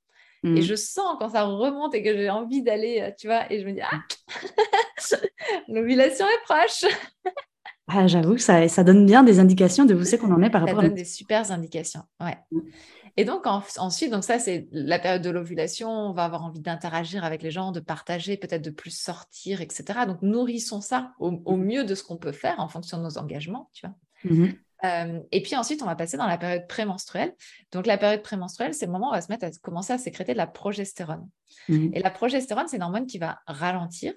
Et 0.43 0.49
mmh. 0.49 0.61
je 0.61 0.75
sens 0.75 1.15
quand 1.19 1.29
ça 1.29 1.43
remonte 1.43 1.95
et 1.95 2.03
que 2.03 2.13
j'ai 2.15 2.29
envie 2.29 2.63
d'aller, 2.63 2.99
euh, 3.01 3.11
tu 3.17 3.27
vois, 3.27 3.51
et 3.51 3.61
je 3.61 3.65
me 3.65 3.71
dis, 3.71 3.81
ah, 3.81 4.01
l'ovulation 5.69 6.25
est 6.25 6.43
proche. 6.43 6.91
ah, 7.87 8.07
J'avoue 8.07 8.35
que 8.35 8.41
ça, 8.41 8.67
ça, 8.67 8.83
donne 8.83 9.05
bien 9.05 9.23
des 9.23 9.39
indications 9.39 9.85
de 9.85 9.93
où 9.93 10.03
c'est 10.03 10.17
qu'on 10.17 10.33
en 10.33 10.41
est 10.41 10.49
par 10.49 10.61
rapport 10.61 10.79
à... 10.79 10.81
Ça 10.81 10.87
donne 10.89 10.97
des 10.97 11.05
super 11.05 11.49
indications, 11.49 12.03
ouais. 12.19 12.37
Mmh. 12.51 12.59
Et 13.15 13.25
donc 13.25 13.45
ensuite, 13.45 14.11
donc 14.11 14.23
ça 14.23 14.39
c'est 14.39 14.67
la 14.71 14.97
période 14.97 15.21
de 15.21 15.29
l'ovulation, 15.29 15.87
on 15.87 16.13
va 16.13 16.25
avoir 16.25 16.43
envie 16.43 16.61
d'interagir 16.61 17.23
avec 17.23 17.43
les 17.43 17.51
gens, 17.51 17.71
de 17.71 17.79
partager, 17.79 18.37
peut-être 18.37 18.63
de 18.63 18.71
plus 18.71 18.89
sortir, 18.89 19.61
etc. 19.61 19.99
Donc 20.07 20.23
nourrissons 20.23 20.81
ça 20.81 21.11
au, 21.19 21.39
au 21.45 21.55
mmh. 21.55 21.63
mieux 21.63 21.83
de 21.83 21.93
ce 21.93 22.03
qu'on 22.03 22.17
peut 22.17 22.31
faire 22.31 22.59
en 22.59 22.67
fonction 22.67 22.97
de 22.97 23.03
nos 23.03 23.19
engagements, 23.19 23.69
tu 23.71 23.85
vois. 23.85 23.95
Euh, 24.85 25.19
et 25.31 25.41
puis 25.41 25.55
ensuite, 25.55 25.81
on 25.81 25.85
va 25.85 25.95
passer 25.95 26.17
dans 26.17 26.27
la 26.27 26.37
période 26.37 26.67
prémenstruelle. 26.67 27.33
Donc 27.71 27.85
la 27.85 27.97
période 27.97 28.21
prémenstruelle, 28.21 28.73
c'est 28.73 28.85
le 28.85 28.91
moment 28.91 29.07
où 29.07 29.09
on 29.09 29.13
va 29.13 29.21
se 29.21 29.31
mettre 29.31 29.45
à 29.45 29.51
commencer 29.61 29.93
à 29.93 29.97
sécréter 29.97 30.33
de 30.33 30.37
la 30.37 30.47
progestérone. 30.47 31.27
Mhm. 31.69 31.91
Et 31.93 31.99
la 31.99 32.09
progestérone, 32.09 32.67
c'est 32.67 32.77
une 32.77 32.83
hormone 32.83 33.05
qui 33.05 33.17
va 33.17 33.39
ralentir, 33.47 34.13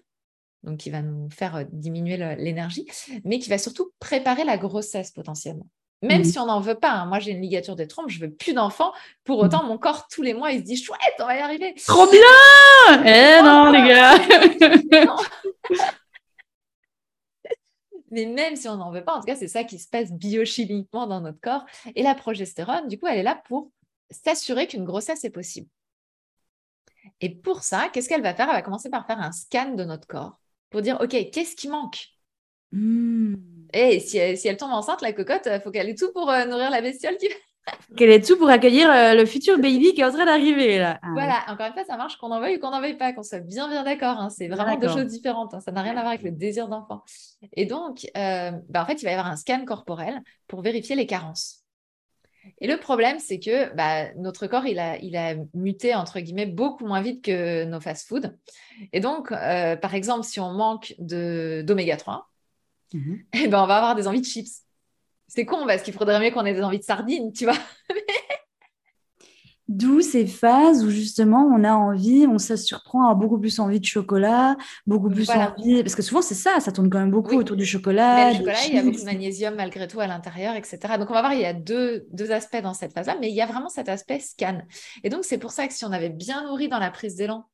donc 0.64 0.78
qui 0.78 0.90
va 0.90 1.02
nous 1.02 1.30
faire 1.30 1.56
euh, 1.56 1.64
diminuer 1.70 2.16
l'énergie, 2.36 2.86
mais 3.24 3.38
qui 3.38 3.48
va 3.48 3.58
surtout 3.58 3.92
préparer 4.00 4.44
la 4.44 4.58
grossesse 4.58 5.12
potentiellement. 5.12 5.68
Même 6.02 6.22
mhm. 6.22 6.24
si 6.24 6.38
on 6.38 6.46
n'en 6.46 6.60
veut 6.60 6.74
pas. 6.74 6.90
Hein. 6.90 7.06
Moi, 7.06 7.20
j'ai 7.20 7.30
une 7.30 7.40
ligature 7.40 7.74
des 7.74 7.88
trompes, 7.88 8.10
je 8.10 8.20
veux 8.20 8.30
plus 8.30 8.52
d'enfants. 8.52 8.92
Pour 9.24 9.38
autant, 9.38 9.64
mon 9.64 9.78
corps, 9.78 10.08
tous 10.08 10.22
les 10.22 10.34
mois, 10.34 10.52
il 10.52 10.58
se 10.58 10.64
dit 10.64 10.76
chouette, 10.76 10.98
on 11.20 11.26
va 11.26 11.36
y 11.36 11.40
arriver. 11.40 11.74
Trop 11.86 12.06
bien 12.10 13.02
Eh 13.04 13.42
non, 13.42 13.70
les 13.70 13.88
gars 13.88 14.18
Mais 18.16 18.24
même 18.24 18.56
si 18.56 18.66
on 18.66 18.78
n'en 18.78 18.90
veut 18.90 19.04
pas, 19.04 19.14
en 19.14 19.20
tout 19.20 19.26
cas, 19.26 19.36
c'est 19.36 19.46
ça 19.46 19.62
qui 19.62 19.78
se 19.78 19.86
passe 19.86 20.10
biochimiquement 20.10 21.06
dans 21.06 21.20
notre 21.20 21.38
corps. 21.38 21.66
Et 21.94 22.02
la 22.02 22.14
progestérone, 22.14 22.88
du 22.88 22.98
coup, 22.98 23.06
elle 23.06 23.18
est 23.18 23.22
là 23.22 23.42
pour 23.44 23.70
s'assurer 24.10 24.66
qu'une 24.66 24.86
grossesse 24.86 25.22
est 25.24 25.30
possible. 25.30 25.68
Et 27.20 27.28
pour 27.28 27.62
ça, 27.62 27.90
qu'est-ce 27.92 28.08
qu'elle 28.08 28.22
va 28.22 28.34
faire? 28.34 28.48
Elle 28.48 28.56
va 28.56 28.62
commencer 28.62 28.88
par 28.88 29.06
faire 29.06 29.20
un 29.20 29.32
scan 29.32 29.74
de 29.74 29.84
notre 29.84 30.06
corps 30.06 30.40
pour 30.70 30.80
dire, 30.80 30.98
OK, 31.02 31.10
qu'est-ce 31.30 31.54
qui 31.56 31.68
manque? 31.68 32.06
Mmh. 32.72 33.34
Et 33.74 34.00
si 34.00 34.16
elle, 34.16 34.56
tombe 34.56 34.72
enceinte, 34.72 35.02
la 35.02 35.12
cocotte, 35.12 35.46
il 35.52 35.60
faut 35.60 35.70
qu'elle 35.70 35.90
ait 35.90 35.94
tout 35.94 36.10
pour 36.14 36.30
euh, 36.30 36.46
nourrir 36.46 36.70
la 36.70 36.80
bestiole 36.80 37.18
qui 37.18 37.28
qu'elle 37.96 38.22
tout 38.24 38.36
pour 38.36 38.48
accueillir 38.48 38.90
euh, 38.90 39.14
le 39.14 39.26
futur 39.26 39.58
baby 39.58 39.94
qui 39.94 40.00
est 40.00 40.04
en 40.04 40.12
train 40.12 40.24
d'arriver 40.24 40.78
là? 40.78 40.98
Ah 41.02 41.08
voilà, 41.12 41.44
encore 41.48 41.66
une 41.66 41.72
fois, 41.72 41.84
ça 41.84 41.96
marche 41.96 42.16
qu'on 42.16 42.30
en 42.30 42.40
veuille 42.40 42.56
ou 42.56 42.60
qu'on 42.60 42.70
n'en 42.70 42.80
veuille 42.80 42.96
pas, 42.96 43.12
qu'on 43.12 43.22
soit 43.22 43.40
bien 43.40 43.68
bien 43.68 43.82
d'accord. 43.82 44.18
Hein. 44.18 44.30
C'est 44.30 44.48
vraiment 44.48 44.76
deux 44.76 44.88
choses 44.88 45.06
différentes. 45.06 45.54
Hein. 45.54 45.60
Ça 45.60 45.72
n'a 45.72 45.82
rien 45.82 45.96
à 45.96 46.00
voir 46.00 46.08
avec 46.08 46.22
le 46.22 46.30
désir 46.30 46.68
d'enfant. 46.68 47.02
Et 47.54 47.66
donc, 47.66 48.06
euh, 48.16 48.52
bah, 48.68 48.82
en 48.82 48.86
fait, 48.86 49.00
il 49.02 49.04
va 49.04 49.10
y 49.10 49.14
avoir 49.14 49.30
un 49.30 49.36
scan 49.36 49.64
corporel 49.64 50.20
pour 50.46 50.62
vérifier 50.62 50.96
les 50.96 51.06
carences. 51.06 51.62
Et 52.60 52.66
le 52.66 52.76
problème, 52.76 53.18
c'est 53.18 53.38
que 53.38 53.74
bah, 53.74 54.12
notre 54.14 54.46
corps, 54.46 54.66
il 54.66 54.78
a, 54.78 54.98
il 54.98 55.16
a 55.16 55.34
muté, 55.54 55.94
entre 55.94 56.20
guillemets, 56.20 56.46
beaucoup 56.46 56.86
moins 56.86 57.00
vite 57.00 57.24
que 57.24 57.64
nos 57.64 57.80
fast-foods. 57.80 58.30
Et 58.92 59.00
donc, 59.00 59.32
euh, 59.32 59.76
par 59.76 59.94
exemple, 59.94 60.24
si 60.24 60.40
on 60.40 60.52
manque 60.52 60.94
d'oméga 60.98 61.96
3, 61.96 62.30
mhm. 62.94 63.24
eh 63.32 63.48
ben, 63.48 63.62
on 63.62 63.66
va 63.66 63.76
avoir 63.76 63.94
des 63.94 64.06
envies 64.06 64.20
de 64.20 64.26
chips. 64.26 64.65
C'est 65.28 65.44
con 65.44 65.66
parce 65.66 65.82
qu'il 65.82 65.94
faudrait 65.94 66.20
mieux 66.20 66.30
qu'on 66.30 66.44
ait 66.44 66.54
des 66.54 66.62
envies 66.62 66.78
de 66.78 66.84
sardines, 66.84 67.32
tu 67.32 67.44
vois. 67.44 67.56
D'où 69.68 70.00
ces 70.00 70.28
phases 70.28 70.84
où 70.84 70.90
justement 70.90 71.42
on 71.52 71.64
a 71.64 71.72
envie, 71.72 72.24
on 72.28 72.38
se 72.38 72.54
surprend 72.54 73.10
à 73.10 73.16
beaucoup 73.16 73.36
plus 73.36 73.58
envie 73.58 73.80
de 73.80 73.84
chocolat, 73.84 74.56
beaucoup 74.86 75.10
plus 75.10 75.28
envie. 75.28 75.82
Parce 75.82 75.96
que 75.96 76.02
souvent 76.02 76.22
c'est 76.22 76.36
ça, 76.36 76.60
ça 76.60 76.70
tourne 76.70 76.88
quand 76.88 77.00
même 77.00 77.10
beaucoup 77.10 77.34
autour 77.34 77.56
du 77.56 77.66
chocolat. 77.66 78.16
Mais 78.16 78.32
le 78.34 78.38
chocolat, 78.38 78.64
il 78.68 78.74
y 78.74 78.78
a 78.78 78.82
beaucoup 78.84 79.00
de 79.00 79.04
magnésium 79.04 79.56
malgré 79.56 79.88
tout 79.88 79.98
à 79.98 80.06
l'intérieur, 80.06 80.54
etc. 80.54 80.78
Donc 81.00 81.10
on 81.10 81.14
va 81.14 81.20
voir, 81.20 81.34
il 81.34 81.40
y 81.40 81.44
a 81.46 81.52
deux, 81.52 82.06
deux 82.12 82.30
aspects 82.30 82.62
dans 82.62 82.74
cette 82.74 82.92
phase-là, 82.92 83.16
mais 83.20 83.28
il 83.28 83.34
y 83.34 83.42
a 83.42 83.46
vraiment 83.46 83.68
cet 83.68 83.88
aspect 83.88 84.20
scan. 84.20 84.60
Et 85.02 85.10
donc 85.10 85.24
c'est 85.24 85.38
pour 85.38 85.50
ça 85.50 85.66
que 85.66 85.74
si 85.74 85.84
on 85.84 85.90
avait 85.90 86.10
bien 86.10 86.46
nourri 86.46 86.68
dans 86.68 86.78
la 86.78 86.92
prise 86.92 87.16
d'élan, 87.16 87.46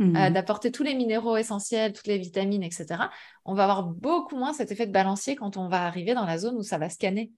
euh, 0.00 0.06
mmh. 0.06 0.32
d'apporter 0.32 0.72
tous 0.72 0.82
les 0.82 0.94
minéraux 0.94 1.36
essentiels, 1.36 1.92
toutes 1.92 2.08
les 2.08 2.18
vitamines, 2.18 2.64
etc., 2.64 2.86
on 3.44 3.54
va 3.54 3.64
avoir 3.64 3.84
beaucoup 3.84 4.36
moins 4.36 4.52
cet 4.52 4.72
effet 4.72 4.86
de 4.86 4.92
balancier 4.92 5.36
quand 5.36 5.56
on 5.56 5.68
va 5.68 5.84
arriver 5.86 6.14
dans 6.14 6.24
la 6.24 6.38
zone 6.38 6.56
où 6.56 6.62
ça 6.62 6.78
va 6.78 6.88
scanner. 6.88 7.32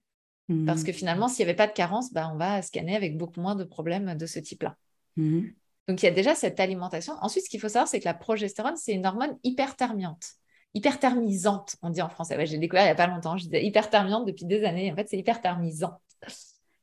Parce 0.65 0.85
que 0.85 0.91
mmh. 0.91 0.93
finalement, 0.93 1.27
s'il 1.27 1.45
n'y 1.45 1.49
avait 1.49 1.57
pas 1.57 1.67
de 1.67 1.73
carence, 1.73 2.13
bah, 2.13 2.31
on 2.33 2.37
va 2.37 2.61
scanner 2.61 2.95
avec 2.95 3.17
beaucoup 3.17 3.41
moins 3.41 3.55
de 3.55 3.65
problèmes 3.65 4.15
de 4.15 4.25
ce 4.25 4.39
type-là. 4.39 4.77
Mmh. 5.17 5.41
Donc, 5.89 6.01
il 6.01 6.05
y 6.05 6.09
a 6.09 6.11
déjà 6.11 6.35
cette 6.35 6.59
alimentation. 6.59 7.13
Ensuite, 7.21 7.45
ce 7.45 7.49
qu'il 7.49 7.59
faut 7.59 7.67
savoir, 7.67 7.87
c'est 7.87 7.99
que 7.99 8.05
la 8.05 8.13
progestérone, 8.13 8.75
c'est 8.77 8.93
une 8.93 9.05
hormone 9.05 9.37
hyperthermiante. 9.43 10.25
Hyperthermisante, 10.73 11.75
on 11.81 11.89
dit 11.89 12.01
en 12.01 12.09
français. 12.09 12.45
J'ai 12.45 12.57
découvert 12.57 12.83
il 12.83 12.87
n'y 12.87 12.91
a 12.91 12.95
pas 12.95 13.07
longtemps. 13.07 13.37
Je 13.37 13.43
disais 13.43 13.65
hyperthermiante 13.65 14.25
depuis 14.25 14.45
des 14.45 14.63
années. 14.63 14.91
En 14.91 14.95
fait, 14.95 15.07
c'est 15.09 15.17
hyperthermisant. 15.17 15.99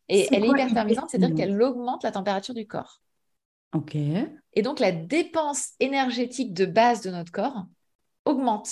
Et 0.09 0.29
elle 0.31 0.45
est 0.45 0.49
hyperthermisante, 0.49 1.11
c'est-à-dire 1.11 1.35
qu'elle 1.35 1.63
augmente 1.63 2.03
la 2.03 2.13
température 2.13 2.55
du 2.55 2.67
corps. 2.67 3.01
OK. 3.75 3.97
Et 3.97 4.63
donc, 4.63 4.81
la 4.81 4.93
dépense 4.93 5.73
énergétique 5.81 6.55
de 6.55 6.65
base 6.65 7.03
de 7.03 7.11
notre 7.11 7.33
corps 7.33 7.67
augmente. 8.25 8.71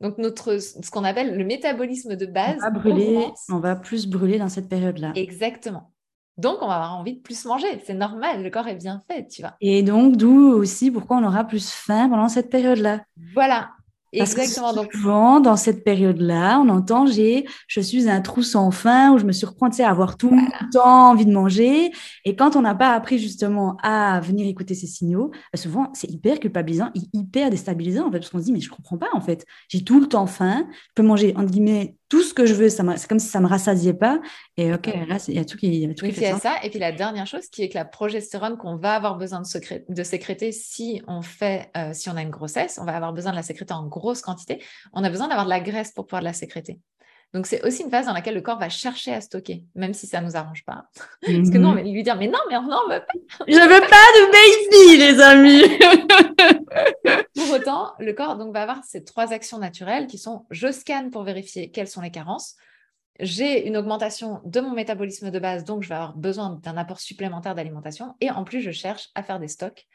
Donc, 0.00 0.18
notre, 0.18 0.58
ce 0.58 0.90
qu'on 0.90 1.04
appelle 1.04 1.36
le 1.36 1.44
métabolisme 1.44 2.16
de 2.16 2.26
base. 2.26 2.56
On 2.58 2.64
va, 2.64 2.70
brûler, 2.70 3.26
on 3.50 3.58
va 3.58 3.76
plus 3.76 4.06
brûler 4.06 4.38
dans 4.38 4.48
cette 4.48 4.68
période-là. 4.68 5.12
Exactement. 5.14 5.92
Donc, 6.36 6.58
on 6.62 6.66
va 6.66 6.74
avoir 6.74 6.98
envie 6.98 7.14
de 7.14 7.20
plus 7.20 7.44
manger. 7.44 7.80
C'est 7.84 7.94
normal, 7.94 8.42
le 8.42 8.50
corps 8.50 8.66
est 8.66 8.74
bien 8.74 9.00
fait, 9.08 9.26
tu 9.28 9.42
vois. 9.42 9.54
Et 9.60 9.82
donc, 9.82 10.16
d'où 10.16 10.50
aussi 10.52 10.90
pourquoi 10.90 11.18
on 11.18 11.24
aura 11.24 11.44
plus 11.44 11.70
faim 11.70 12.08
pendant 12.08 12.28
cette 12.28 12.50
période-là. 12.50 13.04
Voilà. 13.34 13.70
Exactement. 14.20 14.72
donc... 14.72 14.92
souvent, 14.92 15.40
dans 15.40 15.56
cette 15.56 15.84
période-là, 15.84 16.60
on 16.60 16.68
entend 16.68 17.06
j'ai, 17.06 17.46
je 17.66 17.80
suis 17.80 18.08
un 18.08 18.20
trou 18.20 18.42
sans 18.42 18.70
fin 18.70 19.12
où 19.12 19.18
je 19.18 19.24
me 19.24 19.32
surprends 19.32 19.68
à 19.78 19.88
avoir 19.88 20.16
tout 20.16 20.30
le 20.30 20.70
temps 20.72 21.10
envie 21.10 21.26
de 21.26 21.32
manger. 21.32 21.90
Et 22.24 22.36
quand 22.36 22.56
on 22.56 22.62
n'a 22.62 22.74
pas 22.74 22.92
appris 22.92 23.18
justement 23.18 23.76
à 23.82 24.20
venir 24.20 24.46
écouter 24.46 24.74
ces 24.74 24.86
signaux, 24.86 25.30
bah, 25.52 25.58
souvent 25.58 25.90
c'est 25.94 26.10
hyper 26.10 26.40
culpabilisant, 26.40 26.90
hyper 27.12 27.50
déstabilisant 27.50 28.08
en 28.08 28.12
fait, 28.12 28.18
parce 28.18 28.30
qu'on 28.30 28.38
se 28.38 28.44
dit 28.44 28.52
mais 28.52 28.60
je 28.60 28.70
comprends 28.70 28.98
pas 28.98 29.08
en 29.14 29.20
fait. 29.20 29.44
J'ai 29.68 29.84
tout 29.84 30.00
le 30.00 30.06
temps 30.06 30.26
faim, 30.26 30.66
je 30.70 30.92
peux 30.94 31.02
manger 31.02 31.34
entre 31.36 31.50
guillemets 31.50 31.96
tout 32.08 32.22
ce 32.22 32.34
que 32.34 32.46
je 32.46 32.54
veux, 32.54 32.68
c'est 32.68 33.08
comme 33.08 33.18
si 33.18 33.28
ça 33.28 33.40
me 33.40 33.46
rassasiait 33.46 33.94
pas. 33.94 34.20
Et 34.56 34.72
ok, 34.72 34.86
là 35.08 35.18
il 35.28 35.34
y 35.34 35.38
a 35.38 35.44
tout 35.44 35.56
qui, 35.56 35.80
y 35.80 35.84
a 35.84 35.94
tout 35.94 36.06
qui 36.06 36.12
fait 36.12 36.34
ça. 36.38 36.56
Et 36.62 36.70
puis 36.70 36.78
la 36.78 36.92
dernière 36.92 37.26
chose 37.26 37.48
qui 37.48 37.62
est 37.62 37.68
que 37.68 37.74
la 37.74 37.84
progestérone 37.84 38.56
qu'on 38.56 38.76
va 38.76 38.94
avoir 38.94 39.16
besoin 39.16 39.40
de, 39.40 39.84
de 39.88 40.02
sécréter 40.02 40.52
si 40.52 41.02
on 41.08 41.22
fait, 41.22 41.70
euh, 41.76 41.92
si 41.92 42.08
on 42.10 42.16
a 42.16 42.22
une 42.22 42.30
grossesse, 42.30 42.78
on 42.80 42.84
va 42.84 42.94
avoir 42.94 43.12
besoin 43.12 43.32
de 43.32 43.36
la 43.36 43.42
sécréter 43.42 43.74
en 43.74 43.86
grosse 43.86 44.20
quantité. 44.20 44.62
On 44.92 45.02
a 45.02 45.10
besoin 45.10 45.28
d'avoir 45.28 45.44
de 45.46 45.50
la 45.50 45.60
graisse 45.60 45.92
pour 45.92 46.06
pouvoir 46.06 46.22
la 46.22 46.32
sécréter. 46.32 46.78
Donc, 47.34 47.48
c'est 47.48 47.64
aussi 47.66 47.82
une 47.82 47.90
phase 47.90 48.06
dans 48.06 48.12
laquelle 48.12 48.36
le 48.36 48.40
corps 48.40 48.60
va 48.60 48.68
chercher 48.68 49.12
à 49.12 49.20
stocker, 49.20 49.64
même 49.74 49.92
si 49.92 50.06
ça 50.06 50.20
ne 50.20 50.26
nous 50.26 50.36
arrange 50.36 50.64
pas. 50.64 50.88
Parce 51.20 51.50
que 51.50 51.58
nous, 51.58 51.66
on 51.66 51.74
va 51.74 51.82
lui 51.82 52.04
dire, 52.04 52.16
mais 52.16 52.28
non, 52.28 52.38
mais 52.48 52.56
on 52.56 52.62
n'en 52.62 52.88
veut 52.88 53.00
pas. 53.00 53.44
Je 53.48 53.54
veux 53.54 53.80
pas 53.80 54.06
de 54.14 54.30
baby, 54.30 54.98
les 55.02 55.20
amis. 55.20 55.64
pour 57.34 57.50
autant, 57.50 57.92
le 57.98 58.12
corps 58.12 58.36
donc, 58.36 58.54
va 58.54 58.62
avoir 58.62 58.84
ces 58.84 59.02
trois 59.02 59.32
actions 59.32 59.58
naturelles 59.58 60.06
qui 60.06 60.16
sont, 60.16 60.46
je 60.50 60.70
scanne 60.70 61.10
pour 61.10 61.24
vérifier 61.24 61.72
quelles 61.72 61.88
sont 61.88 62.00
les 62.00 62.12
carences. 62.12 62.54
J'ai 63.18 63.66
une 63.66 63.76
augmentation 63.76 64.40
de 64.44 64.60
mon 64.60 64.72
métabolisme 64.72 65.32
de 65.32 65.38
base, 65.40 65.64
donc 65.64 65.82
je 65.82 65.88
vais 65.88 65.96
avoir 65.96 66.16
besoin 66.16 66.60
d'un 66.62 66.76
apport 66.76 67.00
supplémentaire 67.00 67.56
d'alimentation. 67.56 68.14
Et 68.20 68.30
en 68.30 68.44
plus, 68.44 68.60
je 68.60 68.70
cherche 68.70 69.08
à 69.16 69.24
faire 69.24 69.40
des 69.40 69.48
stocks 69.48 69.88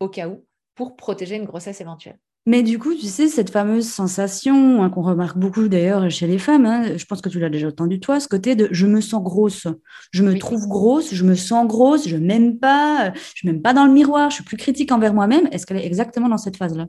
au 0.00 0.08
cas 0.08 0.28
où 0.28 0.46
pour 0.74 0.96
protéger 0.96 1.36
une 1.36 1.44
grossesse 1.44 1.82
éventuelle. 1.82 2.18
Mais 2.48 2.62
du 2.62 2.78
coup, 2.78 2.94
tu 2.94 3.06
sais, 3.06 3.26
cette 3.26 3.50
fameuse 3.50 3.88
sensation 3.88 4.80
hein, 4.80 4.88
qu'on 4.88 5.02
remarque 5.02 5.36
beaucoup 5.36 5.66
d'ailleurs 5.66 6.08
chez 6.12 6.28
les 6.28 6.38
femmes, 6.38 6.64
hein, 6.64 6.96
je 6.96 7.04
pense 7.04 7.20
que 7.20 7.28
tu 7.28 7.40
l'as 7.40 7.50
déjà 7.50 7.68
entendu 7.68 7.98
toi, 7.98 8.20
ce 8.20 8.28
côté 8.28 8.54
de 8.54 8.68
je 8.70 8.86
me 8.86 9.00
sens 9.00 9.20
grosse, 9.20 9.66
je 10.12 10.22
me 10.22 10.38
trouve 10.38 10.68
grosse, 10.68 11.12
je 11.12 11.24
me 11.24 11.34
sens 11.34 11.66
grosse, 11.66 12.06
je 12.06 12.16
m'aime 12.16 12.60
pas, 12.60 13.12
je 13.34 13.48
m'aime 13.48 13.62
pas 13.62 13.74
dans 13.74 13.84
le 13.84 13.92
miroir, 13.92 14.30
je 14.30 14.36
suis 14.36 14.44
plus 14.44 14.56
critique 14.56 14.92
envers 14.92 15.12
moi-même. 15.12 15.48
Est-ce 15.50 15.66
qu'elle 15.66 15.78
est 15.78 15.86
exactement 15.86 16.28
dans 16.28 16.38
cette 16.38 16.56
phase-là? 16.56 16.86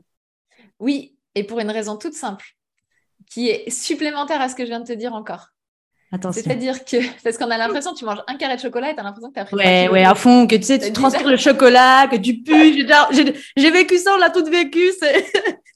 Oui, 0.78 1.16
et 1.34 1.42
pour 1.42 1.58
une 1.58 1.70
raison 1.70 1.96
toute 1.96 2.14
simple, 2.14 2.46
qui 3.26 3.48
est 3.48 3.68
supplémentaire 3.68 4.40
à 4.40 4.48
ce 4.48 4.54
que 4.54 4.62
je 4.62 4.68
viens 4.68 4.80
de 4.80 4.86
te 4.86 4.92
dire 4.92 5.12
encore. 5.12 5.48
C'est-à-dire 6.32 6.84
que, 6.84 6.96
parce 7.22 7.36
qu'on 7.36 7.50
a 7.50 7.58
l'impression 7.58 7.92
que 7.92 7.98
tu 7.98 8.04
manges 8.04 8.22
un 8.26 8.36
carré 8.36 8.56
de 8.56 8.60
chocolat 8.60 8.90
et 8.90 8.94
tu 8.94 9.00
as 9.00 9.02
l'impression 9.02 9.28
que 9.28 9.34
tu 9.34 9.40
as 9.40 9.44
pris. 9.44 9.56
Ouais, 9.56 9.88
ouais, 9.88 10.04
à 10.04 10.14
fond, 10.14 10.46
que 10.46 10.56
tu 10.56 10.62
sais, 10.62 10.78
tu 10.78 10.92
transpires 10.92 11.28
le 11.28 11.36
chocolat, 11.36 12.08
que 12.10 12.16
tu 12.16 12.42
pues. 12.42 12.86
J'ai 13.56 13.70
vécu 13.70 13.98
ça, 13.98 14.14
on 14.14 14.18
l'a 14.18 14.30
tout 14.30 14.44
vécu. 14.44 14.90
C'est 14.98 15.26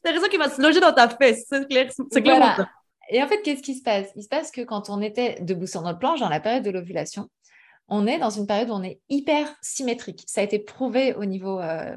raison 0.11 0.29
qu'il 0.29 0.39
va 0.39 0.49
se 0.49 0.61
loger 0.61 0.81
dans 0.81 0.93
ta 0.93 1.09
fesse. 1.09 1.45
C'est 1.49 1.69
clair. 1.69 1.91
C'est 2.11 2.23
clair. 2.23 2.67
Et 3.11 3.23
en 3.23 3.29
fait, 3.29 3.43
qu'est-ce 3.43 3.63
qui 3.63 3.75
se 3.75 3.83
passe? 3.83 4.09
Il 4.17 4.23
se 4.23 4.29
passe 4.29 4.51
que 4.51 4.63
quand 4.63 4.89
on 4.89 5.03
était 5.03 5.39
debout 5.43 5.67
sur 5.67 5.83
notre 5.83 5.99
planche, 5.99 6.21
dans 6.21 6.31
la 6.31 6.41
période 6.41 6.65
de 6.65 6.71
l'ovulation, 6.71 7.29
on 7.89 8.07
est 8.07 8.19
dans 8.19 8.31
une 8.31 8.47
période 8.47 8.71
où 8.71 8.73
on 8.73 8.83
est 8.83 9.01
hyper 9.11 9.55
symétrique. 9.61 10.23
Ça 10.27 10.41
a 10.41 10.45
été 10.45 10.59
prouvé 10.59 11.15
au 11.15 11.27
niveau, 11.27 11.61
euh, 11.61 11.95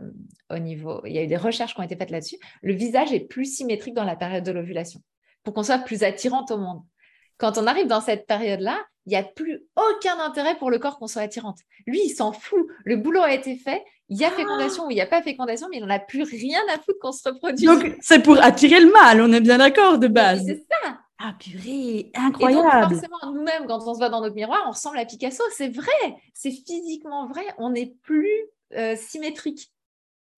au 0.50 0.60
niveau, 0.60 1.02
il 1.06 1.13
y 1.13 1.19
a 1.19 1.24
eu 1.24 1.28
des 1.28 1.38
recherches 1.38 1.74
qui 1.74 1.80
ont 1.80 1.84
été 1.84 1.95
faites 1.95 2.10
là-dessus. 2.10 2.38
Le 2.62 2.74
visage 2.74 3.13
est 3.13 3.21
plus 3.21 3.45
symétrique 3.45 3.93
dans 3.93 4.04
la 4.04 4.17
période 4.17 4.43
de 4.43 4.52
l'ovulation 4.52 5.00
pour 5.43 5.54
qu'on 5.54 5.63
soit 5.63 5.78
plus 5.78 6.04
attirante 6.04 6.52
au 6.52 6.58
monde. 6.58 6.82
Quand 7.38 7.58
on 7.58 7.67
arrive 7.67 7.88
dans 7.88 8.02
cette 8.02 8.28
période-là, 8.28 8.80
il 9.06 9.10
n'y 9.10 9.17
a 9.17 9.24
plus 9.24 9.62
aucun 9.76 10.19
intérêt 10.19 10.58
pour 10.58 10.71
le 10.71 10.80
corps 10.80 10.98
qu'on 10.98 11.08
soit 11.08 11.21
attirante. 11.21 11.60
Lui, 11.86 12.02
il 12.06 12.10
s'en 12.10 12.32
fout. 12.32 12.65
Le 12.86 12.98
boulot 12.98 13.21
a 13.21 13.34
été 13.34 13.56
fait. 13.56 13.84
Il 14.10 14.17
y 14.17 14.26
a 14.26 14.30
ah. 14.32 14.38
fécondation 14.38 14.88
ou 14.88 14.91
il 14.91 14.95
n'y 14.95 15.02
a 15.02 15.06
pas 15.06 15.21
fécondation, 15.21 15.67
mais 15.69 15.78
il 15.78 15.84
n'en 15.84 15.93
a 15.93 16.00
plus 16.00 16.24
rien 16.24 16.60
à 16.74 16.80
foutre 16.80 17.00
qu'on 17.00 17.12
se 17.12 17.28
reproduise. 17.28 17.65
Donc, 17.65 17.95
c'est 18.02 18.21
pour 18.21 18.41
attirer 18.43 18.80
le 18.80 18.91
mâle, 18.91 19.21
on 19.21 19.32
est 19.32 19.41
bien 19.41 19.58
d'accord 19.58 19.98
de 19.98 20.08
base. 20.08 20.43
C'est 20.45 20.65
ça. 20.84 20.98
Ah 21.17 21.34
purée, 21.39 22.12
incroyable. 22.13 22.93
Et 22.93 22.95
forcément, 22.95 23.34
nous-mêmes, 23.34 23.67
quand 23.67 23.88
on 23.88 23.93
se 23.93 24.00
voit 24.00 24.10
dans 24.10 24.21
notre 24.21 24.36
miroir, 24.36 24.63
on 24.67 24.71
ressemble 24.71 24.98
à 24.98 25.06
Picasso. 25.06 25.43
C'est 25.56 25.69
vrai, 25.69 26.15
c'est 26.34 26.52
physiquement 26.52 27.28
vrai. 27.28 27.45
On 27.58 27.69
n'est 27.69 27.95
plus 28.04 28.30
euh, 28.74 28.95
symétrique. 28.98 29.71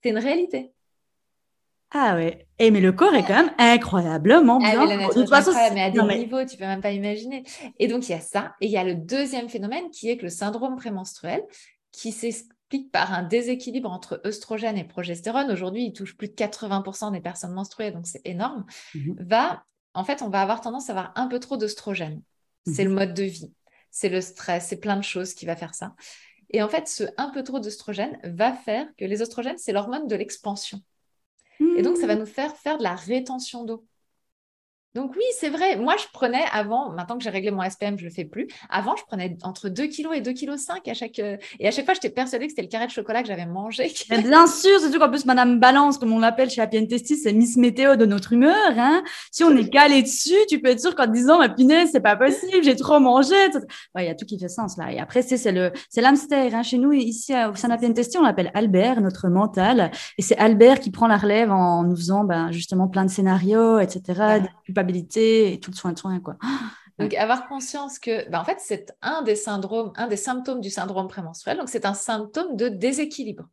C'est 0.04 0.10
une 0.10 0.20
réalité. 0.20 0.72
Ah 1.92 2.16
ouais. 2.16 2.48
Et 2.60 2.70
mais 2.72 2.82
le 2.82 2.92
corps 2.92 3.14
est 3.14 3.24
quand 3.24 3.36
même 3.36 3.54
incroyablement 3.58 4.60
ah, 4.64 4.72
bien. 4.72 4.88
mais 4.88 4.98
la 4.98 5.08
de 5.08 5.14
toute 5.14 5.30
façon, 5.30 5.52
mais 5.74 5.84
à 5.84 5.90
des 5.90 6.02
niveaux, 6.02 6.44
tu 6.46 6.58
peux 6.58 6.66
même 6.66 6.82
pas 6.82 6.92
imaginer. 6.92 7.44
Et 7.80 7.88
donc 7.88 8.10
il 8.10 8.12
y 8.12 8.16
a 8.16 8.20
ça. 8.20 8.56
Et 8.62 8.66
il 8.66 8.72
y 8.72 8.78
a 8.78 8.84
le 8.84 8.96
deuxième 8.96 9.48
phénomène 9.48 9.90
qui 9.92 10.10
est 10.10 10.18
que 10.18 10.24
le 10.24 10.30
syndrome 10.30 10.76
prémenstruel, 10.76 11.42
qui 11.92 12.12
s'explique 12.12 12.92
par 12.92 13.14
un 13.14 13.24
déséquilibre 13.24 13.90
entre 13.90 14.22
œstrogène 14.26 14.78
et 14.78 14.84
progestérone. 14.84 15.50
Aujourd'hui, 15.50 15.86
il 15.86 15.94
touche 15.94 16.18
plus 16.18 16.28
de 16.28 16.34
80% 16.34 17.12
des 17.12 17.22
personnes 17.22 17.54
menstruées, 17.54 17.92
donc 17.92 18.06
c'est 18.06 18.22
énorme. 18.26 18.66
Mhm. 18.94 19.16
Va 19.20 19.64
en 19.94 20.04
fait, 20.04 20.22
on 20.22 20.30
va 20.30 20.44
avoir 20.44 20.62
tendance 20.62 20.90
à 20.90 20.94
avoir 20.94 21.12
un 21.16 21.28
peu 21.28 21.40
trop 21.40 21.58
d'œstrogène. 21.58 22.22
C'est 22.68 22.84
le 22.84 22.92
mode 22.92 23.14
de 23.14 23.24
vie, 23.24 23.52
c'est 23.90 24.10
le 24.10 24.22
stress, 24.22 24.68
c'est 24.68 24.80
plein 24.80 24.98
de 24.98 25.04
choses 25.04 25.34
qui 25.34 25.46
va 25.46 25.56
faire 25.56 25.74
ça. 25.74 25.96
Et 26.52 26.62
en 26.62 26.70
fait, 26.70 26.88
ce 26.88 27.04
un 27.18 27.30
peu 27.30 27.44
trop 27.44 27.60
d'œstrogène 27.60 28.20
va 28.24 28.54
faire 28.54 28.86
que 28.98 29.06
les 29.06 29.22
oestrogènes, 29.22 29.58
c'est 29.58 29.72
l'hormone 29.72 30.06
de 30.06 30.16
l'expansion. 30.16 30.82
Et 31.78 31.82
donc, 31.82 31.98
ça 31.98 32.08
va 32.08 32.16
mmh. 32.16 32.20
nous 32.20 32.26
faire 32.26 32.56
faire 32.56 32.78
de 32.78 32.84
la 32.84 32.96
rétention 32.96 33.64
d'eau. 33.64 33.86
Donc 34.98 35.12
oui, 35.16 35.24
c'est 35.38 35.50
vrai. 35.50 35.76
Moi, 35.76 35.94
je 36.00 36.06
prenais 36.12 36.44
avant, 36.52 36.90
maintenant 36.90 37.20
que 37.20 37.24
j'ai 37.24 37.30
réglé 37.30 37.52
mon 37.52 37.62
SPM, 37.62 38.00
je 38.00 38.04
ne 38.04 38.10
le 38.10 38.14
fais 38.14 38.26
plus. 38.26 38.48
Avant, 38.68 38.96
je 38.96 39.04
prenais 39.04 39.38
entre 39.44 39.70
2 39.70 39.86
kg 39.86 40.08
et 40.16 40.22
2 40.22 40.34
kg 40.34 40.58
5 40.58 40.88
à 40.88 40.94
chaque... 40.96 41.20
Euh, 41.20 41.38
et 41.60 41.68
à 41.68 41.72
chaque 41.72 41.86
fois, 41.86 41.94
j'étais 41.94 42.10
persuadée 42.10 42.46
que 42.48 42.52
c'était 42.54 42.64
le 42.64 42.68
carré 42.68 42.88
de 42.88 42.92
chocolat 42.92 43.22
que 43.22 43.28
j'avais 43.28 43.46
mangé. 43.46 43.94
bien 44.10 44.48
sûr, 44.48 44.80
surtout 44.80 44.98
qu'en 44.98 45.12
plus, 45.12 45.26
Madame 45.26 45.60
Balance, 45.60 46.00
comme 46.00 46.14
on 46.14 46.18
l'appelle 46.18 46.50
chez 46.50 46.62
Happy 46.62 46.88
Testis, 46.88 47.18
c'est 47.18 47.32
Miss 47.32 47.58
Météo 47.58 47.96
de 47.96 48.08
notre 48.08 48.34
humeur. 48.34 48.56
Hein. 48.76 49.04
Si 49.32 49.44
on 49.44 49.56
est 49.56 49.70
calé 49.70 50.02
dessus, 50.02 50.34
tu 50.50 50.60
peux 50.60 50.70
être 50.70 50.82
sûr 50.82 50.96
qu'en 50.96 51.06
disant, 51.06 51.38
ma 51.38 51.50
punaise, 51.50 51.90
c'est 51.92 52.00
pas 52.00 52.16
possible, 52.16 52.64
j'ai 52.64 52.76
trop 52.76 53.00
mangé. 53.00 53.36
Il 54.00 54.04
y 54.04 54.08
a 54.08 54.16
tout 54.16 54.26
qui 54.26 54.40
fait 54.40 54.50
sens 54.50 54.78
là. 54.78 54.92
Et 54.92 54.98
après, 54.98 55.22
c'est 55.22 55.52
le, 55.52 55.74
c'est 55.92 56.02
l'hamster. 56.02 56.56
Hein. 56.56 56.64
Chez 56.64 56.80
nous, 56.80 56.92
ici, 56.92 57.36
au 57.36 57.54
sein 57.54 57.68
d'Happy 57.68 57.94
Testis, 57.94 58.18
on 58.18 58.24
l'appelle 58.24 58.50
Albert, 58.56 59.00
notre 59.02 59.28
mental. 59.28 59.92
Et 60.18 60.24
c'est 60.24 60.38
Albert 60.40 60.80
qui 60.80 60.90
prend 60.90 61.06
la 61.06 61.18
relève 61.18 61.52
en 61.52 61.84
nous 61.84 61.96
faisant 61.96 62.24
ben, 62.24 62.52
justement 62.52 62.88
plein 62.88 63.06
de 63.06 63.12
scénarios, 63.12 63.78
etc., 63.78 64.42
culpabilité 64.88 65.54
et 65.54 65.60
tout 65.60 65.72
le 65.72 65.76
soin 65.76 65.94
de 65.94 66.00
soin, 66.00 66.20
quoi. 66.20 66.38
Donc, 67.00 67.14
avoir 67.14 67.48
conscience 67.48 68.00
que, 68.00 68.28
ben, 68.30 68.40
en 68.40 68.44
fait, 68.44 68.58
c'est 68.60 68.92
un 69.04 69.22
des 69.22 69.36
syndromes, 69.36 69.94
un 69.98 70.08
des 70.08 70.18
symptômes 70.18 70.62
du 70.62 70.72
syndrome 70.72 71.08
prémenstruel. 71.08 71.58
Donc, 71.58 71.70
c'est 71.70 71.86
un 71.86 71.94
symptôme 71.94 72.56
de 72.56 72.70
déséquilibre. 72.70 73.48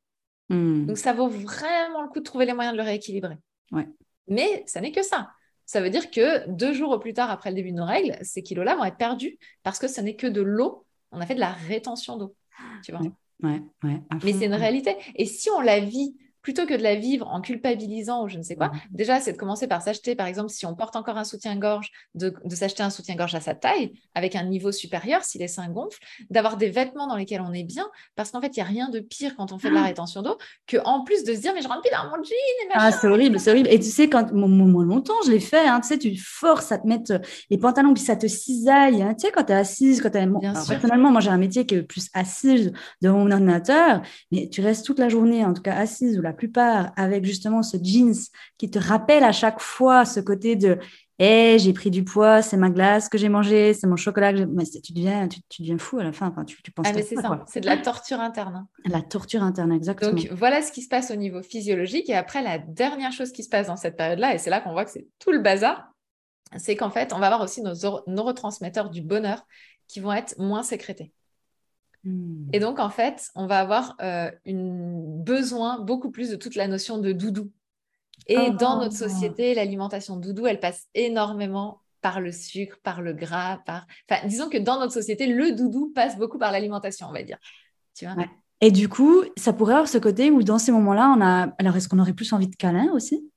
Hmm. 0.48 0.86
Donc, 0.86 0.96
ça 0.96 1.12
vaut 1.12 1.28
vraiment 1.28 2.02
le 2.02 2.08
coup 2.08 2.20
de 2.20 2.24
trouver 2.24 2.46
les 2.46 2.54
moyens 2.54 2.74
de 2.74 2.78
le 2.78 2.84
rééquilibrer. 2.84 3.36
Ouais. 3.70 3.86
Mais 4.28 4.64
ça 4.66 4.80
n'est 4.80 4.92
que 4.92 5.02
ça. 5.02 5.30
Ça 5.66 5.82
veut 5.82 5.90
dire 5.90 6.10
que 6.10 6.48
deux 6.48 6.72
jours 6.72 6.92
au 6.92 6.98
plus 6.98 7.12
tard 7.12 7.30
après 7.30 7.50
le 7.50 7.56
début 7.56 7.72
de 7.72 7.76
nos 7.76 7.84
règles, 7.84 8.16
ces 8.22 8.42
kilos-là 8.42 8.76
vont 8.76 8.84
être 8.84 8.96
perdus 8.96 9.38
parce 9.62 9.78
que 9.78 9.88
ce 9.88 10.00
n'est 10.00 10.16
que 10.16 10.26
de 10.26 10.40
l'eau. 10.40 10.86
On 11.12 11.20
a 11.20 11.26
fait 11.26 11.34
de 11.34 11.40
la 11.40 11.52
rétention 11.52 12.16
d'eau. 12.16 12.34
Tu 12.82 12.92
vois 12.92 13.02
ouais, 13.42 13.62
ouais, 13.82 14.02
Mais 14.24 14.32
c'est 14.32 14.46
une 14.46 14.54
réalité. 14.54 14.96
Et 15.16 15.26
si 15.26 15.50
on 15.50 15.60
la 15.60 15.80
vit 15.80 16.16
plutôt 16.44 16.66
que 16.66 16.74
de 16.74 16.82
la 16.82 16.94
vivre 16.94 17.26
en 17.26 17.40
culpabilisant 17.40 18.22
ou 18.22 18.28
je 18.28 18.36
ne 18.36 18.42
sais 18.42 18.54
quoi, 18.54 18.70
déjà, 18.90 19.18
c'est 19.18 19.32
de 19.32 19.38
commencer 19.38 19.66
par 19.66 19.80
s'acheter, 19.80 20.14
par 20.14 20.26
exemple, 20.26 20.50
si 20.50 20.66
on 20.66 20.74
porte 20.74 20.94
encore 20.94 21.16
un 21.16 21.24
soutien-gorge, 21.24 21.90
de, 22.14 22.34
s'acheter 22.50 22.82
un 22.82 22.90
soutien-gorge 22.90 23.34
à 23.34 23.40
sa 23.40 23.54
taille, 23.54 23.94
avec 24.14 24.36
un 24.36 24.44
niveau 24.44 24.70
supérieur, 24.70 25.24
si 25.24 25.38
les 25.38 25.48
seins 25.48 25.70
gonflent, 25.70 25.98
d'avoir 26.28 26.58
des 26.58 26.68
vêtements 26.68 27.06
dans 27.06 27.16
lesquels 27.16 27.40
on 27.40 27.54
est 27.54 27.64
bien, 27.64 27.88
parce 28.14 28.30
qu'en 28.30 28.42
fait, 28.42 28.48
il 28.48 28.60
n'y 28.60 28.62
a 28.62 28.66
rien 28.66 28.90
de 28.90 29.00
pire 29.00 29.36
quand 29.36 29.52
on 29.52 29.58
fait 29.58 29.70
de 29.70 29.74
la 29.74 29.80
ah. 29.80 29.86
rétention 29.86 30.20
d'eau 30.20 30.36
que 30.66 30.76
en 30.84 31.02
plus 31.02 31.24
de 31.24 31.34
se 31.34 31.40
dire, 31.40 31.52
mais 31.54 31.62
je 31.62 31.68
rentre 31.68 31.80
plus 31.80 31.90
dans 31.90 32.04
mon 32.10 32.22
jean. 32.22 32.34
Et 32.34 32.68
ah, 32.74 32.92
c'est 32.92 33.08
horrible, 33.08 33.40
c'est 33.40 33.50
horrible. 33.50 33.70
Et 33.70 33.78
tu 33.78 33.88
sais, 33.88 34.10
quand 34.10 34.30
mon, 34.32 34.82
longtemps, 34.82 35.14
je 35.24 35.30
l'ai 35.30 35.40
fait, 35.40 35.66
hein, 35.66 35.80
tu 35.80 35.88
sais, 35.88 35.98
tu 35.98 36.14
forces 36.18 36.70
à 36.72 36.78
te 36.78 36.86
mettre 36.86 37.22
les 37.48 37.56
pantalons, 37.56 37.94
puis 37.94 38.02
ça 38.02 38.16
te 38.16 38.26
cisaille, 38.26 39.00
hein, 39.00 39.14
tu 39.14 39.26
sais, 39.26 39.32
quand 39.32 39.44
tu 39.44 39.52
es 39.52 39.56
assise, 39.56 40.02
quand 40.02 40.10
tu 40.10 40.18
es... 40.18 40.26
personnellement, 40.52 41.10
moi, 41.10 41.22
j'ai 41.22 41.30
un 41.30 41.38
métier 41.38 41.64
qui 41.64 41.76
est 41.76 41.82
plus 41.82 42.10
assise 42.12 42.70
devant 43.00 43.20
mon 43.20 43.30
ordinateur, 43.30 44.02
mais 44.30 44.50
tu 44.50 44.60
restes 44.60 44.84
toute 44.84 44.98
la 44.98 45.08
journée, 45.08 45.42
en 45.42 45.54
tout 45.54 45.62
cas 45.62 45.74
assise 45.74 46.18
ou 46.18 46.22
la 46.22 46.33
plupart 46.34 46.92
avec 46.96 47.24
justement 47.24 47.62
ce 47.62 47.76
jeans 47.82 48.14
qui 48.58 48.70
te 48.70 48.78
rappelle 48.78 49.24
à 49.24 49.32
chaque 49.32 49.60
fois 49.60 50.04
ce 50.04 50.20
côté 50.20 50.56
de 50.56 50.78
hey, 51.18 51.58
j'ai 51.58 51.72
pris 51.72 51.90
du 51.90 52.04
poids, 52.04 52.42
c'est 52.42 52.56
ma 52.56 52.70
glace 52.70 53.08
que 53.08 53.18
j'ai 53.18 53.28
mangé, 53.28 53.74
c'est 53.74 53.86
mon 53.86 53.96
chocolat 53.96 54.32
que 54.32 54.38
j'ai. 54.38 54.46
Mais 54.46 54.64
tu 54.64 54.92
deviens, 54.92 55.28
tu, 55.28 55.40
deviens 55.62 55.78
fou 55.78 55.98
à 55.98 56.04
la 56.04 56.12
fin. 56.12 56.28
Enfin, 56.28 56.44
tu, 56.44 56.60
tu 56.62 56.70
penses 56.70 56.86
ah, 56.88 56.92
mais 56.94 57.02
c'est 57.02 57.16
ça, 57.16 57.44
c'est 57.46 57.60
de 57.60 57.66
la 57.66 57.76
torture 57.76 58.20
interne. 58.20 58.56
Hein. 58.56 58.68
La 58.84 59.02
torture 59.02 59.42
interne, 59.42 59.72
exactement. 59.72 60.12
Donc 60.12 60.28
voilà 60.32 60.62
ce 60.62 60.72
qui 60.72 60.82
se 60.82 60.88
passe 60.88 61.10
au 61.10 61.16
niveau 61.16 61.42
physiologique. 61.42 62.08
Et 62.08 62.14
après, 62.14 62.42
la 62.42 62.58
dernière 62.58 63.12
chose 63.12 63.32
qui 63.32 63.42
se 63.42 63.48
passe 63.48 63.68
dans 63.68 63.76
cette 63.76 63.96
période-là, 63.96 64.34
et 64.34 64.38
c'est 64.38 64.50
là 64.50 64.60
qu'on 64.60 64.72
voit 64.72 64.84
que 64.84 64.90
c'est 64.90 65.06
tout 65.18 65.32
le 65.32 65.40
bazar, 65.40 65.90
c'est 66.56 66.76
qu'en 66.76 66.90
fait, 66.90 67.12
on 67.12 67.18
va 67.18 67.26
avoir 67.26 67.40
aussi 67.40 67.62
nos 67.62 67.74
neurotransmetteurs 68.06 68.90
du 68.90 69.02
bonheur 69.02 69.46
qui 69.88 70.00
vont 70.00 70.12
être 70.12 70.38
moins 70.38 70.62
sécrétés. 70.62 71.12
Et 72.52 72.58
donc, 72.58 72.78
en 72.78 72.90
fait, 72.90 73.30
on 73.34 73.46
va 73.46 73.60
avoir 73.60 73.96
euh, 74.02 74.30
une 74.44 75.22
besoin 75.22 75.80
beaucoup 75.80 76.10
plus 76.10 76.30
de 76.30 76.36
toute 76.36 76.54
la 76.54 76.68
notion 76.68 76.98
de 76.98 77.12
doudou. 77.12 77.50
Et 78.26 78.50
dans 78.50 78.78
notre 78.78 78.94
ah. 78.94 79.08
société, 79.08 79.54
l'alimentation 79.54 80.16
doudou, 80.16 80.46
elle 80.46 80.60
passe 80.60 80.86
énormément 80.94 81.80
par 82.00 82.20
le 82.20 82.32
sucre, 82.32 82.78
par 82.82 83.00
le 83.00 83.12
gras, 83.14 83.58
par... 83.64 83.86
Enfin, 84.08 84.26
disons 84.26 84.48
que 84.50 84.58
dans 84.58 84.78
notre 84.78 84.92
société, 84.92 85.26
le 85.26 85.52
doudou 85.52 85.90
passe 85.94 86.18
beaucoup 86.18 86.38
par 86.38 86.52
l'alimentation, 86.52 87.06
on 87.08 87.12
va 87.12 87.22
dire. 87.22 87.38
Tu 87.94 88.04
vois? 88.04 88.14
Et 88.60 88.70
du 88.70 88.88
coup, 88.88 89.24
ça 89.36 89.52
pourrait 89.52 89.74
avoir 89.74 89.88
ce 89.88 89.98
côté 89.98 90.30
où 90.30 90.42
dans 90.42 90.58
ces 90.58 90.72
moments-là, 90.72 91.14
on 91.16 91.20
a... 91.22 91.54
Alors, 91.58 91.76
est-ce 91.76 91.88
qu'on 91.88 91.98
aurait 91.98 92.12
plus 92.12 92.32
envie 92.32 92.48
de 92.48 92.56
câlin 92.56 92.90
aussi? 92.92 93.30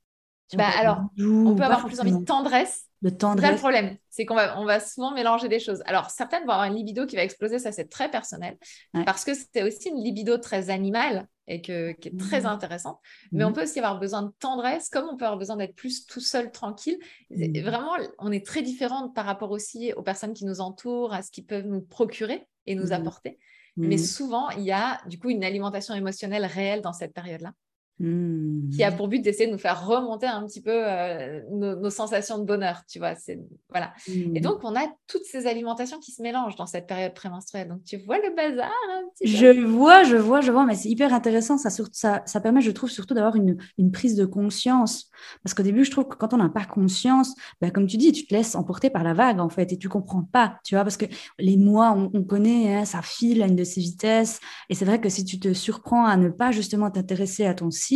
Bah, 0.56 0.70
Alors, 0.78 1.02
on 1.18 1.56
peut 1.56 1.64
avoir 1.64 1.86
plus 1.86 2.00
envie 2.00 2.14
de 2.14 2.24
tendresse 2.24 2.87
de 3.02 3.10
tendresse. 3.10 3.46
C'est 3.46 3.54
le 3.54 3.60
problème, 3.60 3.98
c'est 4.10 4.26
qu'on 4.26 4.36
va, 4.36 4.60
on 4.60 4.66
va 4.66 4.80
souvent 4.80 5.14
mélanger 5.14 5.50
des 5.50 5.60
choses. 5.60 5.82
Alors, 5.86 6.10
certaines 6.10 6.46
vont 6.46 6.52
avoir 6.52 6.66
une 6.66 6.76
libido 6.76 7.06
qui 7.06 7.16
va 7.16 7.24
exploser, 7.24 7.60
ça 7.60 7.72
c'est 7.72 7.90
très 7.90 8.10
personnel, 8.10 8.58
parce 9.06 9.24
que 9.24 9.32
c'est 9.34 9.64
aussi 9.64 9.90
une 9.90 10.04
libido 10.04 10.38
très 10.38 10.70
animale 10.70 11.28
et 11.48 11.62
que, 11.62 11.94
qui 11.94 12.10
est 12.10 12.20
très 12.20 12.42
mmh. 12.42 12.48
intéressante. 12.48 13.00
Mais 13.32 13.44
on 13.44 13.52
mmh. 13.52 13.54
peut 13.54 13.64
aussi 13.64 13.80
avoir 13.80 14.00
besoin 14.00 14.24
de 14.24 14.32
tendresse, 14.40 14.90
comme 14.90 15.08
on 15.10 15.16
peut 15.16 15.26
avoir 15.26 15.40
besoin 15.40 15.56
d'être 15.56 15.76
plus 15.76 16.06
tout 16.06 16.20
seul, 16.20 16.52
tranquille. 16.52 16.98
Mmh. 17.30 17.62
Vraiment, 17.62 17.94
on 18.20 18.32
est 18.32 18.46
très 18.46 18.62
différente 18.62 19.16
par 19.16 19.26
rapport 19.26 19.52
aussi 19.52 19.94
aux 19.94 20.04
personnes 20.04 20.34
qui 20.34 20.46
nous 20.46 20.60
entourent, 20.60 21.14
à 21.14 21.22
ce 21.22 21.32
qu'ils 21.32 21.46
peuvent 21.46 21.66
nous 21.66 21.82
procurer 21.82 22.48
et 22.66 22.76
nous 22.76 22.92
apporter. 22.92 23.40
Mais 23.78 23.98
souvent, 23.98 24.50
il 24.50 24.64
y 24.64 24.72
a 24.72 25.00
du 25.06 25.20
coup 25.20 25.30
une 25.30 25.44
alimentation 25.44 25.94
émotionnelle 25.94 26.46
réelle 26.46 26.82
dans 26.82 26.94
cette 26.94 27.14
période-là. 27.14 27.54
Mmh. 28.00 28.70
qui 28.70 28.84
a 28.84 28.92
pour 28.92 29.08
but 29.08 29.24
d'essayer 29.24 29.48
de 29.48 29.52
nous 29.52 29.58
faire 29.58 29.88
remonter 29.88 30.28
un 30.28 30.46
petit 30.46 30.62
peu 30.62 30.72
euh, 30.72 31.42
nos, 31.50 31.90
sensations 31.90 32.38
de 32.38 32.44
bonheur, 32.44 32.84
tu 32.88 33.00
vois. 33.00 33.16
C'est 33.16 33.40
voilà. 33.70 33.92
Et 34.08 34.40
mmh. 34.40 34.40
donc 34.42 34.60
on 34.64 34.76
a 34.76 34.86
toutes 35.08 35.24
ces 35.24 35.48
alimentations 35.48 35.98
qui 36.00 36.12
se 36.12 36.22
mélangent 36.22 36.56
dans 36.58 36.68
cette 36.68 36.86
période 36.86 37.16
prémenstruelle. 37.16 37.68
Donc 37.70 37.84
tu 37.84 37.98
vois 37.98 38.20
le 38.20 38.36
bazar 38.36 38.70
un 38.70 39.10
petit 39.16 39.32
peu? 39.32 39.38
Je 39.38 39.66
vois, 39.66 40.04
je 40.04 40.16
vois, 40.16 40.42
je 40.42 40.52
vois, 40.52 40.64
mais 40.64 40.76
c'est 40.76 40.90
hyper 40.90 41.12
intéressant. 41.12 41.58
Ça, 41.58 41.72
ça, 41.92 42.22
ça 42.24 42.40
permet, 42.40 42.62
je 42.62 42.70
trouve, 42.70 42.92
surtout 42.92 43.16
d'avoir 43.16 43.36
une, 43.36 43.58
une, 43.80 43.92
prise 43.92 44.16
de 44.16 44.26
conscience. 44.26 45.10
Parce 45.44 45.56
qu'au 45.56 45.64
début, 45.64 45.84
je 45.84 45.90
trouve 45.90 46.08
que 46.08 46.18
quand 46.18 46.36
on 46.36 46.38
n'a 46.38 46.50
pas 46.50 46.66
conscience, 46.66 47.34
bah, 47.62 47.72
comme 47.72 47.88
tu 47.88 47.98
dis, 47.98 48.12
tu 48.12 48.28
te 48.28 48.34
laisses 48.36 48.54
emporter 48.54 48.92
par 48.92 49.04
la 49.04 49.16
vague 49.16 49.40
en 49.40 49.50
fait, 49.50 49.74
et 49.74 49.78
tu 49.80 49.90
comprends 49.90 50.22
pas, 50.22 50.60
tu 50.64 50.76
vois, 50.76 50.84
parce 50.84 50.98
que 50.98 51.06
les 51.40 51.58
mois, 51.58 51.94
on, 51.94 52.24
connaît, 52.24 52.76
hein, 52.76 52.86
ça 52.86 53.02
file 53.02 53.42
à 53.42 53.48
une 53.48 53.56
de 53.56 53.64
ces 53.64 53.82
vitesses. 53.82 54.40
Et 54.70 54.76
c'est 54.76 54.86
vrai 54.86 55.02
que 55.02 55.10
si 55.10 55.26
tu 55.26 55.40
te 55.40 55.52
surprends 55.54 56.06
à 56.06 56.16
ne 56.16 56.30
pas 56.30 56.52
justement 56.52 56.92
t'intéresser 56.92 57.48
à 57.48 57.56
ton 57.56 57.72
cycle. 57.72 57.87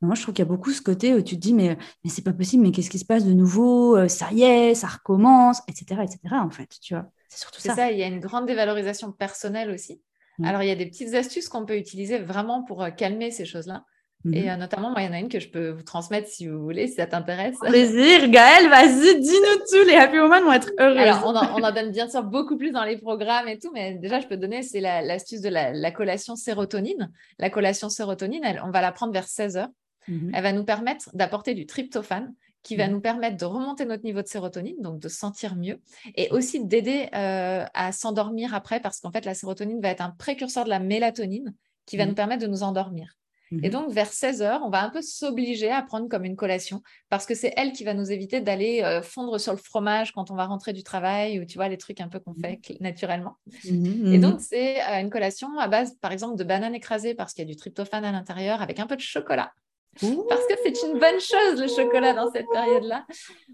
Moi, 0.00 0.14
je 0.14 0.22
trouve 0.22 0.34
qu'il 0.34 0.44
y 0.44 0.48
a 0.48 0.50
beaucoup 0.50 0.70
ce 0.70 0.82
côté 0.82 1.14
où 1.14 1.22
tu 1.22 1.36
te 1.36 1.40
dis, 1.40 1.54
mais, 1.54 1.76
mais 2.04 2.10
c'est 2.10 2.22
pas 2.22 2.32
possible, 2.32 2.62
mais 2.62 2.72
qu'est-ce 2.72 2.90
qui 2.90 2.98
se 2.98 3.04
passe 3.04 3.24
de 3.24 3.32
nouveau? 3.32 3.96
Euh, 3.96 4.08
Ça 4.08 4.32
y 4.32 4.42
est, 4.42 4.74
ça 4.74 4.86
recommence, 4.86 5.60
etc. 5.68 6.02
etc. 6.02 6.18
en 6.32 6.50
fait, 6.50 6.68
tu 6.80 6.94
vois. 6.94 7.10
C'est 7.28 7.40
surtout 7.40 7.60
ça. 7.60 7.74
ça. 7.74 7.90
Il 7.90 7.98
y 7.98 8.02
a 8.02 8.06
une 8.06 8.20
grande 8.20 8.46
dévalorisation 8.46 9.12
personnelle 9.12 9.70
aussi. 9.70 10.00
Mm. 10.38 10.44
Alors, 10.44 10.62
il 10.62 10.68
y 10.68 10.72
a 10.72 10.76
des 10.76 10.86
petites 10.86 11.14
astuces 11.14 11.48
qu'on 11.48 11.66
peut 11.66 11.76
utiliser 11.76 12.18
vraiment 12.18 12.62
pour 12.64 12.82
euh, 12.82 12.90
calmer 12.90 13.30
ces 13.30 13.44
choses-là. 13.44 13.84
Et 14.24 14.28
mm-hmm. 14.28 14.50
euh, 14.50 14.56
notamment, 14.56 14.90
moi, 14.90 15.02
il 15.02 15.06
y 15.06 15.08
en 15.08 15.12
a 15.12 15.20
une 15.20 15.28
que 15.28 15.38
je 15.38 15.48
peux 15.48 15.70
vous 15.70 15.84
transmettre 15.84 16.28
si 16.28 16.48
vous 16.48 16.60
voulez, 16.60 16.88
si 16.88 16.94
ça 16.94 17.06
t'intéresse. 17.06 17.56
Plaisir, 17.60 18.28
Gaëlle, 18.28 18.68
vas-y, 18.68 19.20
dis-nous 19.20 19.58
tout. 19.70 19.86
Les 19.86 19.94
Happy 19.94 20.18
Women 20.18 20.42
vont 20.42 20.52
être 20.52 20.72
heureux. 20.80 20.96
Alors, 20.96 21.22
on 21.24 21.62
en, 21.62 21.72
donne 21.72 21.92
bien 21.92 22.10
sûr 22.10 22.24
beaucoup 22.24 22.56
plus 22.56 22.72
dans 22.72 22.82
les 22.82 22.98
programmes 22.98 23.46
et 23.46 23.58
tout, 23.58 23.70
mais 23.72 23.94
déjà, 23.94 24.18
je 24.18 24.26
peux 24.26 24.36
donner, 24.36 24.64
c'est 24.64 24.80
l'astuce 24.80 25.40
de 25.40 25.48
la, 25.48 25.90
collation 25.92 26.34
sérotonine. 26.34 27.12
La 27.38 27.48
collation 27.48 27.88
sérotonine, 27.88 28.42
on 28.64 28.70
va 28.70 28.80
la 28.80 28.90
prendre 28.90 29.12
vers 29.12 29.28
16 29.28 29.56
heures. 29.56 29.68
Mm-hmm. 30.08 30.30
Elle 30.34 30.42
va 30.42 30.52
nous 30.52 30.64
permettre 30.64 31.10
d'apporter 31.14 31.54
du 31.54 31.66
tryptophane, 31.66 32.34
qui 32.64 32.74
va 32.74 32.88
nous 32.88 33.00
permettre 33.00 33.36
de 33.36 33.44
remonter 33.44 33.84
notre 33.84 34.04
niveau 34.04 34.20
de 34.20 34.26
sérotonine, 34.26 34.76
donc 34.80 34.98
de 34.98 35.08
sentir 35.08 35.54
mieux, 35.54 35.80
et 36.16 36.28
aussi 36.30 36.64
d'aider 36.64 37.08
à 37.12 37.92
s'endormir 37.92 38.52
après, 38.52 38.80
parce 38.80 38.98
qu'en 38.98 39.12
fait, 39.12 39.24
la 39.24 39.34
sérotonine 39.34 39.80
va 39.80 39.90
être 39.90 40.00
un 40.00 40.10
précurseur 40.10 40.64
de 40.64 40.70
la 40.70 40.80
mélatonine 40.80 41.54
qui 41.86 41.96
va 41.96 42.04
nous 42.04 42.14
permettre 42.14 42.42
de 42.42 42.48
nous 42.48 42.64
endormir. 42.64 43.14
Et 43.50 43.68
mmh 43.68 43.70
donc, 43.70 43.92
vers 43.92 44.12
16 44.12 44.42
heures, 44.42 44.60
on 44.64 44.70
va 44.70 44.82
un 44.82 44.90
peu 44.90 45.02
s'obliger 45.02 45.70
à 45.70 45.82
prendre 45.82 46.08
comme 46.08 46.24
une 46.24 46.36
collation 46.36 46.82
parce 47.08 47.26
que 47.26 47.34
c'est 47.34 47.52
elle 47.56 47.72
qui 47.72 47.84
va 47.84 47.94
nous 47.94 48.10
éviter 48.12 48.40
d'aller 48.40 49.00
fondre 49.02 49.38
sur 49.38 49.52
le 49.52 49.58
fromage 49.58 50.12
quand 50.12 50.30
on 50.30 50.34
va 50.34 50.46
rentrer 50.46 50.72
du 50.72 50.82
travail 50.82 51.40
ou 51.40 51.44
tu 51.44 51.56
vois, 51.56 51.68
les 51.68 51.78
trucs 51.78 52.00
un 52.00 52.08
peu 52.08 52.20
qu'on 52.20 52.32
mmh 52.32 52.42
fait 52.42 52.80
naturellement. 52.80 53.36
Mmh 53.64 54.12
et 54.12 54.18
donc, 54.18 54.40
c'est 54.40 54.80
une 55.00 55.10
collation 55.10 55.58
à 55.58 55.68
base, 55.68 55.96
par 56.00 56.12
exemple, 56.12 56.36
de 56.36 56.44
bananes 56.44 56.74
écrasées 56.74 57.14
parce 57.14 57.32
qu'il 57.32 57.44
y 57.44 57.48
a 57.48 57.50
du 57.50 57.56
tryptophane 57.56 58.04
à 58.04 58.12
l'intérieur 58.12 58.62
avec 58.62 58.78
un 58.80 58.86
peu 58.86 58.96
de 58.96 59.00
chocolat. 59.00 59.52
Parce 60.00 60.46
que 60.46 60.54
c'est 60.62 60.86
une 60.86 60.98
bonne 60.98 61.20
chose, 61.20 61.60
le 61.60 61.68
chocolat, 61.68 62.12
dans 62.12 62.30
cette 62.30 62.48
période-là. 62.52 63.06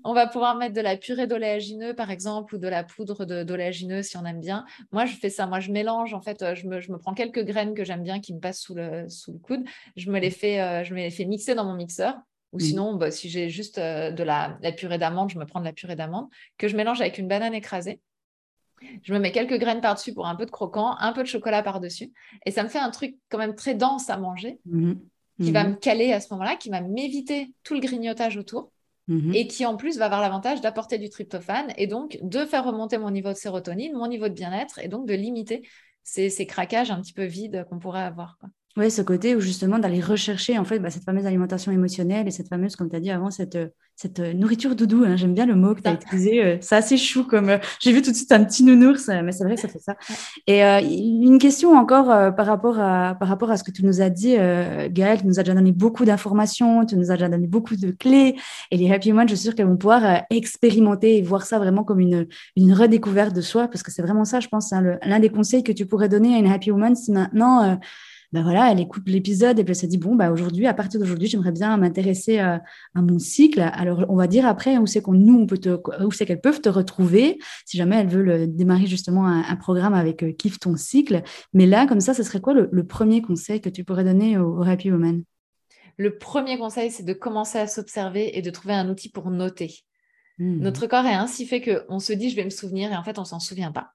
On 0.05 0.13
va 0.13 0.27
pouvoir 0.27 0.57
mettre 0.57 0.75
de 0.75 0.81
la 0.81 0.97
purée 0.97 1.27
d'oléagineux, 1.27 1.95
par 1.95 2.11
exemple, 2.11 2.55
ou 2.55 2.59
de 2.59 2.69
la 2.69 2.85
poudre 2.85 3.25
d'oléagineux, 3.25 4.03
si 4.03 4.17
on 4.17 4.25
aime 4.25 4.41
bien. 4.41 4.65
Moi, 4.93 5.07
je 5.07 5.17
fais 5.17 5.31
ça. 5.31 5.47
Moi, 5.47 5.61
je 5.61 5.71
mélange, 5.73 6.15
en 6.15 6.21
fait, 6.21 6.43
euh, 6.43 6.55
je 6.55 6.67
me, 6.67 6.81
je 6.81 6.93
me 6.93 6.99
prends 6.99 7.15
quelques 7.15 7.45
graines 7.45 7.75
que 7.75 7.85
j'aime 7.85 8.03
bien 8.03 8.21
qui 8.21 8.35
me 8.35 8.41
passent 8.41 8.61
sous 8.61 8.75
le, 8.75 9.09
sous 9.09 9.33
le 9.33 9.39
coude. 9.39 9.65
Je 9.97 10.11
me 10.11 10.19
les 10.19 10.31
fais, 10.31 10.61
euh, 10.61 10.85
je 10.85 10.95
me 10.95 11.01
les 11.01 11.11
fais 11.11 11.25
mixer 11.25 11.55
dans 11.55 11.65
mon 11.65 11.75
mixeur. 11.75 12.17
Ou 12.53 12.61
sinon, 12.61 12.95
bah, 12.95 13.11
si 13.11 13.29
j'ai 13.29 13.49
juste 13.49 13.79
euh, 13.79 14.13
de 14.13 14.23
la, 14.23 14.57
la 14.63 14.71
purée 14.71 14.99
d'amande, 14.99 15.29
je 15.31 15.39
me 15.39 15.45
prends 15.45 15.59
de 15.59 15.65
la 15.65 15.73
purée 15.73 15.97
d'amande 15.97 16.29
que 16.57 16.69
je 16.69 16.77
mélange 16.77 17.01
avec 17.01 17.19
une 17.19 17.27
banane 17.27 17.55
écrasée. 17.55 18.01
Je 19.03 19.13
me 19.13 19.19
mets 19.19 19.33
quelques 19.33 19.59
graines 19.59 19.81
par-dessus 19.81 20.15
pour 20.15 20.27
un 20.27 20.37
peu 20.37 20.47
de 20.47 20.51
croquant, 20.51 20.97
un 20.99 21.13
peu 21.13 21.23
de 21.23 21.29
chocolat 21.29 21.63
par-dessus. 21.63 22.13
Et 22.47 22.51
ça 22.51 22.63
me 22.63 22.69
fait 22.69 22.79
un 22.79 22.91
truc 22.91 23.17
quand 23.29 23.39
même 23.39 23.55
très 23.55 23.75
dense 23.75 24.11
à 24.11 24.17
manger. 24.17 24.61
Mmh 24.67 24.95
qui 25.41 25.53
va 25.53 25.65
mhm. 25.65 25.71
me 25.71 25.77
caler 25.77 26.13
à 26.13 26.21
ce 26.21 26.33
moment-là, 26.33 26.57
qui 26.57 26.71
va 26.71 26.81
m'éviter 26.81 27.53
tout 27.63 27.75
le 27.75 27.81
grignotage 27.81 28.37
autour. 28.37 28.71
Mhm. 29.07 29.35
Et 29.35 29.47
qui 29.47 29.67
en 29.67 29.77
plus 29.77 29.99
va 29.99 30.07
avoir 30.07 30.23
l'avantage 30.23 30.63
d'apporter 30.63 30.97
du 30.97 31.11
tryptophane 31.11 31.75
et 31.77 31.87
donc 31.87 32.19
de 32.23 32.47
faire 32.47 32.65
remonter 32.65 32.97
mon 32.97 33.11
niveau 33.11 33.29
de 33.29 33.37
sérotonine, 33.37 33.93
mon 33.93 34.07
niveau 34.07 34.29
de 34.29 34.33
bien-être 34.33 34.79
et 34.79 34.89
donc 34.89 35.07
de 35.07 35.13
limiter 35.13 35.69
ces, 36.03 36.31
ces 36.31 36.47
craquages 36.47 36.91
un 36.91 37.03
petit 37.03 37.13
peu 37.13 37.25
vides 37.25 37.67
qu'on 37.69 37.79
pourrait 37.79 38.03
avoir. 38.03 38.39
Quoi. 38.39 38.49
Oui, 38.77 38.91
ce 38.91 39.03
côté 39.03 39.37
où 39.37 39.41
justement 39.41 39.79
d'aller 39.79 40.01
rechercher 40.01 40.59
en 40.59 40.65
fait 40.65 40.81
bah, 40.81 40.91
cette 40.91 41.05
fameuse 41.05 41.27
alimentation 41.27 41.71
émotionnelle 41.71 42.27
et 42.27 42.33
cette 42.33 42.49
fameuse, 42.49 42.75
comme 42.75 42.91
tu 42.91 42.97
as 42.97 43.01
dit 43.01 43.13
avant, 43.13 43.31
cette, 43.31 43.57
cette 43.95 44.19
euh, 44.19 44.33
nourriture 44.33 44.75
doudou. 44.75 45.05
Hein. 45.07 45.15
J'aime 45.15 45.33
bien 45.33 45.47
le 45.47 45.55
mot 45.55 45.77
que 45.77 45.81
tu 45.81 45.89
as 45.89 45.93
utilisé. 45.93 46.45
Euh, 46.45 46.57
c'est 46.61 46.75
assez 46.75 46.97
chou 46.97 47.23
comme 47.23 47.51
euh, 47.51 47.59
j'ai 47.79 47.93
vu 47.93 48.03
tout 48.03 48.11
de 48.11 48.17
suite 48.17 48.33
un 48.33 48.43
petit 48.43 48.65
nounours, 48.65 49.07
mais 49.07 49.31
c'est 49.31 49.45
vrai 49.45 49.55
que 49.55 49.61
ça 49.61 49.69
fait 49.69 49.79
ça. 49.79 49.95
Et 50.49 50.61
une 50.61 51.39
question 51.39 51.77
encore 51.77 52.35
par, 52.35 52.47
rapport 52.47 52.81
à, 52.81 53.15
par 53.15 53.29
rapport 53.29 53.53
à 53.53 53.57
ce 53.57 53.63
que 53.63 53.71
tu 53.71 53.85
nous 53.85 54.01
as 54.01 54.11
dit, 54.11 54.35
Gaëlle, 54.35 55.21
tu 55.21 55.27
nous 55.27 55.39
as 55.39 55.45
déjà 55.45 55.55
donné 55.55 55.71
beaucoup 55.71 56.05
d'informations, 56.05 56.85
tu 56.85 56.97
nous 56.97 57.13
as 57.13 57.15
déjà 57.15 57.29
donné 57.29 57.47
beaucoup 57.47 57.77
de 57.77 57.93
clés. 57.93 58.35
Et 58.73 58.77
les 58.77 58.91
Happy 58.91 59.13
Women, 59.13 59.29
je 59.29 59.37
suis 59.37 59.45
sûre 59.45 59.55
qu'elles 59.55 59.69
vont 59.69 59.77
pouvoir 59.77 60.25
expérimenter 60.31 61.19
et 61.19 61.23
voir 61.23 61.47
ça 61.47 61.59
vraiment 61.59 61.85
comme 61.85 62.01
une, 62.01 62.27
une 62.57 62.73
redécouverte 62.73 63.35
de 63.35 63.41
soi, 63.41 63.69
parce 63.69 63.85
que 63.85 63.93
c'est 63.93 64.03
vraiment 64.03 64.25
ça, 64.25 64.41
je 64.41 64.49
pense, 64.49 64.73
hein, 64.73 64.99
l'un 65.05 65.21
des 65.21 65.31
conseils 65.31 65.63
que 65.63 65.73
tu 65.73 65.87
pourrais 65.87 66.09
donner 66.09 66.35
à 66.35 66.39
une 66.39 66.49
Happy 66.49 66.73
Woman 66.73 66.97
si 66.97 67.13
maintenant 67.13 67.79
voilà, 68.43 68.73
elle 68.73 68.81
écoute 68.81 69.05
l'épisode 69.07 69.59
et 69.59 69.65
puis 69.65 69.73
elle 69.73 69.77
se 69.77 69.87
dit 69.87 69.99
bon 69.99 70.17
bah 70.17 70.31
aujourd'hui, 70.31 70.67
à 70.67 70.75
partir 70.75 70.99
d'aujourd'hui, 70.99 71.29
j'aimerais 71.29 71.53
bien 71.53 71.77
m'intéresser 71.77 72.39
à, 72.39 72.63
mon 72.95 73.19
cycle. 73.19 73.61
Alors 73.61 74.05
on 74.09 74.17
va 74.17 74.27
dire 74.27 74.47
après 74.47 74.77
où 74.79 74.87
c'est 74.87 75.03
qu'on 75.03 75.13
nous 75.13 75.47
peut 75.47 75.59
te, 75.59 76.25
qu'elles 76.25 76.41
peuvent 76.41 76.61
te 76.61 76.69
retrouver 76.69 77.39
si 77.65 77.77
jamais 77.77 77.97
elles 77.97 78.09
veulent 78.09 78.55
démarrer 78.55 78.87
justement 78.87 79.27
un, 79.27 79.57
programme 79.57 79.95
avec 79.95 80.23
euh, 80.23 80.33
ton 80.61 80.77
cycle. 80.77 81.23
Mais 81.53 81.67
là 81.67 81.87
comme 81.87 82.01
ça, 82.01 82.15
ce 82.15 82.23
serait 82.23 82.41
quoi 82.41 82.55
le, 82.55 82.87
premier 82.87 83.23
conseil 83.23 83.61
que 83.61 83.69
tu 83.69 83.85
pourrais 83.85 84.05
donner 84.05 84.39
aux, 84.39 84.63
Happy 84.63 84.91
Woman? 84.91 85.23
Le 85.97 86.19
premier 86.19 86.59
conseil, 86.59 86.91
c'est 86.91 87.05
de 87.05 87.13
commencer 87.13 87.59
à 87.59 87.67
s'observer 87.67 88.37
et 88.37 88.43
de 88.43 88.51
trouver 88.51 88.75
un 88.75 88.89
outil 88.89 89.11
pour 89.11 89.31
noter. 89.31 89.85
Mmh. 90.39 90.61
Notre 90.61 90.87
corps 90.87 91.07
est 91.07 91.15
ainsi 91.15 91.47
fait 91.47 91.61
qu'on 91.61 91.99
se 91.99 92.13
dit 92.13 92.31
je 92.31 92.37
vais 92.37 92.45
me 92.45 92.51
souvenir 92.51 92.93
et 92.93 92.97
en 92.97 93.05
fait 93.05 93.19
on 93.19 93.25
s'en 93.25 93.41
souvient 93.41 93.73
pas. 93.73 93.93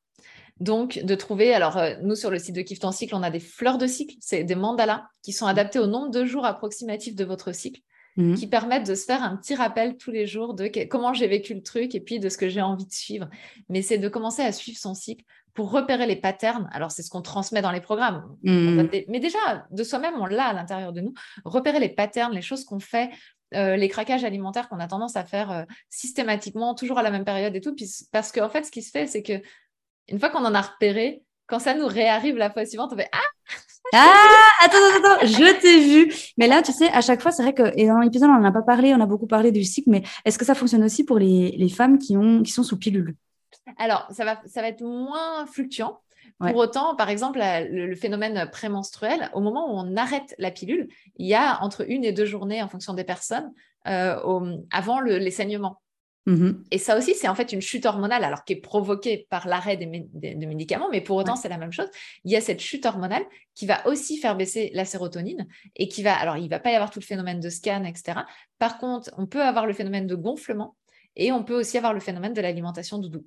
Donc, 0.60 1.00
de 1.04 1.16
trouver, 1.16 1.54
alors 1.54 1.78
euh, 1.78 1.96
nous 2.04 2.16
sur 2.16 2.30
le 2.30 2.38
site 2.38 2.56
de 2.56 2.62
Kiff 2.62 2.80
ton 2.80 2.92
cycle, 2.92 3.16
on 3.16 3.24
a 3.24 3.30
des 3.30 3.40
fleurs 3.40 3.78
de 3.78 3.88
cycle, 3.88 4.16
c'est 4.20 4.44
des 4.44 4.56
mandalas 4.56 5.06
qui 5.22 5.32
sont 5.32 5.46
adaptés 5.46 5.80
au 5.80 5.88
nombre 5.88 6.12
de 6.12 6.26
jours 6.26 6.46
approximatifs 6.46 7.16
de 7.16 7.24
votre 7.24 7.54
cycle, 7.54 7.82
mhm. 8.18 8.36
qui 8.36 8.46
permettent 8.46 8.88
de 8.88 8.96
se 8.96 9.06
faire 9.06 9.24
un 9.24 9.38
petit 9.38 9.56
rappel 9.56 9.96
tous 9.96 10.12
les 10.12 10.28
jours 10.28 10.54
de 10.54 10.70
comment 10.90 11.14
j'ai 11.14 11.28
vécu 11.28 11.54
le 11.54 11.64
truc 11.64 11.96
et 11.96 12.02
puis 12.02 12.20
de 12.20 12.28
ce 12.28 12.38
que 12.38 12.50
j'ai 12.50 12.62
envie 12.62 12.86
de 12.86 12.92
suivre. 12.92 13.30
Mais 13.70 13.82
c'est 13.82 13.98
de 13.98 14.10
commencer 14.10 14.42
à 14.42 14.52
suivre 14.52 14.78
son 14.78 14.94
cycle 14.94 15.24
pour 15.54 15.72
repérer 15.72 16.06
les 16.06 16.16
patterns. 16.16 16.70
Alors, 16.72 16.92
c'est 16.92 17.04
ce 17.04 17.10
qu'on 17.10 17.22
transmet 17.22 17.62
dans 17.62 17.72
les 17.72 17.82
programmes. 17.82 18.24
Mhm. 18.44 18.90
Mais 19.08 19.20
déjà, 19.20 19.66
de 19.72 19.84
soi-même, 19.84 20.14
on 20.18 20.26
l'a 20.26 20.48
à 20.48 20.54
l'intérieur 20.54 20.94
de 20.94 21.02
nous. 21.02 21.14
Repérer 21.46 21.80
les 21.80 21.90
patterns, 21.90 22.34
les 22.34 22.42
choses 22.42 22.66
qu'on 22.66 22.80
fait, 22.80 23.10
euh, 23.56 23.76
les 23.76 23.90
craquages 23.90 24.24
alimentaires 24.24 24.70
qu'on 24.70 24.80
a 24.80 24.88
tendance 24.88 25.16
à 25.16 25.26
faire 25.26 25.52
euh, 25.52 25.64
systématiquement, 25.90 26.76
toujours 26.76 27.00
à 27.00 27.04
la 27.04 27.12
même 27.12 27.26
période 27.26 27.56
et 27.56 27.62
tout. 27.62 27.76
parce 28.12 28.32
qu'en 28.32 28.50
fait, 28.50 28.66
ce 28.66 28.72
qui 28.72 28.82
se 28.82 28.92
fait, 28.92 29.08
c'est 29.08 29.24
que 29.24 29.42
une 30.08 30.20
fois 30.20 30.30
qu'on 30.30 30.46
en 30.46 30.54
a 30.54 30.62
repéré, 30.62 31.24
quand 31.48 31.60
ça 31.60 31.74
nous 31.74 31.88
réarrive 31.88 32.38
la 32.38 32.52
fois 32.52 32.66
suivante, 32.66 32.92
on 32.94 32.98
fait 32.98 33.10
Ah 33.12 33.54
Ah 33.94 34.66
Attends, 34.66 34.78
attends, 34.78 35.14
attends, 35.14 35.26
je 35.26 35.62
t'ai 35.62 35.80
vu. 35.80 36.14
Mais 36.38 36.48
là, 36.48 36.62
tu 36.62 36.72
sais, 36.72 36.90
à 36.92 37.02
chaque 37.02 37.22
fois, 37.22 37.32
c'est 37.32 37.42
vrai 37.42 37.54
que 37.54 37.72
et 37.76 37.88
dans 37.88 38.00
l'épisode, 38.00 38.30
on 38.30 38.40
n'en 38.40 38.50
a 38.50 38.52
pas 38.52 38.62
parlé, 38.62 38.94
on 38.94 39.02
a 39.02 39.06
beaucoup 39.06 39.28
parlé 39.28 39.52
du 39.52 39.64
cycle, 39.64 39.90
mais 39.90 40.04
est-ce 40.26 40.38
que 40.38 40.46
ça 40.46 40.54
fonctionne 40.54 40.84
aussi 40.84 41.04
pour 41.04 41.18
les, 41.18 41.52
les, 41.58 41.70
femmes 41.70 41.98
qui, 41.98 42.18
ont, 42.18 42.44
qui 42.44 42.52
sont 42.52 42.64
sous 42.64 42.78
pilule? 42.78 43.16
Alors, 43.78 44.08
ça 44.12 44.26
va, 44.26 44.42
ça 44.46 44.62
va 44.62 44.68
être 44.68 44.84
moins 44.84 45.46
fluctuant. 45.48 46.00
Pour 46.40 46.56
autant, 46.56 46.96
par 46.96 47.10
exemple, 47.10 47.40
le, 47.42 47.96
phénomène 47.96 48.50
prémenstruel, 48.50 49.30
au 49.34 49.42
moment 49.42 49.74
où 49.74 49.78
on 49.78 49.98
arrête 49.98 50.36
la 50.38 50.52
pilule, 50.52 50.88
il 51.18 51.28
y 51.28 51.34
a 51.34 51.62
entre 51.62 51.90
une 51.90 52.06
et 52.06 52.14
deux 52.14 52.26
journées, 52.26 52.64
en 52.64 52.70
fonction 52.70 52.94
des 52.94 53.04
personnes, 53.04 53.52
euh, 53.88 54.58
avant 54.72 55.02
les 55.02 55.32
saignements. 55.32 55.82
Mmh 56.26 56.52
et 56.72 56.78
ça 56.78 56.98
aussi, 56.98 57.16
c'est 57.16 57.28
en 57.28 57.34
fait 57.34 57.52
une 57.54 57.62
chute 57.62 57.86
hormonale, 57.86 58.24
alors 58.24 58.44
qui 58.44 58.54
est 58.54 58.62
provoquée 58.62 59.26
par 59.30 59.48
l'arrêt 59.48 59.78
des, 59.78 59.88
médicaments, 59.88 60.88
mais 60.92 61.02
pour 61.02 61.18
autant, 61.18 61.36
c'est 61.36 61.50
la 61.50 61.58
même 61.58 61.72
chose. 61.72 61.90
Il 62.24 62.32
y 62.32 62.36
a 62.36 62.42
cette 62.42 62.60
chute 62.60 62.86
hormonale 62.86 63.24
qui 63.56 63.66
va 63.66 63.88
aussi 63.88 64.18
faire 64.18 64.36
baisser 64.36 64.70
la 64.74 64.86
sérotonine 64.86 65.48
et 65.76 65.88
qui 65.88 66.04
va, 66.04 66.16
alors 66.16 66.38
il 66.38 66.44
ne 66.44 66.50
va 66.50 66.60
pas 66.60 66.72
y 66.72 66.76
avoir 66.76 66.92
tout 66.92 67.00
le 67.00 67.06
phénomène 67.06 67.40
de 67.40 67.50
scan, 67.50 67.84
etc. 67.84 68.20
Par 68.60 68.78
contre, 68.78 69.10
on 69.18 69.26
peut 69.26 69.42
avoir 69.42 69.66
le 69.66 69.74
phénomène 69.74 70.06
de 70.06 70.16
gonflement 70.16 70.76
et 71.16 71.32
on 71.32 71.44
peut 71.44 71.56
aussi 71.56 71.78
avoir 71.78 71.94
le 71.94 72.00
phénomène 72.00 72.34
de 72.34 72.42
l'alimentation 72.42 73.00
doudou. 73.00 73.26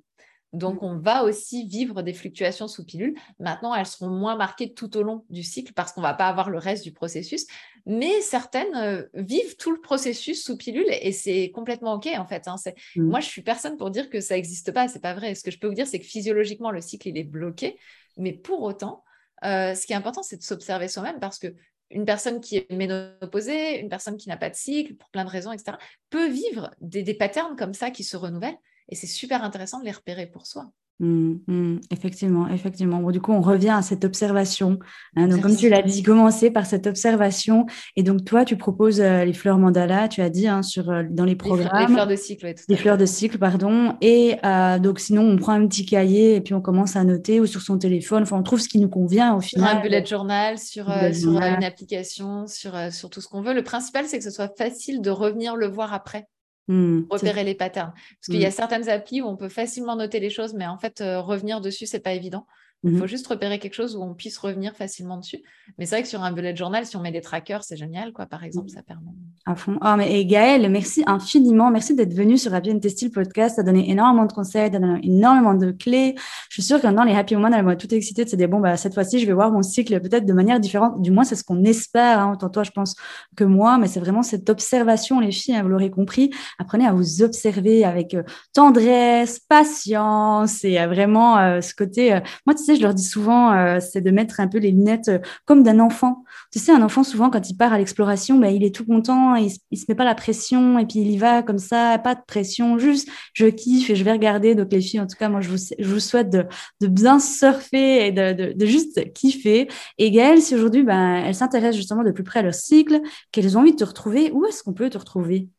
Donc, 0.53 0.81
mmh. 0.81 0.85
on 0.85 0.97
va 0.99 1.23
aussi 1.23 1.67
vivre 1.67 2.03
des 2.03 2.13
fluctuations 2.13 2.67
sous 2.67 2.85
pilule. 2.85 3.15
Maintenant, 3.39 3.73
elles 3.73 3.87
seront 3.87 4.09
moins 4.09 4.35
marquées 4.35 4.73
tout 4.73 4.95
au 4.95 5.01
long 5.01 5.25
du 5.29 5.43
cycle 5.43 5.73
parce 5.73 5.91
qu'on 5.91 6.01
ne 6.01 6.05
va 6.05 6.13
pas 6.13 6.27
avoir 6.27 6.49
le 6.49 6.59
reste 6.59 6.83
du 6.83 6.93
processus. 6.93 7.47
Mais 7.85 8.21
certaines 8.21 8.75
euh, 8.75 9.03
vivent 9.15 9.57
tout 9.57 9.71
le 9.71 9.81
processus 9.81 10.43
sous 10.43 10.55
pilule 10.55 10.85
et 10.89 11.11
c'est 11.11 11.51
complètement 11.51 11.95
OK 11.95 12.07
en 12.15 12.25
fait. 12.25 12.47
Hein. 12.47 12.55
Mmh. 12.95 13.03
Moi, 13.03 13.19
je 13.19 13.27
suis 13.27 13.41
personne 13.41 13.77
pour 13.77 13.89
dire 13.89 14.09
que 14.09 14.21
ça 14.21 14.35
n'existe 14.35 14.71
pas. 14.71 14.87
C'est 14.87 15.01
pas 15.01 15.15
vrai. 15.15 15.33
Ce 15.35 15.43
que 15.43 15.51
je 15.51 15.57
peux 15.57 15.67
vous 15.67 15.73
dire, 15.73 15.87
c'est 15.87 15.99
que 15.99 16.05
physiologiquement, 16.05 16.71
le 16.71 16.81
cycle, 16.81 17.09
il 17.09 17.17
est 17.17 17.23
bloqué. 17.23 17.79
Mais 18.17 18.31
pour 18.31 18.61
autant, 18.61 19.03
euh, 19.43 19.73
ce 19.73 19.87
qui 19.87 19.93
est 19.93 19.97
important, 19.97 20.21
c'est 20.21 20.37
de 20.37 20.43
s'observer 20.43 20.87
soi-même 20.87 21.19
parce 21.19 21.39
que 21.39 21.55
une 21.89 22.05
personne 22.05 22.41
qui 22.41 22.57
est 22.57 22.71
ménopausée, 22.71 23.79
une 23.79 23.89
personne 23.89 24.17
qui 24.17 24.29
n'a 24.29 24.37
pas 24.37 24.49
de 24.49 24.55
cycle, 24.55 24.95
pour 24.95 25.09
plein 25.09 25.25
de 25.25 25.29
raisons, 25.29 25.51
etc., 25.51 25.77
peut 26.09 26.27
vivre 26.27 26.71
des, 26.81 27.03
des 27.03 27.13
patterns 27.13 27.55
comme 27.55 27.73
ça 27.73 27.91
qui 27.91 28.03
se 28.03 28.17
renouvellent 28.17 28.57
et 28.89 28.95
c'est 28.95 29.07
super 29.07 29.43
intéressant 29.43 29.79
de 29.79 29.85
les 29.85 29.91
repérer 29.91 30.27
pour 30.27 30.45
soi. 30.45 30.71
Mmh, 30.99 31.33
mmh, 31.47 31.79
effectivement, 31.89 32.47
effectivement. 32.47 32.99
Bon, 32.99 33.09
du 33.09 33.19
coup, 33.19 33.33
on 33.33 33.41
revient 33.41 33.71
à 33.71 33.81
cette 33.81 34.05
observation. 34.05 34.77
Hein. 35.15 35.27
donc, 35.27 35.41
comme 35.41 35.55
tu 35.55 35.67
l'as 35.67 35.81
dit, 35.81 36.03
commencer 36.03 36.51
par 36.51 36.67
cette 36.67 36.85
observation. 36.85 37.65
Et 37.95 38.03
donc, 38.03 38.23
toi, 38.23 38.45
tu 38.45 38.57
proposes 38.57 39.01
euh, 39.01 39.25
les 39.25 39.33
fleurs 39.33 39.57
mandala, 39.57 40.07
tu 40.07 40.21
as 40.21 40.29
dit, 40.29 40.47
hein, 40.47 40.61
sur, 40.61 40.91
euh, 40.91 41.03
dans 41.09 41.25
les 41.25 41.35
programmes. 41.35 41.87
Les, 41.87 41.93
fleurs 41.93 42.07
de 42.07 42.15
cycle, 42.15 42.45
oui. 42.45 42.53
les 42.69 42.75
fleurs 42.77 42.97
de 42.97 43.05
cycle, 43.07 43.39
pardon. 43.39 43.95
Et 44.01 44.37
euh, 44.45 44.77
donc, 44.77 44.99
sinon, 44.99 45.23
on 45.23 45.35
prend 45.37 45.53
un 45.53 45.67
petit 45.67 45.85
cahier 45.85 46.35
et 46.35 46.41
puis 46.41 46.53
on 46.53 46.61
commence 46.61 46.95
à 46.95 47.03
noter 47.03 47.39
ou 47.39 47.47
sur 47.47 47.61
son 47.61 47.79
téléphone. 47.79 48.23
Enfin, 48.23 48.37
on 48.37 48.43
trouve 48.43 48.61
ce 48.61 48.69
qui 48.69 48.79
nous 48.79 48.89
convient 48.89 49.35
au 49.35 49.41
final. 49.41 49.69
Sur 49.69 49.77
un 49.77 49.81
bullet 49.81 50.05
journal, 50.05 50.59
sur, 50.59 50.85
sur 51.13 51.31
une 51.31 51.63
application, 51.63 52.45
sur, 52.45 52.77
sur 52.91 53.09
tout 53.09 53.19
ce 53.19 53.27
qu'on 53.27 53.41
veut. 53.41 53.53
Le 53.53 53.63
principal, 53.63 54.05
c'est 54.05 54.19
que 54.19 54.23
ce 54.23 54.31
soit 54.31 54.55
facile 54.57 55.01
de 55.01 55.09
revenir 55.09 55.55
le 55.55 55.67
voir 55.67 55.91
après. 55.91 56.27
Mmh, 56.69 57.01
repérer 57.09 57.43
les 57.43 57.55
patterns. 57.55 57.91
Parce 57.91 58.27
qu'il 58.27 58.39
y 58.39 58.45
a 58.45 58.49
mmh. 58.49 58.51
certaines 58.51 58.89
applis 58.89 59.21
où 59.21 59.25
on 59.25 59.35
peut 59.35 59.49
facilement 59.49 59.97
noter 59.97 60.21
les 60.21 60.29
choses, 60.29 60.53
mais 60.53 60.65
en 60.65 60.77
fait, 60.77 61.01
euh, 61.01 61.19
revenir 61.19 61.59
dessus, 61.59 61.85
c'est 61.85 61.99
pas 61.99 62.13
évident. 62.13 62.47
Il 62.83 62.97
faut 62.97 63.07
juste 63.07 63.27
repérer 63.27 63.59
quelque 63.59 63.75
chose 63.75 63.95
où 63.95 64.03
on 64.03 64.13
puisse 64.13 64.37
revenir 64.37 64.75
facilement 64.75 65.17
dessus. 65.17 65.41
Mais 65.77 65.85
c'est 65.85 65.95
vrai 65.95 66.03
que 66.03 66.09
sur 66.09 66.21
un 66.21 66.31
bullet 66.31 66.55
journal, 66.55 66.85
si 66.85 66.97
on 66.97 67.01
met 67.01 67.11
des 67.11 67.21
trackers, 67.21 67.63
c'est 67.63 67.77
génial, 67.77 68.11
quoi. 68.11 68.25
Par 68.25 68.43
exemple, 68.43 68.69
ça 68.69 68.81
permet. 68.81 69.11
À 69.45 69.55
fond. 69.55 69.77
Oh, 69.81 69.93
mais, 69.97 70.19
et 70.19 70.25
Gaëlle, 70.25 70.69
merci 70.69 71.03
infiniment. 71.05 71.71
Merci 71.71 71.95
d'être 71.95 72.13
venue 72.13 72.37
sur 72.37 72.53
Happy 72.53 72.77
Testil 72.79 73.11
Podcast. 73.11 73.55
Ça 73.55 73.61
a 73.61 73.63
donné 73.63 73.89
énormément 73.89 74.25
de 74.25 74.33
conseils, 74.33 74.69
ça 74.69 74.77
a 74.77 74.79
donné 74.79 74.99
énormément 75.03 75.53
de 75.53 75.71
clés. 75.71 76.15
Je 76.49 76.55
suis 76.55 76.63
sûre 76.63 76.81
que 76.81 76.87
maintenant, 76.87 77.03
les 77.03 77.13
Happy 77.13 77.35
Women, 77.35 77.53
elles 77.53 77.63
vont 77.63 77.71
être 77.71 77.79
toutes 77.79 77.93
excitées 77.93 78.25
de 78.25 78.29
se 78.29 78.35
dire, 78.35 78.49
bon, 78.49 78.59
bah, 78.59 78.75
cette 78.75 78.93
fois-ci, 78.93 79.19
je 79.19 79.25
vais 79.25 79.33
voir 79.33 79.51
mon 79.51 79.63
cycle 79.63 79.99
peut-être 80.01 80.25
de 80.25 80.33
manière 80.33 80.59
différente. 80.59 81.01
Du 81.01 81.11
moins, 81.11 81.23
c'est 81.23 81.35
ce 81.35 81.43
qu'on 81.43 81.63
espère. 81.63 82.19
Hein. 82.19 82.33
Autant 82.33 82.49
toi, 82.49 82.63
je 82.63 82.71
pense 82.71 82.95
que 83.35 83.45
moi, 83.45 83.77
mais 83.77 83.87
c'est 83.87 84.01
vraiment 84.01 84.23
cette 84.23 84.49
observation, 84.49 85.19
les 85.21 85.31
filles, 85.31 85.55
hein, 85.55 85.63
vous 85.63 85.69
l'aurez 85.69 85.89
compris. 85.89 86.31
Apprenez 86.59 86.85
à 86.85 86.91
vous 86.91 87.21
observer 87.21 87.85
avec 87.85 88.13
euh, 88.13 88.23
tendresse, 88.53 89.39
patience 89.39 90.63
et 90.63 90.85
vraiment 90.85 91.37
euh, 91.37 91.61
ce 91.61 91.73
côté, 91.73 92.13
euh, 92.13 92.19
moi, 92.45 92.55
tu 92.55 92.63
sais, 92.63 92.72
je 92.75 92.81
leur 92.81 92.93
dis 92.93 93.03
souvent, 93.03 93.53
euh, 93.53 93.79
c'est 93.79 94.01
de 94.01 94.11
mettre 94.11 94.39
un 94.39 94.47
peu 94.47 94.57
les 94.57 94.71
lunettes 94.71 95.09
euh, 95.09 95.19
comme 95.45 95.63
d'un 95.63 95.79
enfant. 95.79 96.23
Tu 96.51 96.59
sais, 96.59 96.71
un 96.71 96.81
enfant, 96.81 97.03
souvent, 97.03 97.29
quand 97.29 97.49
il 97.49 97.55
part 97.55 97.73
à 97.73 97.77
l'exploration, 97.77 98.37
ben, 98.37 98.49
il 98.49 98.63
est 98.63 98.73
tout 98.73 98.85
content, 98.85 99.35
il, 99.35 99.51
ne 99.71 99.77
se 99.77 99.85
met 99.87 99.95
pas 99.95 100.03
la 100.03 100.15
pression 100.15 100.79
et 100.79 100.85
puis 100.85 100.99
il 100.99 101.11
y 101.11 101.17
va 101.17 101.43
comme 101.43 101.57
ça, 101.57 101.99
pas 101.99 102.15
de 102.15 102.21
pression, 102.27 102.77
juste 102.77 103.09
je 103.33 103.47
kiffe 103.47 103.89
et 103.89 103.95
je 103.95 104.03
vais 104.03 104.11
regarder. 104.11 104.55
Donc, 104.55 104.71
les 104.71 104.81
filles, 104.81 104.99
en 104.99 105.07
tout 105.07 105.17
cas, 105.17 105.29
moi, 105.29 105.41
je 105.41 105.49
vous, 105.49 105.99
souhaite 105.99 106.29
de, 106.29 106.87
bien 106.87 107.19
surfer 107.19 108.07
et 108.07 108.11
de 108.11 108.65
juste 108.65 109.13
kiffer. 109.13 109.67
Et 109.97 110.11
Gaëlle, 110.11 110.41
si 110.41 110.55
aujourd'hui, 110.55 110.83
ben, 110.83 111.23
elle 111.25 111.35
s'intéresse 111.35 111.75
justement 111.75 112.03
de 112.03 112.11
plus 112.11 112.23
près 112.23 112.39
à 112.39 112.43
leur 112.43 112.53
cycle, 112.53 113.01
qu'elles 113.31 113.57
ont 113.57 113.61
envie 113.61 113.71
de 113.71 113.77
te 113.77 113.85
retrouver, 113.85 114.31
où 114.31 114.45
est-ce 114.45 114.63
qu'on 114.63 114.73
peut 114.73 114.89
te 114.89 114.97
retrouver? 114.97 115.49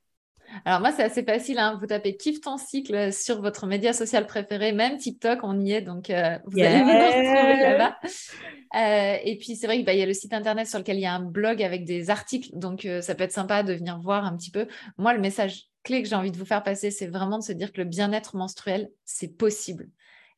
Alors 0.65 0.81
moi, 0.81 0.93
c'est 0.93 1.03
assez 1.03 1.25
facile. 1.25 1.59
Hein. 1.59 1.79
Vous 1.81 1.87
tapez 1.87 2.17
Kiffe 2.17 2.41
ton 2.41 2.57
cycle 2.57 3.13
sur 3.13 3.41
votre 3.41 3.67
média 3.67 3.93
social 3.93 4.27
préféré, 4.27 4.73
même 4.73 4.97
TikTok, 4.97 5.41
on 5.43 5.61
y 5.61 5.73
est. 5.73 5.81
Donc, 5.81 6.11
euh, 6.11 6.39
vous 6.47 6.61
allez 6.61 6.83
vous 6.83 6.91
retrouver 6.91 7.63
là-bas. 7.63 7.99
Euh, 8.77 9.19
et 9.25 9.39
puis, 9.39 9.57
c'est 9.57 9.67
vrai 9.67 9.77
qu'il 9.77 9.85
bah, 9.85 9.95
y 9.95 10.03
a 10.03 10.07
le 10.07 10.13
site 10.13 10.33
internet 10.33 10.67
sur 10.67 10.79
lequel 10.79 10.97
il 10.97 11.03
y 11.03 11.07
a 11.07 11.15
un 11.15 11.23
blog 11.23 11.63
avec 11.63 11.85
des 11.85 12.11
articles. 12.11 12.51
Donc, 12.55 12.85
euh, 12.85 13.01
ça 13.01 13.15
peut 13.15 13.25
être 13.25 13.33
sympa 13.33 13.63
de 13.63 13.73
venir 13.73 13.99
voir 14.01 14.25
un 14.25 14.37
petit 14.37 14.51
peu. 14.51 14.67
Moi, 14.99 15.15
le 15.15 15.21
message 15.21 15.69
clé 15.85 16.03
que 16.03 16.09
j'ai 16.09 16.17
envie 16.17 16.33
de 16.33 16.37
vous 16.37 16.47
faire 16.47 16.63
passer, 16.63 16.91
c'est 16.91 17.07
vraiment 17.07 17.39
de 17.39 17.45
se 17.45 17.53
dire 17.53 17.73
que 17.73 17.81
le 17.81 17.87
bien-être 17.87 18.37
menstruel, 18.37 18.91
c'est 19.05 19.37
possible. 19.37 19.89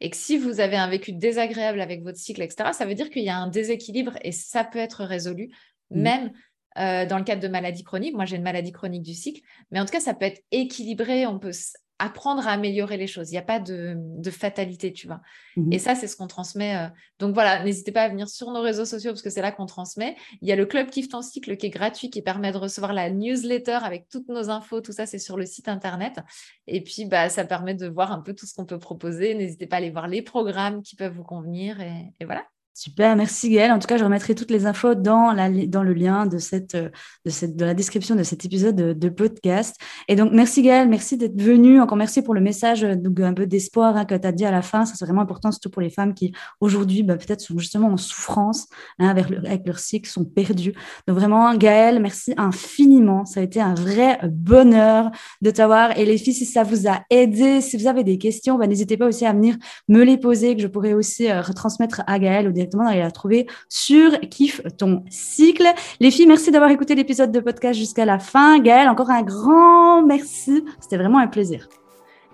Et 0.00 0.10
que 0.10 0.16
si 0.16 0.36
vous 0.36 0.60
avez 0.60 0.76
un 0.76 0.88
vécu 0.88 1.12
désagréable 1.12 1.80
avec 1.80 2.02
votre 2.02 2.18
cycle, 2.18 2.42
etc., 2.42 2.70
ça 2.72 2.84
veut 2.84 2.94
dire 2.94 3.08
qu'il 3.08 3.22
y 3.22 3.30
a 3.30 3.36
un 3.38 3.48
déséquilibre 3.48 4.18
et 4.22 4.32
ça 4.32 4.64
peut 4.64 4.78
être 4.78 5.04
résolu, 5.04 5.50
mmh. 5.90 6.02
même 6.02 6.32
euh, 6.78 7.06
dans 7.06 7.18
le 7.18 7.24
cadre 7.24 7.42
de 7.42 7.48
maladies 7.48 7.84
chroniques. 7.84 8.14
Moi, 8.14 8.24
j'ai 8.24 8.36
une 8.36 8.42
maladie 8.42 8.72
chronique 8.72 9.02
du 9.02 9.14
cycle, 9.14 9.42
mais 9.70 9.80
en 9.80 9.84
tout 9.84 9.92
cas, 9.92 10.00
ça 10.00 10.14
peut 10.14 10.26
être 10.26 10.42
équilibré. 10.50 11.26
On 11.26 11.38
peut 11.38 11.52
apprendre 11.98 12.46
à 12.46 12.52
améliorer 12.52 12.96
les 12.96 13.06
choses. 13.06 13.30
Il 13.30 13.32
n'y 13.32 13.38
a 13.38 13.42
pas 13.42 13.58
de, 13.58 13.96
fatalité, 14.30 14.92
tu 14.92 15.06
vois. 15.06 15.20
Mmh 15.56 15.72
et 15.72 15.78
ça, 15.78 15.94
c'est 15.94 16.06
ce 16.06 16.16
qu'on 16.16 16.26
transmet. 16.26 16.76
Euh. 16.76 16.88
Donc 17.18 17.32
voilà, 17.32 17.64
n'hésitez 17.64 17.92
pas 17.92 18.02
à 18.02 18.08
venir 18.08 18.28
sur 18.28 18.50
nos 18.50 18.60
réseaux 18.60 18.84
sociaux 18.84 19.12
parce 19.12 19.22
que 19.22 19.30
c'est 19.30 19.40
là 19.40 19.52
qu'on 19.52 19.66
transmet. 19.66 20.16
Il 20.42 20.48
y 20.48 20.52
a 20.52 20.56
le 20.56 20.66
club 20.66 20.90
Kiff 20.90 21.08
ton 21.08 21.22
cycle 21.22 21.56
qui 21.56 21.66
est 21.66 21.70
gratuit, 21.70 22.10
qui 22.10 22.20
permet 22.20 22.52
de 22.52 22.58
recevoir 22.58 22.92
la 22.92 23.10
newsletter 23.10 23.78
avec 23.82 24.08
toutes 24.08 24.28
nos 24.28 24.50
infos. 24.50 24.80
Tout 24.80 24.92
ça, 24.92 25.06
c'est 25.06 25.18
sur 25.18 25.36
le 25.36 25.46
site 25.46 25.68
internet. 25.68 26.20
Et 26.66 26.82
puis, 26.82 27.06
bah, 27.06 27.28
ça 27.28 27.44
permet 27.44 27.74
de 27.74 27.88
voir 27.88 28.12
un 28.12 28.20
peu 28.20 28.34
tout 28.34 28.46
ce 28.46 28.54
qu'on 28.54 28.66
peut 28.66 28.78
proposer. 28.78 29.34
N'hésitez 29.34 29.66
pas 29.66 29.76
à 29.76 29.78
aller 29.78 29.90
voir 29.90 30.08
les 30.08 30.22
programmes 30.22 30.82
qui 30.82 30.96
peuvent 30.96 31.14
vous 31.14 31.24
convenir. 31.24 31.80
et 31.80 32.24
voilà. 32.24 32.44
Super, 32.78 33.16
merci 33.16 33.48
Gaëlle. 33.48 33.72
En 33.72 33.78
tout 33.78 33.86
cas, 33.86 33.96
je 33.96 34.04
remettrai 34.04 34.34
toutes 34.34 34.50
les 34.50 34.66
infos 34.66 34.94
dans, 34.94 35.32
le 35.32 35.92
lien 35.94 36.26
de, 36.26 36.36
cette, 36.36 36.76
de, 36.76 37.30
cette, 37.30 37.56
de 37.56 37.64
la 37.64 37.72
description 37.72 38.14
de 38.14 38.22
cet 38.22 38.44
épisode 38.44 38.76
de, 38.76 39.08
podcast. 39.08 39.76
Et 40.08 40.14
donc, 40.14 40.30
merci 40.32 40.60
Gaëlle, 40.60 40.86
merci 40.86 41.16
d'être 41.16 41.40
venue. 41.40 41.80
Encore 41.80 41.96
merci 41.96 42.20
pour 42.20 42.34
le 42.34 42.42
message, 42.42 42.82
donc, 42.82 43.18
un 43.20 43.32
peu 43.32 43.46
d'espoir 43.46 43.96
hein, 43.96 44.04
que 44.04 44.14
tu 44.14 44.26
as 44.26 44.30
dit 44.30 44.44
à 44.44 44.50
la 44.50 44.60
fin. 44.60 44.84
Ça, 44.84 44.92
c'est 44.94 45.06
vraiment 45.06 45.22
important, 45.22 45.50
surtout 45.52 45.70
pour 45.70 45.80
les 45.80 45.88
femmes 45.88 46.12
qui, 46.12 46.34
aujourd'hui, 46.60 47.02
bah, 47.02 47.16
peut-être 47.16 47.40
sont 47.40 47.58
justement 47.58 47.88
en 47.88 47.96
souffrance 47.96 48.66
hein, 48.98 49.08
avec, 49.08 49.66
leur 49.66 49.78
cycle, 49.78 50.06
sont 50.06 50.26
perdues. 50.26 50.74
Donc, 51.08 51.16
vraiment, 51.16 51.54
Gaëlle, 51.54 51.98
merci 51.98 52.34
infiniment. 52.36 53.24
Ça 53.24 53.40
a 53.40 53.42
été 53.42 53.58
un 53.58 53.72
vrai 53.72 54.18
bonheur 54.30 55.10
de 55.40 55.50
t'avoir. 55.50 55.96
Et 55.98 56.04
les 56.04 56.18
filles, 56.18 56.34
si 56.34 56.44
ça 56.44 56.62
vous 56.62 56.86
a 56.86 57.00
aidé, 57.08 57.62
si 57.62 57.78
vous 57.78 57.86
avez 57.86 58.04
des 58.04 58.18
questions, 58.18 58.58
bah, 58.58 58.66
n'hésitez 58.66 58.98
pas 58.98 59.06
aussi 59.06 59.24
à 59.24 59.32
venir 59.32 59.56
me 59.88 60.02
les 60.02 60.18
poser, 60.18 60.54
que 60.54 60.60
je 60.60 60.66
pourrais 60.66 60.92
aussi 60.92 61.30
euh, 61.30 61.40
retransmettre 61.40 62.02
à 62.06 62.18
Gaëlle 62.18 62.48
ou 62.48 62.52
des 62.52 62.65
directement 62.66 62.84
d'aller 62.84 63.02
la 63.02 63.10
trouver 63.10 63.46
sur 63.68 64.18
Kiffe 64.30 64.60
ton 64.76 65.04
cycle. 65.10 65.66
Les 66.00 66.10
filles, 66.10 66.26
merci 66.26 66.50
d'avoir 66.50 66.70
écouté 66.70 66.94
l'épisode 66.94 67.32
de 67.32 67.40
podcast 67.40 67.78
jusqu'à 67.78 68.04
la 68.04 68.18
fin. 68.18 68.58
Gaëlle, 68.58 68.88
encore 68.88 69.10
un 69.10 69.22
grand 69.22 70.02
merci. 70.02 70.64
C'était 70.80 70.96
vraiment 70.96 71.18
un 71.18 71.28
plaisir. 71.28 71.68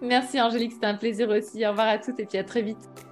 Merci 0.00 0.40
Angélique, 0.40 0.72
c'était 0.72 0.86
un 0.86 0.96
plaisir 0.96 1.28
aussi. 1.28 1.64
Au 1.64 1.70
revoir 1.70 1.88
à 1.88 1.98
toutes 1.98 2.18
et 2.18 2.26
puis 2.26 2.38
à 2.38 2.44
très 2.44 2.62
vite. 2.62 3.11